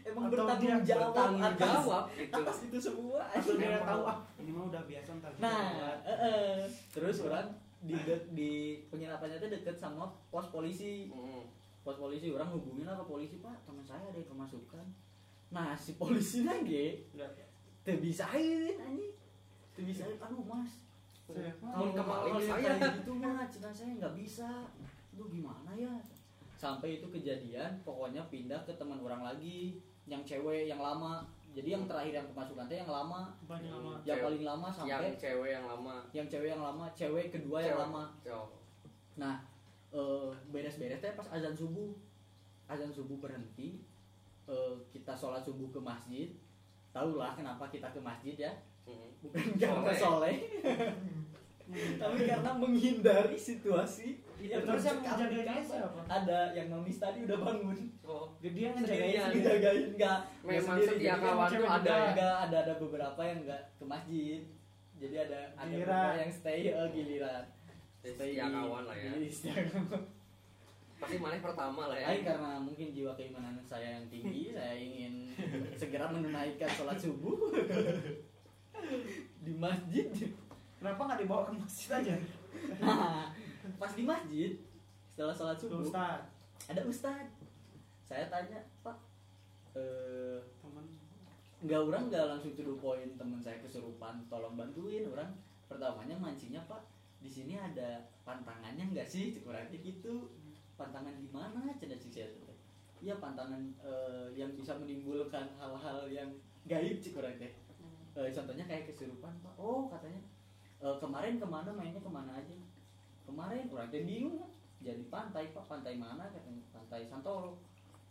[0.00, 2.34] emang Atau dia bertanggung jawab bertanggung atas, jawab gitu.
[2.34, 3.84] atas itu semua atau dia Emang.
[3.84, 5.60] tahu ah ini mah udah biasa ntar nah
[6.00, 6.64] eh.
[6.88, 7.46] terus orang
[7.80, 8.50] di de- di
[8.88, 11.44] penginapannya itu deket sama pos polisi Hmm.
[11.80, 14.86] pos polisi orang hubungin lah ke polisi pak teman saya ada yang kemasukan
[15.50, 17.04] nah si polisi lagi
[17.80, 19.12] tuh bisa ini anjing
[19.80, 20.68] bisa aduh mas
[21.32, 22.72] Saya- kalau yang saya.
[22.76, 24.48] kayak gitu mah cina saya nggak bisa.
[25.14, 25.92] Lu gimana ya?
[26.54, 31.24] Sampai itu kejadian pokoknya pindah ke teman orang lagi yang cewek yang lama.
[31.50, 33.34] Jadi yang terakhir yang kemasukan teh yang lama.
[33.44, 33.92] Banyak lama.
[34.00, 34.22] yang Cewek.
[34.22, 35.94] paling lama yang sampai cewek yang lama.
[36.10, 37.82] Yang cewek yang lama cewek kedua yang Cewek.
[37.84, 38.02] lama.
[38.22, 38.50] Cowok.
[39.16, 39.34] nah
[39.90, 41.90] eh, beres-beres teh pas azan subuh.
[42.66, 43.82] Azan subuh berhenti
[44.46, 46.30] eh, kita sholat subuh ke masjid.
[46.90, 48.52] Tahulah kenapa kita ke masjid ya
[48.90, 49.22] Mm.
[49.22, 49.96] bukan karena Soleh.
[49.96, 50.36] soleh
[52.00, 56.00] tapi karena menghindari situasi yang Terus yang menjaganya siapa?
[56.08, 61.04] ada yang nomis tadi udah bangun Oh, Jadi dia ngejagain dijagain enggak memang sendiri, setia
[61.06, 61.92] jadi kan kawan tuh ada juga.
[61.92, 64.40] ya enggak ada ada beberapa yang enggak ke masjid
[64.96, 65.86] jadi ada ada Giliran.
[65.86, 67.44] beberapa yang stay eh, giliran
[68.00, 69.12] Setia kawan lah ya.
[69.12, 70.02] Jadi setia kawan.
[70.96, 75.32] pasti mana pertama lah ya Aing karena mungkin jiwa keimanan saya yang tinggi, saya ingin
[75.74, 77.36] segera menunaikan sholat subuh
[79.40, 80.06] di masjid.
[80.80, 82.14] Kenapa nggak dibawa ke masjid aja?
[82.80, 83.28] Nah,
[83.80, 84.56] pas di masjid
[85.12, 86.24] setelah sholat subuh Ustaz.
[86.70, 87.26] ada ustad.
[88.08, 88.96] Saya tanya Pak,
[89.76, 90.86] eh, Teman.
[91.60, 95.30] nggak orang nggak langsung to the point teman saya kesurupan, tolong bantuin orang.
[95.70, 96.82] Pertamanya mancingnya Pak,
[97.22, 99.38] di sini ada pantangannya nggak sih?
[99.44, 100.32] Kurangnya gitu.
[100.74, 101.76] Pantangan gimana?
[101.76, 102.56] Cina cik saya tuh.
[103.04, 106.28] Iya pantangan eh, yang bisa menimbulkan hal-hal yang
[106.64, 107.36] gaib cik kurang
[108.20, 109.56] Eh, contohnya kayak kesurupan Pak.
[109.56, 110.20] Oh katanya
[110.84, 112.56] "Eh, kemarin ke mana mainnya ke mana aja?
[113.24, 114.52] Kemarin kurang teh bingung.
[114.84, 116.28] Jadi pantai Pak, pantai mana?
[116.28, 117.56] Katanya pantai Santolo.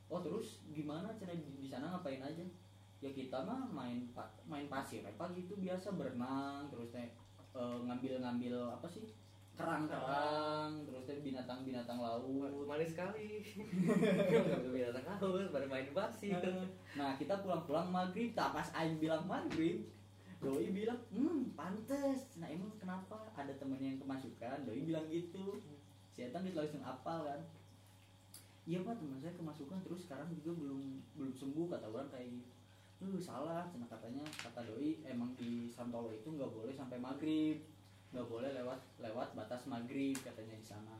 [0.09, 2.45] Oh terus gimana cara di, di sana ngapain aja?
[3.05, 4.09] Ya kita mah main
[4.49, 7.13] main pasir apa gitu biasa berenang terus teh
[7.53, 9.13] eh, ngambil-ngambil apa sih
[9.59, 13.43] kerang-kerang terus teh binatang-binatang laut manis sekali
[14.75, 16.39] binatang haus baru main pasir
[16.95, 19.83] nah kita pulang-pulang maghrib tak pas Aing bilang maghrib
[20.39, 22.31] Doi bilang hmm pantes.
[22.39, 24.63] Nah emang kenapa ada temennya yang kemasukan?
[24.63, 25.59] Doi bilang gitu.
[26.15, 27.41] Si Ethan dia langsung apal kan.
[28.63, 30.81] Iya pak teman saya kemasukan terus sekarang juga belum
[31.19, 32.51] belum sembuh kata orang kayak gitu.
[33.03, 34.23] Lu salah cina katanya.
[34.39, 37.59] Kata Doi emang di Santolo itu nggak boleh sampai maghrib.
[38.15, 40.97] Nggak boleh lewat lewat batas maghrib katanya di sana.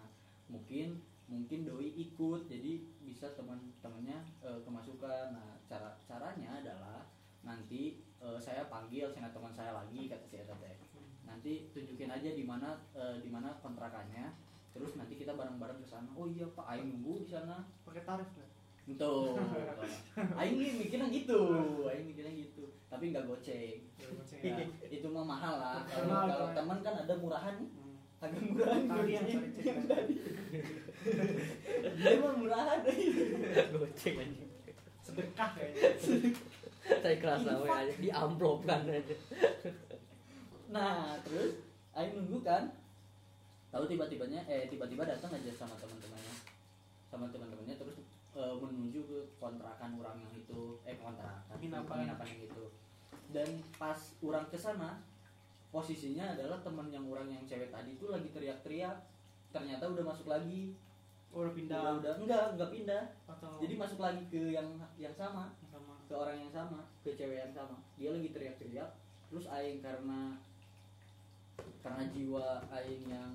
[0.52, 5.32] Mungkin mungkin doi ikut jadi bisa teman-temannya eh, kemasukan.
[5.32, 7.06] Nah cara caranya adalah
[7.46, 10.76] nanti eh, saya panggil sana teman saya lagi kata si Eta teh
[11.24, 14.34] nanti tunjukin aja di mana eh, di mana kontrakannya
[14.70, 18.30] terus nanti kita bareng-bareng ke sana oh iya pak Aing nunggu di sana Pakai tarif
[18.38, 18.50] nggak?
[18.98, 19.38] Tuh.
[20.40, 21.42] Aing mikirnya gitu,
[21.86, 22.74] Aing mikirnya gitu.
[22.90, 23.86] Tapi nggak goceng.
[24.42, 24.66] Ya.
[24.98, 25.86] itu mah mahal lah.
[25.86, 27.98] Kalau kalau teman kan ada murahan, Hmm.
[28.18, 28.82] agak murahan.
[28.90, 29.28] Tadi yang.
[29.86, 30.16] Tadi.
[32.02, 32.80] Dia mah murahan.
[33.78, 34.46] goceng aja
[35.06, 35.90] Sedekah kayaknya.
[36.90, 39.16] Saya kelas namanya aja di amplop kan aja
[40.70, 41.66] Nah, terus
[41.98, 42.70] Aing nunggu kan.
[43.70, 46.36] Tahu tiba-tibanya eh tiba-tiba datang aja sama teman-temannya.
[47.10, 47.98] Sama teman-temannya terus
[48.38, 52.26] eh, menuju ke kontrakan orang yang itu eh kontrakan Penginapan.
[52.26, 52.66] yang itu.
[53.30, 55.02] Dan pas orang ke sana
[55.70, 58.98] posisinya adalah teman yang orang yang cewek tadi itu lagi teriak-teriak.
[59.54, 60.74] Ternyata udah masuk lagi.
[61.30, 61.78] Oh, udah pindah.
[61.78, 63.04] Udah, udah enggak, enggak pindah.
[63.30, 64.66] Atau Jadi masuk lagi ke yang
[64.98, 65.69] yang sama sama
[66.10, 67.78] ke orang yang sama ke cewek yang sama.
[67.96, 68.90] Dia lagi teriak-teriak
[69.30, 70.34] terus aing karena
[71.80, 73.30] karena jiwa aing yang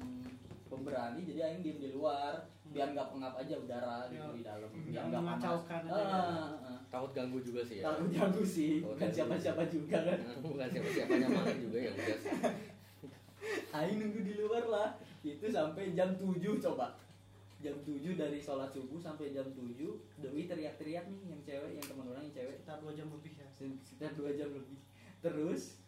[0.66, 2.34] pemberani jadi aing diem di luar
[2.66, 4.34] biar nggak pengap aja udara gitu Ya.
[4.34, 5.30] di dalam biar Yang nggak panas.
[5.38, 6.18] mengacaukan aja Ah, ya.
[6.18, 6.78] ah, ah.
[6.90, 7.84] takut ganggu juga sih ya?
[7.86, 8.72] Takut jago sih.
[8.74, 9.14] Takut bukan ganggu.
[9.14, 10.18] siapa-siapa juga kan.
[10.42, 11.92] Bukan siapa siapanya malah juga ya
[13.78, 14.88] aing nunggu di luar lah.
[15.22, 16.86] Itu sampai jam 7 coba
[17.64, 19.72] jam 7 dari sholat subuh sampai jam 7
[20.20, 22.60] Dewi teriak-teriak nih yang cewek yang teman orang yang cewek.
[22.60, 23.48] Sekitar dua jam lebih ya.
[23.56, 24.78] sekitar dua jam lebih.
[25.24, 25.80] Terus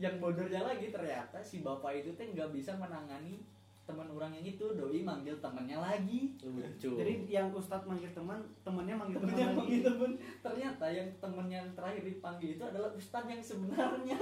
[0.00, 3.44] yang bodornya lagi ternyata si bapak itu teh nggak bisa menangani
[3.84, 4.64] teman orang yang itu.
[4.76, 6.36] Doi manggil temannya lagi.
[6.40, 6.96] Lucu.
[6.96, 9.58] Jadi yang Ustadz manggil teman, temannya manggil teman temennya lagi.
[9.60, 10.10] manggil temen
[10.40, 14.16] ternyata yang temen yang terakhir dipanggil itu adalah ustadz yang sebenarnya.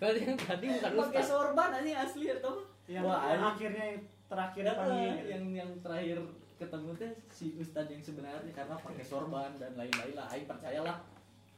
[0.00, 3.96] Berarti yang tadi bukan pakai ustaz sorban aja asli atau Yang, Wah, akhirnya
[4.30, 5.14] terakhir Ya, dipanggil.
[5.28, 6.18] yang yang terakhir
[6.54, 10.26] ketemu teh si ustadz yang sebenarnya karena pakai sorban dan lain-lain lah.
[10.30, 10.98] Aing percayalah.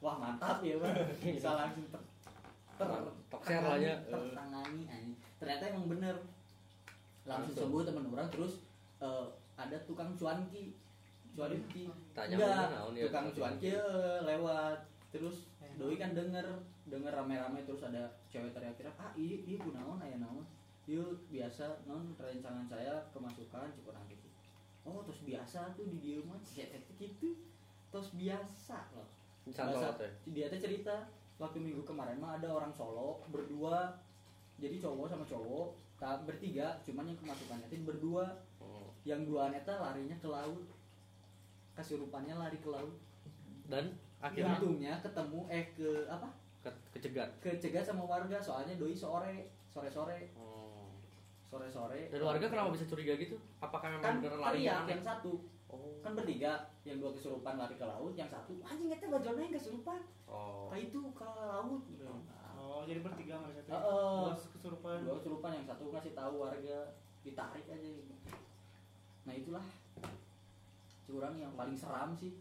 [0.00, 0.94] Wah mantap ya bang.
[1.36, 2.00] Bisa langsung ter
[2.76, 2.88] ter
[3.80, 3.94] ya.
[4.04, 5.16] tertangani anjing.
[5.36, 6.16] ternyata emang bener.
[7.24, 8.64] Langsung sembuh teman orang terus
[9.00, 9.26] eh,
[9.56, 10.72] ada tukang cuanki
[11.36, 11.84] cuanki
[12.16, 14.78] Tanya enggak ya, tukang cuanki eh, lewat.
[15.12, 16.44] Terus Eh, doi kan denger.
[16.86, 20.46] Denger rame-rame terus ada cewek teriak-teriak ah iya iya kunaon aya naon
[20.86, 24.26] yuk biasa non rencangan saya kemasukan cukup gitu
[24.86, 27.34] oh terus biasa tuh di dia mah Eta teh gitu
[27.90, 28.78] terus biasa.
[28.94, 29.06] Loh
[29.94, 30.10] tuh.
[30.30, 31.06] dia teh cerita
[31.38, 33.94] waktu minggu kemarin mah ada orang Solo berdua.
[34.56, 38.26] Jadi cowok sama cowok tak bertiga cuman yang kemasukannya teh berdua.
[38.56, 38.88] Hmm.
[39.06, 40.66] yang dua neta larinya ke laut.
[41.78, 42.96] Kesurupannya lari ke laut.
[43.70, 44.58] Dan akhirnya?
[44.58, 46.28] Untungnya ketemu eh ke apa?
[46.66, 47.30] Ke- kecegat.
[47.38, 50.55] kecegat sama warga soalnya doi sore sore sore Hmm.
[51.56, 53.40] Sore sore Dan warga kenapa bisa curiga gitu?
[53.56, 55.32] Apakah memang kan bener lari teriak yang satu
[55.66, 55.98] Oh.
[55.98, 59.98] kan bertiga yang dua kesurupan lari ke laut yang satu anjing eta bajona yang kesurupan
[60.30, 60.70] Oh.
[60.70, 61.82] kayak itu ke laut
[62.56, 63.72] Oh, jadi bertiga mereka tuh.
[63.74, 64.18] Heeh.
[64.22, 64.96] Dua kesurupan.
[65.02, 66.78] dua kesurupan yang satu ngasih tahu warga
[67.26, 68.14] ditarik aja gitu.
[69.26, 69.66] nah itulah
[71.02, 72.38] curang yang paling seram sih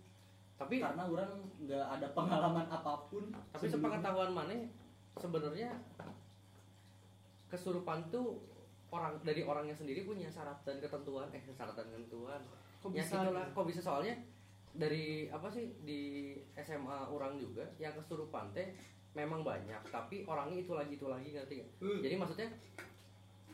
[0.55, 4.53] Tapi karena orang nggak ada pengalaman apa pun tapi sepengetahuan mana
[5.17, 5.73] sebenarnya
[7.49, 8.37] kesurupan tuh
[8.93, 11.27] orang dari orangnya sendiri punya syarat dan ketentuan.
[11.33, 12.41] Eh syarat dan ketentuan.
[12.81, 13.55] Kok ya bisa itulah gitu?
[13.55, 13.79] kok bisa?
[13.81, 14.15] Soalnya
[14.75, 18.75] dari apa sih di SMA orang juga yang kesurupan teh
[19.15, 19.81] memang banyak.
[19.89, 21.69] Tapi orangnya itu lagi itu lagi ngerti gak?
[21.79, 21.99] Hmm.
[22.03, 22.49] jadi maksudnya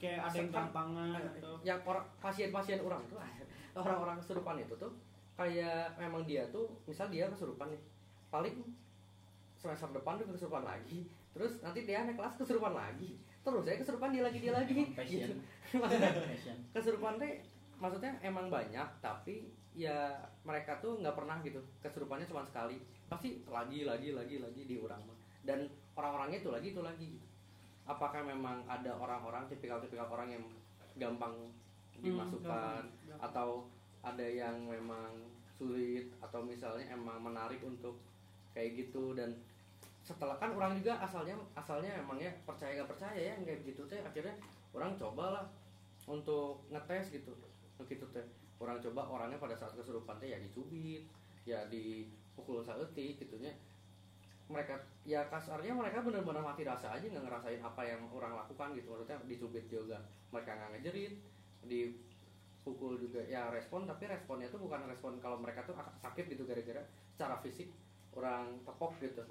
[0.02, 3.22] Kayak ada yang atau yang orang pasien-pasien orang tuh
[3.86, 4.90] orang-orang kesurupan itu tuh
[5.38, 7.82] kayak memang dia tuh misal dia kesurupan nih
[8.34, 8.66] paling
[9.62, 11.06] semester depan tuh kesurupan lagi
[11.38, 14.94] terus nanti dia naik kelas kesurupan lagi terus saya kesurupan dia lagi dia lagi.
[14.94, 15.30] passion.
[15.34, 15.36] Gitu.
[15.82, 16.12] maksudnya
[16.78, 17.42] kesurupan teh
[17.82, 20.14] maksudnya emang banyak tapi ya
[20.46, 21.60] mereka tuh nggak pernah gitu.
[21.82, 22.78] Kesurupannya cuma sekali.
[23.10, 25.02] Pasti lagi lagi lagi lagi di orang
[25.42, 25.66] dan
[25.98, 27.12] orang-orangnya itu lagi itu lagi.
[27.90, 30.44] Apakah memang ada orang-orang tipikal-tipikal orang yang
[31.02, 31.34] gampang
[31.98, 32.86] dimasukkan?
[32.86, 33.20] gampang.
[33.22, 33.66] atau
[34.06, 35.10] ada yang memang
[35.58, 36.14] sulit?
[36.22, 37.98] Atau misalnya emang menarik untuk
[38.54, 39.18] kayak gitu?
[39.18, 39.34] Dan
[40.02, 44.34] setelah kan orang juga asalnya asalnya emangnya percaya gak percaya ya kayak gitu teh akhirnya
[44.74, 45.46] orang cobalah
[46.10, 47.34] untuk ngetes gitu
[47.90, 48.26] gitu teh.
[48.62, 51.06] Orang coba orangnya pada saat kesurupan teh ya dicubit
[51.42, 53.50] ya dipukul saeutik gitunya
[54.46, 58.94] mereka ya kasarnya mereka benar-benar mati rasa aja nggak ngerasain apa yang orang lakukan gitu.
[58.94, 59.98] Maksudnya dicubit juga.
[60.30, 61.14] Mereka nggak ngejerit
[61.66, 66.82] dipukul juga ya respon tapi responnya tuh bukan respon kalau mereka tuh sakit gitu gara-gara
[67.14, 67.70] secara fisik
[68.18, 69.24] orang tepok gitu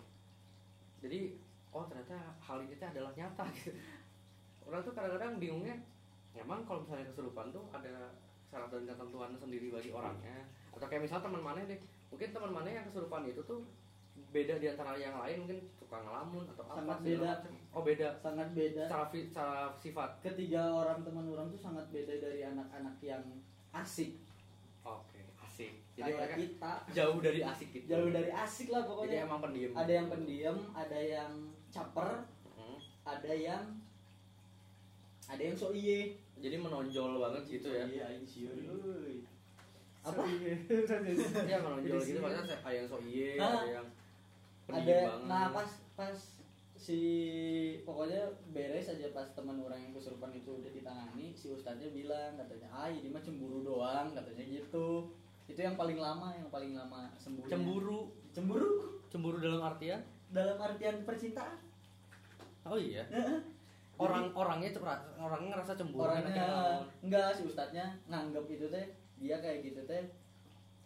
[1.01, 1.33] jadi
[1.71, 3.73] oh ternyata hal ini adalah nyata gitu.
[4.65, 5.77] Orang tuh kadang-kadang bingungnya
[6.33, 8.15] emang kalau misalnya kesurupan tuh ada
[8.47, 10.47] syarat dan ketentuan sendiri bagi orangnya.
[10.71, 11.79] Atau kayak misal teman mana deh
[12.11, 13.63] mungkin teman mana yang kesurupan itu tuh
[14.31, 17.31] beda di antara yang lain mungkin suka ngelamun atau apa Sangat beda.
[17.35, 17.53] macam.
[17.73, 18.09] oh beda.
[18.21, 18.83] Sangat beda.
[18.87, 20.11] Secara, fi- secara sifat.
[20.23, 23.23] Ketiga orang teman orang tuh sangat beda dari anak-anak yang
[23.71, 24.19] asik
[26.01, 27.85] jadi kayak mereka kita jauh dari asik gitu.
[27.87, 29.71] Jauh dari asik lah jadi pokoknya emang pendiam.
[29.75, 31.33] Ada yang pendiam ada yang
[31.69, 32.11] caper
[32.51, 32.79] Hmm.
[33.05, 33.65] ada yang
[35.27, 36.17] ada yang so iye.
[36.37, 37.85] Jadi menonjol banget gitu ya.
[37.85, 39.21] Iya sieun euy
[40.01, 40.25] apa?
[41.45, 43.93] Iya menonjol Jadi gitu sih- maksudnya ada yang sok iye ada yang ada
[44.67, 45.27] pendiam banget.
[45.27, 46.17] nah pas pas
[46.75, 47.01] si
[47.79, 52.73] pokoknya beres aja pas teman orang yang kesurupan itu udah ditangani si ustadznya bilang katanya
[52.73, 55.13] ah ini mah cemburu doang katanya gitu
[55.51, 58.15] itu yang paling lama yang paling lama sembuh cemburu.
[58.31, 59.03] Cemburu?
[59.11, 60.01] Cemburu dalam artian?
[60.31, 61.59] Dalam artian percintaan.
[62.65, 63.03] Oh iya?
[64.01, 64.71] Orang orangnya
[65.19, 68.87] orangnya ngerasa cemburu orangnya enggak si ustadznya nganggap itu teh
[69.21, 70.09] dia kayak gitu teh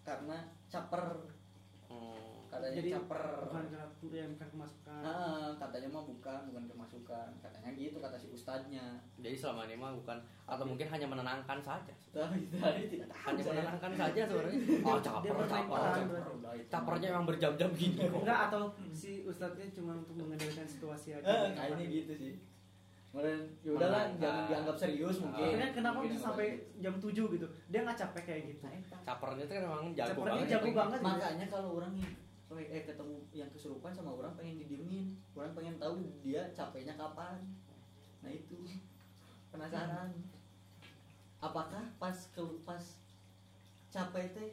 [0.03, 0.43] karena
[0.73, 1.29] caper.
[1.87, 2.34] Hmm.
[2.55, 5.01] Katanya Jadi caper bukan karena ya bukan kemasukan.
[5.01, 8.87] Nah, katanya mah bukan bukan kemasukan katanya gitu kata si ustadznya
[9.17, 10.15] jadi selama ini mah bukan
[10.45, 13.51] atau mungkin hanya menenangkan saja tapi tadi tidak tahu hanya saya.
[13.51, 16.23] menenangkan saja sebenarnya oh caper caper caper.
[16.31, 21.09] Udah, itu capernya emang berjam-jam gini kok Enggak atau si ustadznya cuma untuk mengendalikan situasi
[21.13, 21.27] aja.
[21.27, 22.35] eh, kayaknya gitu sih
[23.09, 27.47] kemudian ya udahlah jangan dianggap serius mungkin Akhirnya kenapa Mungkin bisa sampai jam 7 gitu?
[27.71, 28.63] Dia nggak capek kayak gitu.
[28.67, 30.99] Nah, capernya tuh kan emang jago Capernya banget jago banget.
[30.99, 31.07] gitu.
[31.07, 31.93] makanya kalau orang
[32.63, 35.17] eh ketemu yang kesurupan sama orang pengen didiemin.
[35.35, 37.41] Orang pengen tahu dia capeknya kapan.
[38.23, 38.59] Nah itu.
[39.53, 40.11] Penasaran.
[41.43, 42.83] Apakah pas ke pas
[43.93, 44.51] capek teh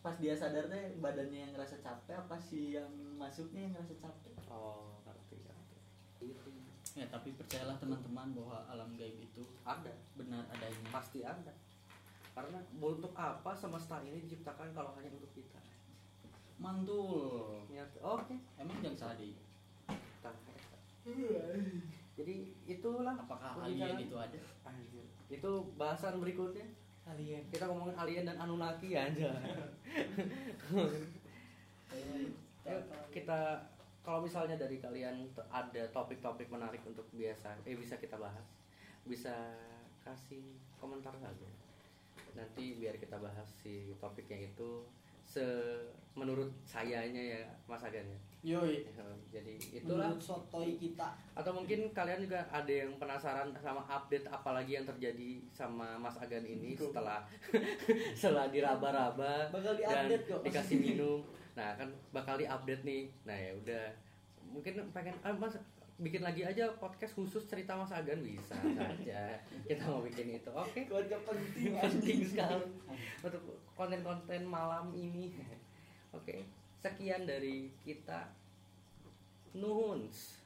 [0.00, 2.88] pas dia sadar teh badannya yang ngerasa capek apa sih yang
[3.20, 4.34] masuknya yang ngerasa capek?
[4.48, 5.76] Oh ngerti ngerti.
[6.20, 6.50] Gitu.
[6.98, 9.92] ya tapi percayalah teman-teman bahwa alam gaib itu ada.
[10.16, 10.84] benar adanya.
[10.88, 11.52] Pasti ada.
[12.30, 15.60] Karena untuk apa semesta ini diciptakan kalau hanya untuk kita
[16.60, 17.64] mantul.
[18.00, 18.36] Oke.
[18.60, 20.32] Emang jangan salah eta.
[22.14, 22.36] jadi
[22.68, 24.38] itulah apakah alien itu ada?
[24.68, 25.04] Anjir.
[25.32, 25.50] itu
[25.80, 26.68] bahasan berikutnya.
[27.08, 27.42] Alien.
[27.48, 29.32] kita ngomongin alien dan Anunnaki aja
[32.60, 33.64] Yuk, kita
[34.04, 38.46] kalau misalnya dari kalian ada topik-topik menarik untuk biasa eh bisa kita bahas
[39.02, 39.32] bisa
[40.04, 41.48] kasih komentar saja.
[42.36, 44.86] Nanti biar kita bahas si topiknya itu
[45.30, 45.46] se
[46.18, 48.18] menurut sayanya ya Mas Agan ya.
[48.40, 48.82] Yoi.
[48.82, 54.26] Ya, Jadi itulah menurut sotoy kita atau mungkin kalian juga ada yang penasaran sama update
[54.26, 57.22] apalagi yang terjadi sama Mas Agan ini setelah
[58.18, 60.40] setelah diraba-raba Bakal dan diupdate kok.
[60.42, 61.20] dikasih minum.
[61.54, 63.02] Nah, kan bakal diupdate nih.
[63.22, 63.86] Nah, ya udah.
[64.50, 65.54] Mungkin pengen ah, Mas
[66.00, 69.36] bikin lagi aja podcast khusus cerita Mas Agan bisa saja.
[69.68, 70.48] Kita mau bikin itu.
[70.48, 70.88] Oke.
[70.88, 72.64] keluarga penting Penting sekali
[73.20, 75.36] untuk konten-konten malam ini.
[76.16, 76.48] Oke.
[76.80, 78.32] Sekian dari kita.
[79.52, 80.39] Nuhuns.